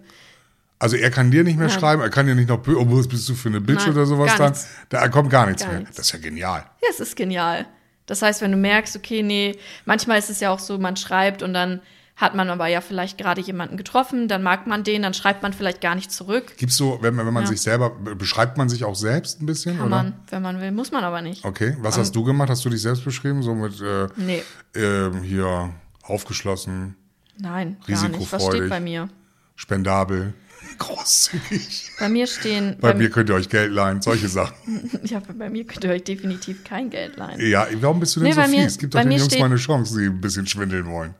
Also 0.79 0.97
er 0.97 1.09
kann 1.09 1.31
dir 1.31 1.43
nicht 1.43 1.57
mehr 1.57 1.67
Nein. 1.67 1.79
schreiben, 1.79 2.01
er 2.01 2.09
kann 2.09 2.25
dir 2.27 2.35
nicht 2.35 2.49
noch, 2.49 2.59
oh, 2.67 2.85
was 2.97 3.07
bist 3.07 3.27
du 3.29 3.33
für 3.35 3.49
eine 3.49 3.61
Bitch 3.61 3.85
Nein, 3.85 3.91
oder 3.91 4.05
sowas 4.05 4.35
dann. 4.37 4.49
nichts. 4.51 4.67
Da 4.89 5.07
kommt 5.07 5.29
gar 5.29 5.45
nichts 5.47 5.61
Gar 5.63 5.71
mehr. 5.71 5.79
nichts. 5.81 5.95
Das 5.95 6.07
ist 6.07 6.11
ja 6.13 6.19
genial. 6.19 6.65
Ja, 6.81 6.87
es 6.89 6.99
ist 6.99 7.15
genial. 7.15 7.65
Das 8.07 8.21
heißt, 8.21 8.41
wenn 8.41 8.51
du 8.51 8.57
merkst, 8.57 8.95
okay, 8.95 9.23
nee, 9.23 9.57
manchmal 9.85 10.19
ist 10.19 10.29
es 10.29 10.39
ja 10.41 10.51
auch 10.51 10.59
so, 10.59 10.77
man 10.77 10.95
schreibt 10.97 11.41
und 11.43 11.53
dann 11.53 11.81
hat 12.17 12.33
man 12.35 12.49
aber 12.49 12.67
ja 12.67 12.79
vielleicht 12.79 13.17
gerade 13.17 13.41
jemanden 13.41 13.75
getroffen, 13.77 14.27
dann 14.29 14.41
mag 14.43 14.67
man 14.67 14.83
den, 14.83 15.01
dann 15.01 15.13
schreibt 15.13 15.43
man 15.43 15.51
vielleicht 15.53 15.81
gar 15.81 15.95
nicht 15.95 16.11
zurück. 16.11 16.53
Gibt's 16.57 16.77
so, 16.77 16.99
wenn, 17.01 17.13
man- 17.15 17.25
wenn 17.25 17.33
man 17.33 17.43
Ja. 17.43 17.49
sich 17.49 17.61
selber, 17.61 17.89
beschreibt 17.89 18.57
man 18.57 18.69
sich 18.69 18.83
auch 18.85 18.95
selbst 18.95 19.41
ein 19.41 19.45
bisschen? 19.45 19.77
Kann 19.77 19.87
oder? 19.87 19.95
man, 19.97 20.13
wenn 20.29 20.41
man 20.41 20.61
will, 20.61 20.71
muss 20.71 20.91
man 20.91 21.03
aber 21.03 21.21
nicht. 21.21 21.43
Okay, 21.43 21.75
was 21.81 21.97
hast 21.97 22.15
du 22.15 22.23
gemacht? 22.23 22.49
Hast 22.49 22.63
du 22.63 22.69
dich 22.69 22.81
selbst 22.81 23.03
beschrieben? 23.03 23.41
So 23.43 23.53
mit 23.55 23.81
äh, 23.81 24.07
Nee, 24.17 24.43
ähm, 24.75 25.23
hier 25.23 25.71
aufgeschlossen, 26.03 26.95
nein, 27.37 27.77
gar 27.87 28.07
nicht. 28.09 28.31
Was 28.31 28.45
steht 28.45 28.69
bei 28.69 28.79
mir? 28.79 29.09
spendabel, 29.57 30.33
großzügig. 30.77 31.91
Bei 31.99 32.09
mir 32.09 32.27
stehen, 32.27 32.77
Bei 32.79 32.91
bei, 32.93 32.99
mir 32.99 33.09
könnt 33.09 33.29
ihr 33.29 33.35
euch 33.35 33.49
Geld 33.49 33.71
leihen, 33.71 34.01
solche 34.01 34.27
Sachen. 34.27 34.55
ja, 35.03 35.21
bei 35.37 35.49
mir 35.49 35.65
könnt 35.65 35.83
ihr 35.83 35.91
euch 35.91 36.03
definitiv 36.03 36.63
kein 36.63 36.89
Geld 36.89 37.17
leihen. 37.17 37.39
Ja, 37.39 37.67
warum 37.81 37.99
bist 37.99 38.15
du 38.15 38.19
denn 38.21 38.29
Nee, 38.29 38.35
so 38.35 38.41
bei 38.41 38.47
mir- 38.47 38.63
fies? 38.63 38.77
Gib 38.77 38.91
doch 38.91 39.01
den 39.01 39.11
Jungs 39.11 39.25
steht- 39.25 39.39
mal 39.39 39.45
eine 39.45 39.55
Chance, 39.57 39.97
die 39.99 40.05
ein 40.05 40.21
bisschen 40.21 40.47
schwindeln 40.47 40.85
wollen. 40.87 41.13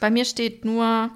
Bei 0.00 0.10
mir 0.10 0.24
steht 0.24 0.64
nur, 0.64 1.10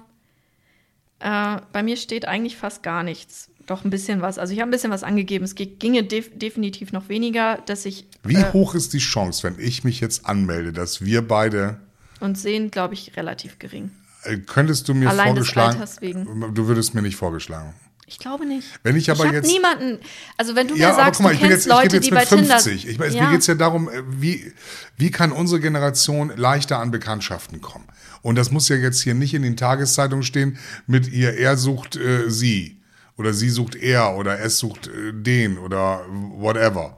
äh, 1.19 1.57
bei 1.71 1.83
mir 1.83 1.97
steht 1.97 2.25
eigentlich 2.27 2.57
fast 2.57 2.83
gar 2.83 3.03
nichts. 3.03 3.49
Doch 3.67 3.85
ein 3.85 3.89
bisschen 3.91 4.21
was. 4.21 4.39
Also 4.39 4.53
ich 4.53 4.59
habe 4.59 4.69
ein 4.69 4.71
bisschen 4.71 4.91
was 4.91 5.03
angegeben. 5.03 5.45
Es 5.45 5.53
ge- 5.55 5.67
ginge 5.67 6.03
def 6.03 6.31
definitiv 6.33 6.91
noch 6.91 7.09
weniger, 7.09 7.59
dass 7.67 7.85
ich 7.85 8.07
Wie 8.23 8.35
äh, 8.35 8.51
hoch 8.53 8.73
ist 8.75 8.93
die 8.93 8.97
Chance, 8.99 9.43
wenn 9.43 9.59
ich 9.63 9.83
mich 9.83 9.99
jetzt 9.99 10.25
anmelde, 10.25 10.73
dass 10.73 11.05
wir 11.05 11.21
beide 11.25 11.79
und 12.19 12.37
sehen, 12.37 12.71
glaube 12.71 12.95
ich, 12.95 13.15
relativ 13.17 13.59
gering. 13.59 13.91
Äh, 14.23 14.37
Könntest 14.37 14.87
du 14.87 14.93
mir 14.93 15.09
Allein 15.09 15.35
des 15.35 15.47
vorgeschlagen? 15.47 15.75
Alters 15.79 16.01
wegen. 16.01 16.53
Du 16.53 16.67
würdest 16.67 16.93
mir 16.93 17.01
nicht 17.01 17.15
vorgeschlagen. 17.15 17.73
Ich 18.05 18.19
glaube 18.19 18.45
nicht. 18.45 18.67
Wenn 18.83 18.97
ich 18.97 19.09
aber 19.09 19.25
hab 19.25 19.33
jetzt- 19.33 19.47
niemanden, 19.47 19.97
also 20.37 20.53
wenn 20.53 20.67
du 20.67 20.73
mir 20.75 20.93
sagst, 20.93 21.21
mal, 21.21 21.29
du 21.29 21.35
ich 21.35 21.39
bin 21.41 21.49
kennst 21.49 21.65
jetzt, 21.65 21.73
ich 21.73 21.81
Leute, 21.81 21.99
die 22.01 22.09
bei 22.09 22.19
mit 22.19 22.27
Tinder 22.29 22.59
50. 22.59 22.87
Ich, 22.89 22.99
weiß, 22.99 23.13
ja, 23.13 23.23
Mir 23.23 23.31
geht 23.31 23.39
es 23.39 23.47
ja 23.47 23.55
darum, 23.55 23.87
äh, 23.89 24.03
wie, 24.05 24.51
wie 24.97 25.11
kann 25.11 25.31
unsere 25.31 25.61
Generation 25.61 26.33
leichter 26.35 26.79
an 26.79 26.91
Bekanntschaften 26.91 27.61
kommen? 27.61 27.85
Und 28.21 28.35
das 28.35 28.51
muss 28.51 28.67
ja 28.67 28.75
jetzt 28.75 29.01
hier 29.01 29.13
nicht 29.13 29.33
in 29.33 29.43
den 29.43 29.55
Tageszeitungen 29.55 30.23
stehen 30.23 30.57
mit 30.87 31.07
ihr, 31.07 31.37
er 31.37 31.55
sucht 31.55 31.95
äh, 31.95 32.29
sie 32.29 32.81
oder 33.17 33.33
sie 33.33 33.49
sucht 33.49 33.75
er 33.75 34.15
oder 34.17 34.39
es 34.41 34.57
sucht 34.59 34.87
äh, 34.87 35.13
den 35.13 35.57
oder 35.57 36.05
whatever. 36.09 36.97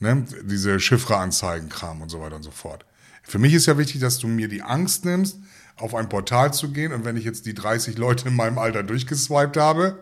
Ne? 0.00 0.26
Diese 0.42 0.78
Chiffre-Anzeigen-Kram 0.78 2.02
und 2.02 2.10
so 2.10 2.20
weiter 2.20 2.36
und 2.36 2.42
so 2.42 2.50
fort. 2.50 2.84
Für 3.22 3.38
mich 3.38 3.54
ist 3.54 3.64
ja 3.66 3.78
wichtig, 3.78 4.00
dass 4.02 4.18
du 4.18 4.28
mir 4.28 4.48
die 4.48 4.60
Angst 4.62 5.04
nimmst, 5.06 5.38
auf 5.78 5.94
ein 5.94 6.08
Portal 6.08 6.52
zu 6.54 6.70
gehen 6.72 6.92
und 6.92 7.04
wenn 7.04 7.16
ich 7.16 7.24
jetzt 7.24 7.46
die 7.46 7.54
30 7.54 7.98
Leute 7.98 8.28
in 8.28 8.36
meinem 8.36 8.58
Alter 8.58 8.82
durchgeswiped 8.82 9.56
habe, 9.56 9.98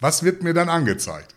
was 0.00 0.22
wird 0.22 0.42
mir 0.42 0.54
dann 0.54 0.68
angezeigt? 0.68 1.34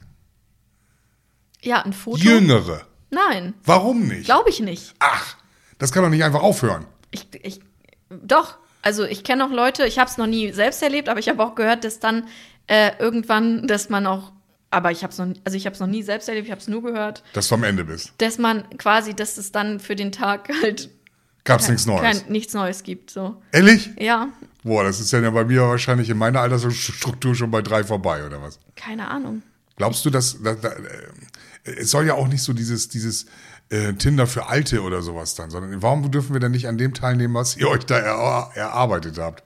ja, 1.61 1.81
ein 1.81 1.93
Foto. 1.93 2.17
Jüngere. 2.17 2.81
Nein, 3.09 3.53
Warum 3.65 4.07
nicht? 4.07 4.25
glaube 4.25 4.49
ich 4.49 4.59
nicht. 4.59 4.93
Ach, 4.99 5.35
das 5.79 5.91
kann 5.91 6.03
doch 6.03 6.09
nicht 6.09 6.23
einfach 6.23 6.41
aufhören. 6.41 6.85
Ich, 7.11 7.27
ich, 7.43 7.59
doch, 8.09 8.57
also 8.81 9.03
ich 9.05 9.23
kenne 9.23 9.45
auch 9.45 9.49
Leute, 9.51 9.85
ich 9.85 9.97
habe 9.99 10.09
es 10.09 10.17
noch 10.17 10.27
nie 10.27 10.51
selbst 10.51 10.81
erlebt, 10.83 11.09
aber 11.09 11.19
ich 11.19 11.29
habe 11.29 11.43
auch 11.43 11.55
gehört, 11.55 11.83
dass 11.83 11.99
dann 11.99 12.27
äh, 12.67 12.91
irgendwann, 12.99 13.65
dass 13.67 13.89
man 13.89 14.05
auch, 14.07 14.31
aber 14.69 14.91
ich 14.91 15.03
habe 15.03 15.11
es 15.11 15.17
noch, 15.17 15.27
also 15.45 15.57
ich 15.57 15.65
habe 15.65 15.73
es 15.73 15.79
noch 15.79 15.87
nie 15.87 16.03
selbst 16.03 16.29
erlebt, 16.29 16.45
ich 16.47 16.51
habe 16.51 16.61
es 16.61 16.67
nur 16.67 16.83
gehört, 16.83 17.23
Dass 17.33 17.47
du 17.47 17.55
am 17.55 17.63
Ende 17.63 17.83
bist. 17.85 18.13
dass 18.19 18.37
man 18.37 18.69
quasi, 18.77 19.13
dass 19.13 19.37
es 19.37 19.51
dann 19.51 19.79
für 19.79 19.95
den 19.95 20.11
Tag 20.11 20.49
halt 20.61 20.89
Gab's 21.47 21.67
nichts 21.69 21.85
Neues. 21.85 22.01
kein, 22.01 22.31
nichts 22.31 22.53
Neues 22.53 22.83
gibt. 22.83 23.09
So, 23.09 23.41
Ehrlich? 23.51 23.89
ja, 23.97 24.29
Boah, 24.63 24.83
das 24.83 24.99
ist 24.99 25.11
ja 25.13 25.29
bei 25.29 25.45
mir 25.45 25.61
wahrscheinlich 25.61 26.09
in 26.09 26.17
meiner 26.17 26.41
Altersstruktur 26.41 27.35
schon 27.35 27.51
bei 27.51 27.61
drei 27.61 27.83
vorbei, 27.83 28.25
oder 28.25 28.41
was? 28.41 28.59
keine 28.75 29.07
Ahnung. 29.07 29.41
Glaubst 29.77 30.03
du, 30.05 30.09
dass, 30.09 30.41
dass, 30.43 30.59
dass 30.59 30.73
äh, 30.73 31.71
es 31.79 31.91
soll 31.91 32.05
ja 32.05 32.15
auch 32.15 32.27
nicht 32.27 32.43
so 32.43 32.51
dieses, 32.51 32.89
dieses 32.89 33.27
äh, 33.69 33.93
Tinder 33.93 34.27
für 34.27 34.47
Alte 34.47 34.81
oder 34.81 35.01
sowas 35.01 35.35
dann, 35.35 35.49
sondern 35.49 35.81
warum 35.81 36.09
dürfen 36.11 36.33
wir 36.33 36.39
denn 36.39 36.51
nicht 36.51 36.67
an 36.67 36.77
dem 36.77 36.93
teilnehmen, 36.93 37.33
was 37.33 37.55
ihr 37.55 37.69
euch 37.69 37.85
da 37.85 37.97
er, 37.97 38.51
erarbeitet 38.55 39.17
habt? 39.17 39.43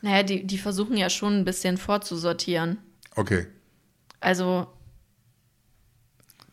Naja, 0.00 0.22
die, 0.22 0.46
die 0.46 0.58
versuchen 0.58 0.96
ja 0.96 1.10
schon 1.10 1.38
ein 1.40 1.44
bisschen 1.44 1.76
vorzusortieren. 1.76 2.78
Okay. 3.16 3.46
Also, 4.20 4.66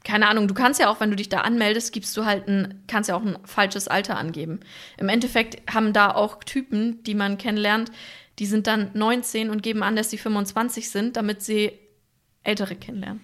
keine 0.09 0.27
Ahnung, 0.27 0.47
du 0.47 0.53
kannst 0.55 0.79
ja 0.79 0.89
auch, 0.89 0.99
wenn 0.99 1.09
du 1.11 1.15
dich 1.15 1.29
da 1.29 1.41
anmeldest, 1.41 1.93
gibst 1.93 2.17
du 2.17 2.25
halt 2.25 2.47
ein, 2.47 2.83
kannst 2.87 3.09
ja 3.09 3.15
auch 3.15 3.21
ein 3.23 3.37
falsches 3.45 3.87
Alter 3.87 4.17
angeben. 4.17 4.59
Im 4.97 5.07
Endeffekt 5.07 5.71
haben 5.73 5.93
da 5.93 6.11
auch 6.15 6.43
Typen, 6.43 7.03
die 7.03 7.13
man 7.15 7.37
kennenlernt, 7.37 7.91
die 8.39 8.45
sind 8.47 8.65
dann 8.67 8.89
19 8.93 9.49
und 9.49 9.61
geben 9.61 9.83
an, 9.83 9.95
dass 9.95 10.09
sie 10.09 10.17
25 10.17 10.89
sind, 10.89 11.15
damit 11.15 11.43
sie 11.43 11.73
Ältere 12.43 12.75
kennenlernen. 12.75 13.21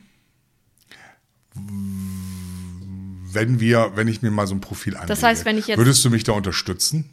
Wenn 3.31 3.59
wir, 3.59 3.91
wenn 3.95 4.07
ich 4.07 4.21
mir 4.21 4.31
mal 4.31 4.47
so 4.47 4.55
ein 4.55 4.61
Profil 4.61 4.93
anlege, 4.95 5.07
Das 5.07 5.23
heißt, 5.23 5.45
wenn 5.45 5.57
ich 5.57 5.67
jetzt- 5.67 5.77
würdest 5.77 6.03
du 6.05 6.09
mich 6.09 6.23
da 6.23 6.33
unterstützen? 6.33 7.09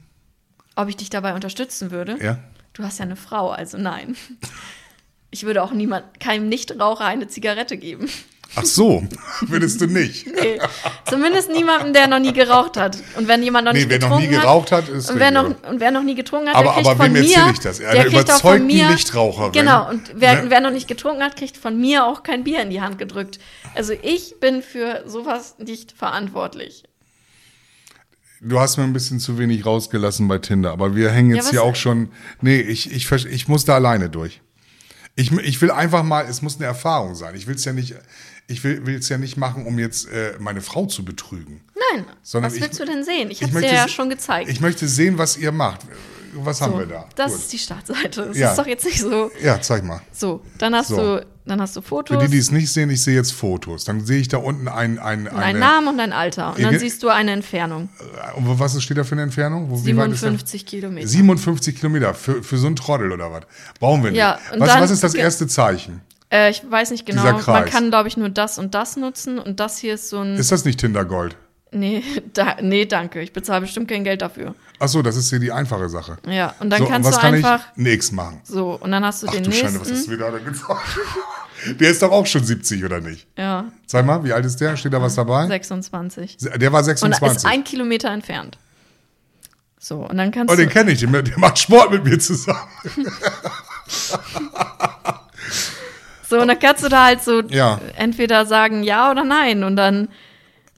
Ob 0.77 0.89
ich 0.89 0.97
dich 0.97 1.11
dabei 1.11 1.35
unterstützen 1.35 1.91
würde? 1.91 2.18
Ja. 2.23 2.39
Du 2.73 2.83
hast 2.85 2.99
ja 2.99 3.05
eine 3.05 3.16
Frau, 3.16 3.51
also 3.51 3.77
nein. 3.79 4.16
Ich 5.31 5.45
würde 5.45 5.62
auch 5.62 5.73
niemand, 5.73 6.20
keinem 6.20 6.49
Nichtraucher 6.49 7.05
eine 7.05 7.27
Zigarette 7.29 7.77
geben. 7.79 8.09
Ach 8.55 8.64
so, 8.64 9.03
würdest 9.42 9.80
du 9.80 9.86
nicht. 9.86 10.26
Nee, 10.42 10.59
zumindest 11.09 11.50
niemandem, 11.50 11.92
der 11.92 12.07
noch 12.09 12.18
nie 12.18 12.32
geraucht 12.32 12.76
hat. 12.76 12.96
Und 13.16 13.28
wenn 13.28 13.42
jemand 13.42 13.64
noch 13.66 13.72
Nee, 13.72 13.80
nicht 13.80 13.88
wer 13.90 13.98
noch 14.00 14.09
getrunken 14.09 14.30
nie 14.30 14.36
geraucht 14.36 14.72
hat, 14.72 14.88
ist 14.88 15.11
und 15.11 15.18
wer, 15.18 15.30
noch, 15.30 15.44
und 15.46 15.78
wer 15.80 15.90
noch 15.90 16.03
nie 16.03 16.14
getrunken 16.14 16.48
hat, 16.48 16.57
Aber- 16.57 16.64
der 16.66 16.72
kriegt 16.74 16.86
aber 16.88 16.96
von 17.05 17.14
wem 17.14 17.22
mir, 17.22 17.34
erzähle 17.36 17.53
ich 17.53 17.59
das? 17.61 17.80
Einer 17.80 17.92
der 17.92 18.07
überzeugten 18.07 18.66
mir, 18.66 18.90
Nichtraucherin, 18.90 19.53
Genau, 19.53 19.88
und 19.88 20.11
wer, 20.14 20.42
ne? 20.42 20.50
wer 20.50 20.61
noch 20.61 20.70
nicht 20.72 20.88
getrunken 20.88 21.22
hat, 21.22 21.36
kriegt 21.36 21.57
von 21.57 21.80
mir 21.80 22.05
auch 22.05 22.22
kein 22.22 22.44
Bier 22.44 22.61
in 22.62 22.70
die 22.70 22.80
Hand 22.80 22.98
gedrückt. 22.98 23.38
Also 23.74 23.92
ich 24.03 24.38
bin 24.40 24.62
für 24.62 25.03
sowas 25.07 25.55
nicht 25.59 25.92
verantwortlich. 25.92 26.82
Du 28.40 28.59
hast 28.59 28.76
mir 28.76 28.82
ein 28.82 28.92
bisschen 28.92 29.20
zu 29.20 29.38
wenig 29.38 29.64
rausgelassen 29.64 30.26
bei 30.26 30.38
Tinder, 30.38 30.72
aber 30.72 30.96
wir 30.96 31.11
hängen 31.12 31.30
jetzt 31.34 31.44
was- 31.44 31.50
hier 31.53 31.62
auch 31.62 31.76
schon. 31.76 32.11
Nee, 32.40 32.61
ich, 32.61 32.90
ich, 32.92 33.07
versch- 33.07 33.28
ich 33.28 33.46
muss 33.48 33.64
da 33.64 33.74
alleine 33.76 34.11
durch. 34.11 34.40
Ich, 35.14 35.30
ich 35.30 35.61
will 35.61 35.70
einfach 35.70 36.03
mal, 36.03 36.24
es 36.28 36.42
muss 36.42 36.57
eine 36.57 36.64
Erfahrung 36.66 37.14
sein. 37.14 37.34
Ich 37.36 37.46
will 37.46 37.55
es 37.55 37.64
ja 37.64 37.72
nicht, 37.72 37.94
ich 38.53 38.62
will 38.64 38.94
es 38.96 39.09
ja 39.09 39.18
nicht 39.18 39.36
machen, 39.36 39.66
um 39.66 39.78
jetzt 39.78 40.09
äh, 40.11 40.34
meine 40.38 40.61
Frau 40.61 40.86
zu 40.86 41.05
betrügen. 41.05 41.61
Nein, 41.94 42.05
Sondern 42.22 42.50
was 42.50 42.57
ich- 42.57 42.62
willst 42.62 42.78
du 42.80 42.84
denn 42.84 43.03
sehen? 43.05 43.30
Ich 43.30 43.42
Ich 43.42 43.48
habe 43.48 43.59
es 43.64 43.70
dir 43.70 43.74
ja 43.74 43.88
schon 43.88 44.09
gezeigt. 44.11 44.48
Ich 44.50 44.61
möchte 44.61 44.86
sehen, 44.86 45.18
was 45.18 45.36
ihr 45.36 45.53
macht. 45.53 45.80
Was 46.34 46.62
haben 46.62 46.72
so, 46.72 46.78
wir 46.78 46.86
da? 46.86 47.05
das 47.14 47.32
Gut. 47.32 47.40
ist 47.42 47.53
die 47.53 47.59
Startseite. 47.59 48.26
Das 48.28 48.38
Ja. 48.38 48.50
ist 48.53 48.57
doch 48.59 48.66
jetzt 48.66 48.84
nicht 48.86 49.00
so. 49.00 49.30
Ja, 49.42 49.61
zeig 49.61 49.84
mal. 49.84 50.00
So, 50.12 50.40
dann 50.57 50.74
hast 50.74 50.88
So. 50.88 50.96
du, 50.96 51.26
dann 51.44 51.61
hast 51.61 51.76
du 51.76 51.82
Für 51.82 51.88
Fotos, 51.88 52.22
die, 52.24 52.30
die 52.30 52.38
es 52.38 52.50
nicht 52.50 52.72
sehen, 52.72 52.88
ich 52.88 53.03
sehe 53.03 53.14
jetzt 53.16 53.32
Fotos. 53.34 53.84
Dann 53.84 54.07
sehe 54.07 54.18
ich 54.18 54.28
da 54.28 54.38
unten 54.38 54.66
ein, 54.66 54.98
ein, 54.98 55.28
eine. 55.28 55.36
einen 55.36 55.59
Namen 55.61 55.88
und 55.88 56.00
ein 56.00 56.14
Alter. 56.14 56.55
Und 56.57 56.62
dann 56.62 56.78
siehst 56.78 57.03
du 57.03 57.11
eine 57.11 57.32
Entfernung. 57.32 57.90
Und 58.36 58.59
was 58.59 58.82
steht 58.82 58.96
da 58.96 59.05
für 59.05 59.12
eine 59.12 59.22
Entfernung? 59.24 59.68
Wo, 59.68 59.84
wie 59.84 59.94
weit 59.94 60.07
ist 60.07 60.22
das? 60.22 60.30
57 60.30 60.64
Kilometer. 60.64 61.07
57 61.07 61.76
Kilometer 61.76 62.14
für, 62.14 62.42
für 62.42 62.57
so 62.57 62.66
einen 62.66 62.76
Trottel 62.76 63.12
oder 63.12 63.30
was? 63.30 63.42
Brauchen 63.78 64.03
wir 64.03 64.12
nicht. 64.12 64.18
Ja, 64.20 64.38
was, 64.57 64.70
was 64.80 64.90
ist 64.90 65.03
das 65.03 65.14
erste 65.14 65.46
Zeichen? 65.48 66.00
Äh, 66.33 66.51
ich 66.51 66.62
weiß 66.68 66.91
nicht 66.91 67.05
genau. 67.07 67.22
Dieser 67.22 67.35
Kreis. 67.35 67.47
Man 67.47 67.64
kann, 67.66 67.89
glaube 67.91 68.09
ich, 68.09 68.16
nur 68.16 68.30
das 68.30 68.59
und 68.59 68.74
das 68.74 68.97
nutzen. 68.97 69.39
Und 69.39 69.61
das 69.61 69.78
hier 69.78 69.95
ist 69.95 70.09
so 70.09 70.20
ein. 70.20 70.35
Ist 70.37 70.51
das 70.51 70.64
nicht 70.64 70.80
Tinder 70.80 71.05
Gold? 71.05 71.37
nee, 71.74 72.03
da, 72.35 72.57
nee, 72.61 72.85
danke. 72.87 73.20
Ich 73.20 73.33
bezahle 73.33 73.62
bestimmt 73.62 73.89
kein 73.89 74.05
Geld 74.05 74.20
dafür. 74.22 74.55
Achso, 74.78 75.01
das 75.03 75.16
ist 75.16 75.30
hier 75.30 75.39
die 75.39 75.53
einfache 75.53 75.89
Sache. 75.89 76.18
Ja, 76.28 76.55
und 76.61 76.70
dann 76.70 76.80
so, 76.83 76.87
kannst 76.87 77.07
und 77.09 77.14
du 77.14 77.20
kann 77.20 77.35
einfach. 77.35 77.64
Nix 77.76 78.12
machen. 78.12 78.41
So, 78.45 78.78
und 78.80 78.91
dann 78.91 79.05
hast 79.05 79.22
du 79.22 79.28
Ach 79.28 79.33
den 79.33 79.45
du 79.45 79.51
nächsten. 79.51 79.66
Scheiße, 79.68 79.80
was 79.80 79.91
hast 79.91 80.07
du 80.07 80.11
wieder 80.12 80.30
da 80.30 80.39
gesagt? 80.39 80.80
Der 81.80 81.91
ist 81.91 82.03
doch 82.03 82.11
auch 82.11 82.26
schon 82.26 82.43
70, 82.45 82.85
oder 82.85 83.01
nicht? 83.01 83.26
ja, 83.39 83.66
Sag 83.87 84.05
mal, 84.05 84.24
wie 84.24 84.33
alt 84.33 84.45
ist 84.45 84.61
der? 84.61 84.76
Steht 84.76 84.93
da 84.93 85.01
was 85.01 85.14
dabei? 85.14 85.47
26. 85.47 86.39
Der 86.39 86.72
war 86.72 86.80
Und 86.80 86.91
ist 86.91 87.01
26. 87.01 87.49
ein 87.49 87.62
Kilometer 87.62 88.11
entfernt. 88.11 88.59
So, 89.78 90.07
und 90.07 90.16
dann 90.16 90.30
kannst 90.33 90.53
Oh, 90.53 90.57
den 90.57 90.68
du. 90.68 90.72
kenne 90.74 90.91
ich, 90.91 91.01
der 91.01 91.39
macht 91.39 91.59
Sport 91.59 91.93
mit 91.93 92.05
mir 92.05 92.18
zusammen. 92.18 92.59
So, 96.33 96.41
und 96.41 96.49
dann 96.49 96.59
kannst 96.59 96.83
du 96.83 96.89
da 96.89 97.05
halt 97.07 97.22
so 97.22 97.43
Ja. 97.43 97.80
entweder 97.97 98.47
sagen 98.47 98.83
ja 98.83 99.11
oder 99.11 99.22
nein. 99.24 99.64
Und 99.64 99.76
dann. 99.76 100.09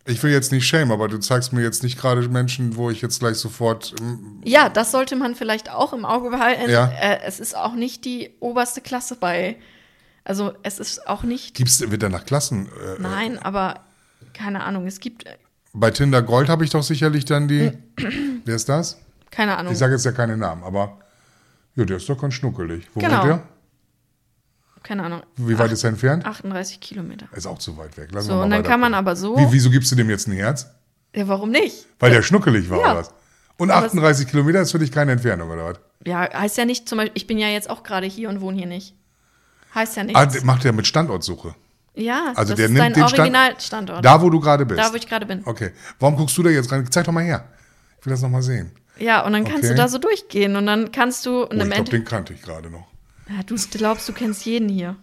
Ich 0.07 0.22
will 0.22 0.32
jetzt 0.32 0.52
nicht 0.52 0.66
shame, 0.68 0.90
aber 0.92 1.09
du 1.09 1.18
zeigst 1.18 1.52
mir 1.55 1.62
jetzt 1.62 1.82
nicht 1.82 1.98
gerade 1.98 2.28
Menschen, 2.28 2.76
wo 2.76 2.90
ich 2.90 3.00
jetzt 3.00 3.20
gleich 3.20 3.36
sofort. 3.36 3.94
ähm, 4.00 4.40
Ja, 4.44 4.68
das 4.68 4.90
sollte 4.90 5.16
man 5.16 5.34
vielleicht 5.34 5.70
auch 5.70 5.92
im 5.94 6.05
Auge 6.05 6.28
behalten. 6.30 6.68
Ja. 6.70 6.86
Äh, 6.88 7.20
es 7.24 7.40
ist 7.40 7.57
auch 7.57 7.74
nicht 7.74 8.05
die 8.05 8.30
oberste 8.40 8.80
Klasse 8.82 9.16
bei. 9.16 9.57
Also 10.24 10.52
es 10.62 10.78
ist 10.78 11.07
auch 11.09 11.22
nicht. 11.22 11.55
Gibt's 11.55 11.80
wird 11.90 12.02
da 12.02 12.09
nach 12.09 12.24
Klassen? 12.26 12.66
Äh, 12.66 13.00
Nein, 13.00 13.38
aber 13.38 13.80
keine 14.34 14.62
Ahnung. 14.64 14.86
Es 14.86 15.00
gibt 15.00 15.24
äh, 15.26 15.36
bei 15.72 15.90
Tinder 15.90 16.20
Gold 16.22 16.48
habe 16.48 16.64
ich 16.64 16.70
doch 16.70 16.82
sicherlich 16.82 17.24
dann 17.24 17.48
die. 17.48 17.72
Wer 18.44 18.57
ist 18.57 18.68
das? 18.68 18.98
keine 19.30 19.57
Ahnung. 19.57 19.72
Ich 19.72 19.78
sage 19.78 19.92
jetzt 19.94 20.05
ja 20.05 20.12
keine 20.12 20.36
Namen, 20.36 20.62
aber 20.64 20.98
ja, 21.76 21.84
der 21.84 21.96
ist 21.96 22.09
doch 22.09 22.20
ganz 22.20 22.34
schnuckelig. 22.34 22.86
Wo 22.94 23.00
Genau. 23.00 23.16
wohnt 23.18 23.24
der? 23.26 23.42
Keine 24.85 25.03
Ahnung. 25.03 25.22
Wie 25.37 25.59
weit 25.59 25.72
ist 25.72 25.82
er 25.82 25.91
entfernt? 25.91 26.24
38 26.24 26.78
Kilometer. 26.78 27.26
Ist 27.35 27.47
auch 27.47 27.59
zu 27.59 27.76
weit 27.76 27.97
weg. 27.97 28.11
Lass 28.12 28.26
So, 28.26 28.41
und 28.41 28.51
dann 28.51 28.62
kann 28.62 28.78
man 28.78 28.95
aber 28.95 29.16
so. 29.16 29.37
Wie, 29.37 29.47
wieso 29.51 29.70
gibst 29.70 29.91
du 29.91 29.97
dem 29.97 30.09
jetzt 30.11 30.28
ein 30.28 30.32
Herz? 30.35 30.68
Ja, 31.16 31.26
warum 31.26 31.51
nicht? 31.51 31.87
Weil 31.99 32.11
der 32.12 32.22
schnuckelig 32.22 32.70
war 32.70 32.78
Ja. 32.78 32.85
oder 32.93 33.01
was? 33.01 33.11
Und 33.57 33.70
Aber 33.70 33.87
es- 33.87 33.93
38 33.93 34.28
Kilometer 34.28 34.61
ist 34.61 34.70
für 34.72 34.78
dich 34.78 34.93
keine 34.93 35.12
Entfernung, 35.12 35.51
oder 35.51 35.64
was? 35.64 35.80
Ja, 36.07 36.28
heißt 36.32 36.57
ja 36.59 36.64
nicht 36.64 36.89
zum 36.89 36.99
Beispiel, 36.99 37.12
ich 37.16 37.26
bin 37.26 37.39
ja 37.39 37.49
jetzt 37.49 37.70
auch 37.70 37.82
gerade 37.82 38.07
hier 38.07 38.28
und 38.28 38.41
wohne 38.41 38.59
hier 38.59 38.66
nicht. 38.66 38.95
Heißt 39.74 39.97
ja 39.97 40.05
nichts. 40.05 40.20
Ah, 40.20 40.26
der 40.26 40.45
macht 40.45 40.64
der 40.64 40.72
mit 40.72 40.87
Standortsuche. 40.87 41.55
ja, 41.95 42.32
also 42.35 42.51
das 42.53 42.57
der 42.57 42.66
ist 42.66 42.70
nimmt 42.72 42.80
dein 42.80 42.93
den 42.93 43.09
Stand- 43.09 43.18
Originalstandort. 43.20 44.05
Da, 44.05 44.20
wo 44.20 44.28
du 44.28 44.39
gerade 44.41 44.66
bist. 44.66 44.78
Da, 44.80 44.93
wo 44.93 44.97
ich 44.97 45.07
gerade 45.09 45.24
bin. 45.24 45.43
Okay. 45.47 45.70
Warum 45.99 46.16
guckst 46.16 46.37
du 46.37 46.43
da 46.43 46.51
jetzt 46.51 46.70
rein? 46.70 46.87
Zeig 46.91 47.05
doch 47.07 47.12
mal 47.12 47.24
her. 47.24 47.45
Ich 48.01 48.05
will 48.07 48.11
das 48.12 48.20
noch 48.20 48.28
mal 48.28 48.43
sehen. 48.43 48.70
Ja, 48.99 49.24
und 49.24 49.32
dann 49.32 49.45
kannst 49.45 49.61
Okay. 49.64 49.68
du 49.68 49.74
da 49.76 49.89
so 49.89 49.99
durchgehen 49.99 50.55
und 50.57 50.66
dann 50.66 50.93
kannst 50.93 51.24
du. 51.26 51.43
Und 51.45 51.59
Oh, 51.61 51.64
ich 51.64 51.70
glaube, 51.70 51.91
den 51.91 52.05
kannte 52.05 52.32
ich 52.35 52.43
gerade 52.43 52.70
noch. 52.70 52.87
Ja, 53.28 53.42
du 53.42 53.56
glaubst, 53.70 54.08
du 54.08 54.12
kennst 54.12 54.44
jeden 54.44 54.68
hier. 54.68 54.96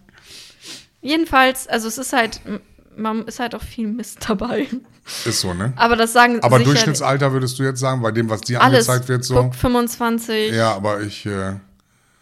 Jedenfalls, 1.00 1.66
also 1.66 1.88
es 1.88 1.98
ist 1.98 2.12
halt, 2.12 2.40
man 2.96 3.26
ist 3.26 3.40
halt 3.40 3.54
auch 3.54 3.62
viel 3.62 3.88
Mist 3.88 4.18
dabei. 4.28 4.68
Ist 5.24 5.40
so, 5.40 5.52
ne? 5.52 5.72
Aber 5.76 5.96
das 5.96 6.12
sagen 6.12 6.40
Aber 6.42 6.58
sicher 6.58 6.70
Durchschnittsalter 6.70 7.32
würdest 7.32 7.58
du 7.58 7.64
jetzt 7.64 7.80
sagen, 7.80 8.02
bei 8.02 8.12
dem, 8.12 8.30
was 8.30 8.42
dir 8.42 8.62
alles. 8.62 8.88
angezeigt 8.88 9.08
wird, 9.08 9.24
so. 9.24 9.34
Guck, 9.34 9.54
25, 9.54 10.52
Ja, 10.52 10.74
aber 10.74 11.00
ich. 11.00 11.26
Äh, 11.26 11.56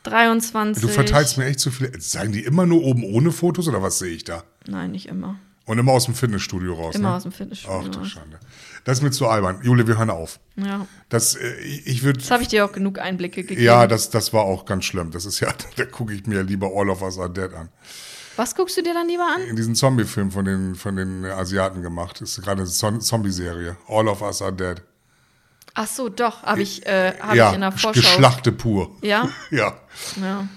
23. 0.04 0.82
du 0.82 0.88
verteilst 0.88 1.36
mir 1.36 1.44
echt 1.44 1.60
zu 1.60 1.70
viele. 1.70 1.92
Sagen 2.00 2.32
die 2.32 2.42
immer 2.42 2.64
nur 2.64 2.82
oben 2.82 3.04
ohne 3.04 3.32
Fotos 3.32 3.68
oder 3.68 3.82
was 3.82 3.98
sehe 3.98 4.14
ich 4.14 4.24
da? 4.24 4.44
Nein, 4.66 4.92
nicht 4.92 5.06
immer. 5.06 5.38
Und 5.66 5.78
immer 5.78 5.92
aus 5.92 6.06
dem 6.06 6.14
Fitnessstudio 6.14 6.74
raus. 6.74 6.94
Immer 6.94 7.10
ne? 7.10 7.16
aus 7.16 7.22
dem 7.22 7.32
Fitnessstudio 7.32 7.90
Ach 7.90 7.96
du. 7.96 8.04
Schande. 8.04 8.40
Das 8.84 8.98
ist 8.98 9.02
mir 9.02 9.10
zu 9.10 9.28
albern. 9.28 9.60
Jule, 9.62 9.86
wir 9.86 9.98
hören 9.98 10.10
auf. 10.10 10.40
Ja. 10.56 10.86
Das, 11.08 11.34
äh, 11.36 11.54
ich. 11.60 12.02
Das 12.02 12.30
habe 12.30 12.42
ich 12.42 12.48
dir 12.48 12.64
auch 12.64 12.72
genug 12.72 12.98
Einblicke 12.98 13.42
gegeben. 13.42 13.62
Ja, 13.62 13.86
das, 13.86 14.10
das 14.10 14.32
war 14.32 14.42
auch 14.42 14.64
ganz 14.64 14.84
schlimm. 14.86 15.10
Das 15.10 15.26
ist 15.26 15.40
ja, 15.40 15.52
da 15.76 15.84
gucke 15.84 16.14
ich 16.14 16.26
mir 16.26 16.42
lieber 16.42 16.70
All 16.74 16.88
of 16.90 17.02
Us 17.02 17.18
Are 17.18 17.30
Dead 17.30 17.52
an. 17.54 17.68
Was 18.36 18.54
guckst 18.54 18.76
du 18.78 18.82
dir 18.82 18.94
dann 18.94 19.06
lieber 19.06 19.26
an? 19.26 19.42
In 19.42 19.56
diesen 19.56 19.74
Zombie-Film 19.74 20.30
von 20.30 20.44
den, 20.44 20.74
von 20.74 20.96
den 20.96 21.24
Asiaten 21.26 21.82
gemacht. 21.82 22.20
Das 22.20 22.30
ist 22.38 22.42
gerade 22.42 22.62
eine 22.62 22.70
Zom- 22.70 23.00
Zombie-Serie. 23.00 23.76
All 23.86 24.08
of 24.08 24.22
Us 24.22 24.40
Are 24.40 24.52
Dead. 24.52 24.82
Ach 25.74 25.86
so, 25.86 26.08
doch, 26.08 26.42
habe 26.42 26.62
ich, 26.62 26.84
äh, 26.86 27.14
hab 27.20 27.34
ja, 27.34 27.50
ich 27.50 27.54
in 27.54 27.60
der 27.60 27.72
Vorschau. 27.72 27.92
Geschlachte 27.92 28.50
pur. 28.50 28.96
Ja? 29.02 29.28
Ja. 29.50 29.78
ja. 30.16 30.48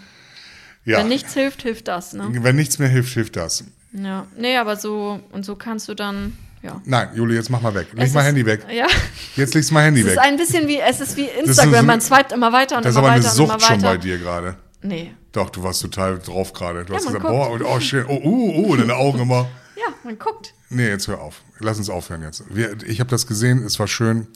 ja. 0.85 0.97
Wenn 0.97 1.09
nichts 1.09 1.33
hilft, 1.33 1.61
hilft 1.61 1.87
das, 1.87 2.13
ne? 2.13 2.29
Wenn 2.31 2.55
nichts 2.55 2.79
mehr 2.79 2.89
hilft, 2.89 3.13
hilft 3.13 3.35
das. 3.35 3.65
Ja. 3.93 4.25
Nee, 4.37 4.57
aber 4.57 4.75
so, 4.75 5.19
und 5.31 5.45
so 5.45 5.55
kannst 5.55 5.87
du 5.87 5.93
dann, 5.93 6.35
ja. 6.61 6.81
Nein, 6.85 7.09
Juli, 7.15 7.35
jetzt 7.35 7.49
mach 7.49 7.61
mal 7.61 7.73
weg. 7.75 7.87
Leg 7.93 8.07
Es 8.07 8.13
mal 8.13 8.21
ist- 8.21 8.27
Handy 8.27 8.45
weg. 8.45 8.65
Ja. 8.73 8.87
Jetzt 9.35 9.53
legst 9.53 9.71
mal 9.71 9.83
Handy 9.83 10.01
Es 10.01 10.07
ist 10.07 10.13
weg. 10.15 10.19
ein 10.23 10.37
bisschen 10.37 10.67
wie, 10.67 10.79
es 10.79 10.99
ist 10.99 11.15
wie 11.17 11.25
ist 11.25 11.47
Instagram, 11.47 11.73
eine- 11.75 11.83
man 11.87 12.01
swiped 12.01 12.31
immer 12.31 12.51
weiter 12.51 12.77
und 12.77 12.85
Das 12.85 12.91
ist 12.91 12.97
immer 12.97 13.07
aber 13.07 13.15
eine 13.15 13.23
weiter 13.23 13.35
immer 13.35 13.47
Sucht 13.49 13.61
schon 13.61 13.81
bei 13.81 13.87
weiter. 13.89 13.97
dir 13.99 14.17
gerade. 14.17 14.55
Nee. 14.81 15.13
Doch, 15.31 15.49
du 15.49 15.63
warst 15.63 15.81
total 15.81 16.19
drauf 16.19 16.53
gerade. 16.53 16.83
Du 16.85 16.93
Ja, 16.93 16.97
hast 16.97 17.05
man 17.05 17.13
gesagt, 17.15 17.29
boah, 17.31 17.49
guckt. 17.49 17.61
und, 17.61 17.67
oh, 17.67 17.79
schön. 17.79 18.05
Oh, 18.07 18.19
uh, 18.23 18.67
uh, 18.67 18.75
deine 18.77 18.95
Augen 18.95 19.19
immer. 19.19 19.47
Ja, 19.75 19.91
man 20.03 20.17
guckt. 20.19 20.53
Nee, 20.69 20.87
jetzt 20.87 21.07
hör 21.07 21.19
auf. 21.19 21.41
Lass 21.59 21.77
uns 21.79 21.89
aufhören 21.89 22.21
jetzt. 22.21 22.43
Wir, 22.55 22.77
ich 22.85 22.99
habe 22.99 23.09
das 23.09 23.25
gesehen, 23.27 23.63
es 23.65 23.79
war 23.79 23.87
schön. 23.87 24.27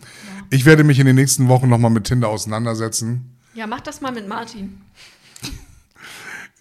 Ich 0.49 0.65
werde 0.65 0.83
mich 0.83 0.99
in 0.99 1.05
den 1.05 1.15
nächsten 1.15 1.47
Wochen 1.47 1.69
nochmal 1.69 1.91
mit 1.91 2.05
Tinder 2.05 2.27
auseinandersetzen. 2.27 3.37
Ja, 3.53 3.65
mach 3.67 3.79
das 3.81 4.01
mal 4.01 4.11
mit 4.11 4.27
Martin. 4.27 4.81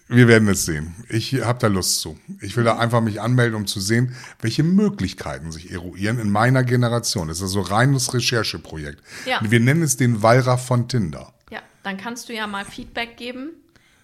Wir 0.09 0.27
werden 0.29 0.47
es 0.47 0.65
sehen. 0.65 0.95
Ich 1.09 1.33
habe 1.43 1.59
da 1.59 1.67
Lust 1.67 1.99
zu. 1.99 2.17
Ich 2.41 2.55
will 2.55 2.63
da 2.63 2.77
einfach 2.77 3.01
mich 3.01 3.19
anmelden, 3.19 3.55
um 3.55 3.67
zu 3.67 3.81
sehen, 3.81 4.15
welche 4.39 4.63
Möglichkeiten 4.63 5.51
sich 5.51 5.71
eruieren 5.71 6.17
in 6.19 6.29
meiner 6.29 6.63
Generation. 6.63 7.27
Das 7.27 7.37
ist 7.37 7.43
also 7.43 7.61
reines 7.61 8.13
Rechercheprojekt. 8.13 9.03
Ja. 9.25 9.39
Wir 9.43 9.59
nennen 9.59 9.81
es 9.81 9.97
den 9.97 10.23
Wallraff 10.23 10.65
von 10.65 10.87
Tinder. 10.87 11.33
Ja, 11.51 11.59
dann 11.83 11.97
kannst 11.97 12.29
du 12.29 12.33
ja 12.33 12.47
mal 12.47 12.63
Feedback 12.63 13.17
geben 13.17 13.49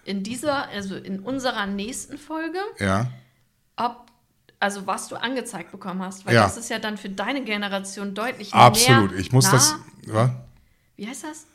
in 0.04 0.22
dieser, 0.22 0.68
also 0.68 0.94
in 0.96 1.20
unserer 1.20 1.64
nächsten 1.66 2.18
Folge, 2.18 2.58
Ja. 2.78 3.10
ob, 3.76 4.06
also 4.60 4.86
was 4.86 5.08
du 5.08 5.16
angezeigt 5.16 5.72
bekommen 5.72 6.02
hast, 6.02 6.26
weil 6.26 6.34
Ja. 6.34 6.42
das 6.42 6.58
ist 6.58 6.68
ja 6.68 6.78
dann 6.78 6.98
für 6.98 7.08
deine 7.08 7.44
Generation 7.44 8.14
deutlich 8.14 8.52
Absolut. 8.52 9.12
mehr. 9.12 9.20
Ich 9.20 9.32
muss 9.32 9.46
nah, 9.46 9.52
das. 9.52 9.74
Was? 10.08 10.30
Wie 10.96 11.08
heißt 11.08 11.24
das? 11.24 11.46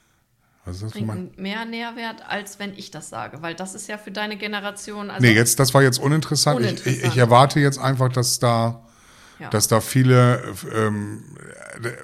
Was 0.70 0.82
ist 0.82 0.96
das 0.96 1.02
einen 1.02 1.32
mehr 1.38 1.66
Nährwert, 1.66 2.24
als 2.28 2.60
wenn 2.60 2.74
ich 2.74 2.92
das 2.92 3.10
sage, 3.10 3.42
weil 3.42 3.56
das 3.56 3.76
ist 3.76 3.88
ja 3.88 3.98
für 3.98 4.12
deine 4.12 4.38
Generation. 4.38 5.10
Also, 5.10 5.26
Nee, 5.26 5.34
jetzt, 5.34 5.60
das 5.60 5.74
war 5.74 5.82
jetzt 5.84 6.00
uninteressant. 6.00 6.60
Ich, 6.60 6.66
ich, 6.66 6.72
Uninteressant. 6.74 7.14
ich 7.14 7.18
erwarte 7.20 7.60
jetzt 7.60 7.80
einfach, 7.80 8.10
dass 8.10 8.40
da, 8.40 8.86
Ja. 9.40 9.50
dass 9.50 9.68
da 9.68 9.82
viele, 9.82 10.44
ähm, 10.74 11.24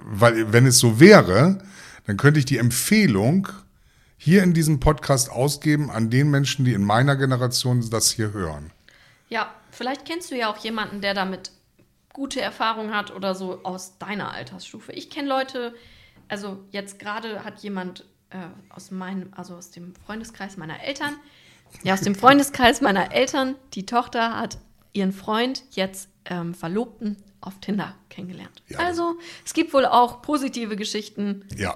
weil 0.04 0.52
wenn 0.54 0.66
es 0.66 0.80
so 0.80 1.00
wäre, 1.00 1.60
dann 2.08 2.18
könnte 2.18 2.40
ich 2.40 2.46
die 2.46 2.58
Empfehlung 2.58 3.48
hier 4.18 4.44
in 4.44 4.54
diesem 4.54 4.80
Podcast 4.80 5.30
ausgeben 5.30 5.92
an 5.92 6.10
den 6.10 6.30
Menschen, 6.32 6.66
die 6.66 6.74
in 6.74 6.84
meiner 6.84 7.16
Generation 7.16 7.88
das 7.90 8.12
hier 8.12 8.32
hören. 8.34 8.72
Ja, 9.30 9.54
vielleicht 9.72 10.06
kennst 10.06 10.32
du 10.32 10.36
ja 10.38 10.52
auch 10.52 10.58
jemanden, 10.58 11.02
der 11.02 11.14
damit 11.14 11.52
gute 12.14 12.40
Erfahrungen 12.42 12.96
hat 12.96 13.14
oder 13.14 13.36
so 13.36 13.60
aus 13.64 13.98
deiner 13.98 14.32
Altersstufe. 14.32 14.94
Ich 14.94 15.10
kenne 15.10 15.28
Leute, 15.28 15.74
also 16.30 16.64
jetzt 16.72 16.98
gerade 16.98 17.44
hat 17.44 17.60
jemand 17.60 18.06
äh, 18.36 18.74
aus 18.76 18.92
meinem, 18.92 19.32
also 19.36 19.56
aus 19.56 19.72
dem 19.72 19.94
Freundeskreis 20.06 20.58
meiner 20.58 20.84
Eltern, 20.84 21.16
ja, 21.84 21.94
aus 21.94 22.02
dem 22.02 22.16
Freundeskreis 22.16 22.82
meiner 22.82 23.12
Eltern, 23.14 23.56
die 23.74 23.86
Tochter 23.86 24.40
hat 24.40 24.58
ihren 24.94 25.12
Freund 25.12 25.64
jetzt 25.72 26.10
ähm, 26.26 26.54
Verlobten 26.54 27.18
auf 27.42 27.54
Tinder 27.62 27.96
kennengelernt. 28.10 28.64
Ja. 28.68 28.80
Also, 28.80 29.16
es 29.46 29.54
gibt 29.54 29.74
wohl 29.74 29.86
auch 29.86 30.22
positive 30.22 30.76
Geschichten. 30.76 31.46
Ja. 31.56 31.76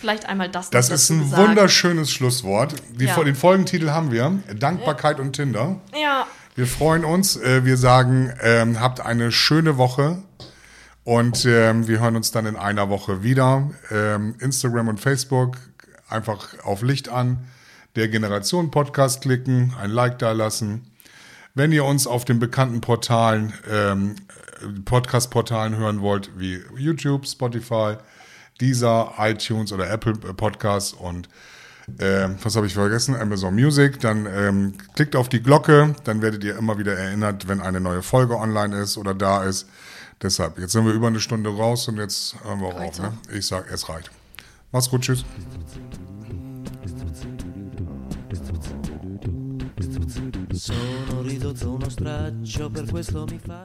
Vielleicht 0.00 0.26
einmal 0.28 0.48
das. 0.50 0.70
Das 0.70 0.90
ist 0.90 1.10
ein 1.10 1.20
gesagt. 1.20 1.42
wunderschönes 1.42 2.10
Schlusswort. 2.10 2.74
Die, 2.98 3.06
Ja. 3.06 3.22
Den 3.22 3.34
Folgentitel 3.34 3.90
haben 3.90 4.10
wir. 4.10 4.42
Dankbarkeit 4.54 5.20
und 5.20 5.32
Tinder. 5.32 5.80
Ja, 5.94 6.26
Wir 6.54 6.66
freuen 6.66 7.04
uns. 7.04 7.36
Äh, 7.36 7.64
Wir 7.64 7.76
sagen, 7.76 8.32
ähm, 8.42 8.80
habt 8.80 9.00
eine 9.00 9.32
schöne 9.32 9.76
Woche. 9.78 10.22
Und 11.04 11.44
ähm, 11.44 11.86
wir 11.86 12.00
hören 12.00 12.16
uns 12.16 12.32
dann 12.32 12.46
in 12.46 12.56
einer 12.56 12.88
Woche 12.88 13.22
wieder. 13.22 13.70
Ähm, 13.90 14.34
Instagram 14.40 14.88
und 14.88 15.00
Facebook 15.00 15.56
einfach 16.08 16.62
auf 16.64 16.82
Licht 16.82 17.08
an. 17.08 17.46
Der 17.94 18.08
Generation 18.08 18.70
Podcast 18.70 19.22
klicken, 19.22 19.74
ein 19.80 19.90
Like 19.90 20.18
da 20.18 20.32
lassen. 20.32 20.90
Wenn 21.54 21.72
ihr 21.72 21.84
uns 21.84 22.06
auf 22.06 22.24
den 22.24 22.38
bekannten 22.38 22.80
Portalen, 22.82 23.54
ähm, 23.70 24.16
Podcast-Portalen 24.84 25.76
hören 25.76 26.00
wollt, 26.02 26.38
wie 26.38 26.62
YouTube, 26.76 27.26
Spotify, 27.26 27.96
Deezer, 28.60 29.14
iTunes 29.18 29.72
oder 29.72 29.90
Apple 29.90 30.14
Podcasts 30.14 30.92
und 30.92 31.28
ähm, 32.00 32.36
was 32.42 32.56
habe 32.56 32.66
ich 32.66 32.74
vergessen? 32.74 33.14
Amazon 33.14 33.54
Music. 33.54 34.00
Dann 34.00 34.26
ähm, 34.26 34.74
klickt 34.94 35.14
auf 35.14 35.28
die 35.28 35.40
Glocke, 35.40 35.94
dann 36.04 36.20
werdet 36.20 36.42
ihr 36.44 36.58
immer 36.58 36.78
wieder 36.78 36.96
erinnert, 36.96 37.48
wenn 37.48 37.60
eine 37.60 37.80
neue 37.80 38.02
Folge 38.02 38.36
online 38.36 38.76
ist 38.76 38.98
oder 38.98 39.14
da 39.14 39.44
ist. 39.44 39.68
Deshalb, 40.20 40.58
jetzt 40.58 40.72
sind 40.72 40.84
wir 40.84 40.92
über 40.92 41.06
eine 41.08 41.20
Stunde 41.20 41.50
raus 41.50 41.88
und 41.88 41.98
jetzt 41.98 42.36
hören 42.42 42.60
wir 42.60 42.68
auch 42.68 42.80
auf. 42.80 42.98
Ne? 42.98 43.12
Ich 43.32 43.46
sag, 43.46 43.70
es 43.70 43.88
reicht. 43.88 44.10
Mach's 44.72 44.88
gut, 44.88 45.00
tschüss. 45.00 45.24
Sono 50.52 51.22
ridotto 51.22 51.72
uno 51.72 51.88
straccio, 51.88 52.70
per 52.70 52.90
questo 52.90 53.24
mi 53.24 53.38
fa... 53.38 53.62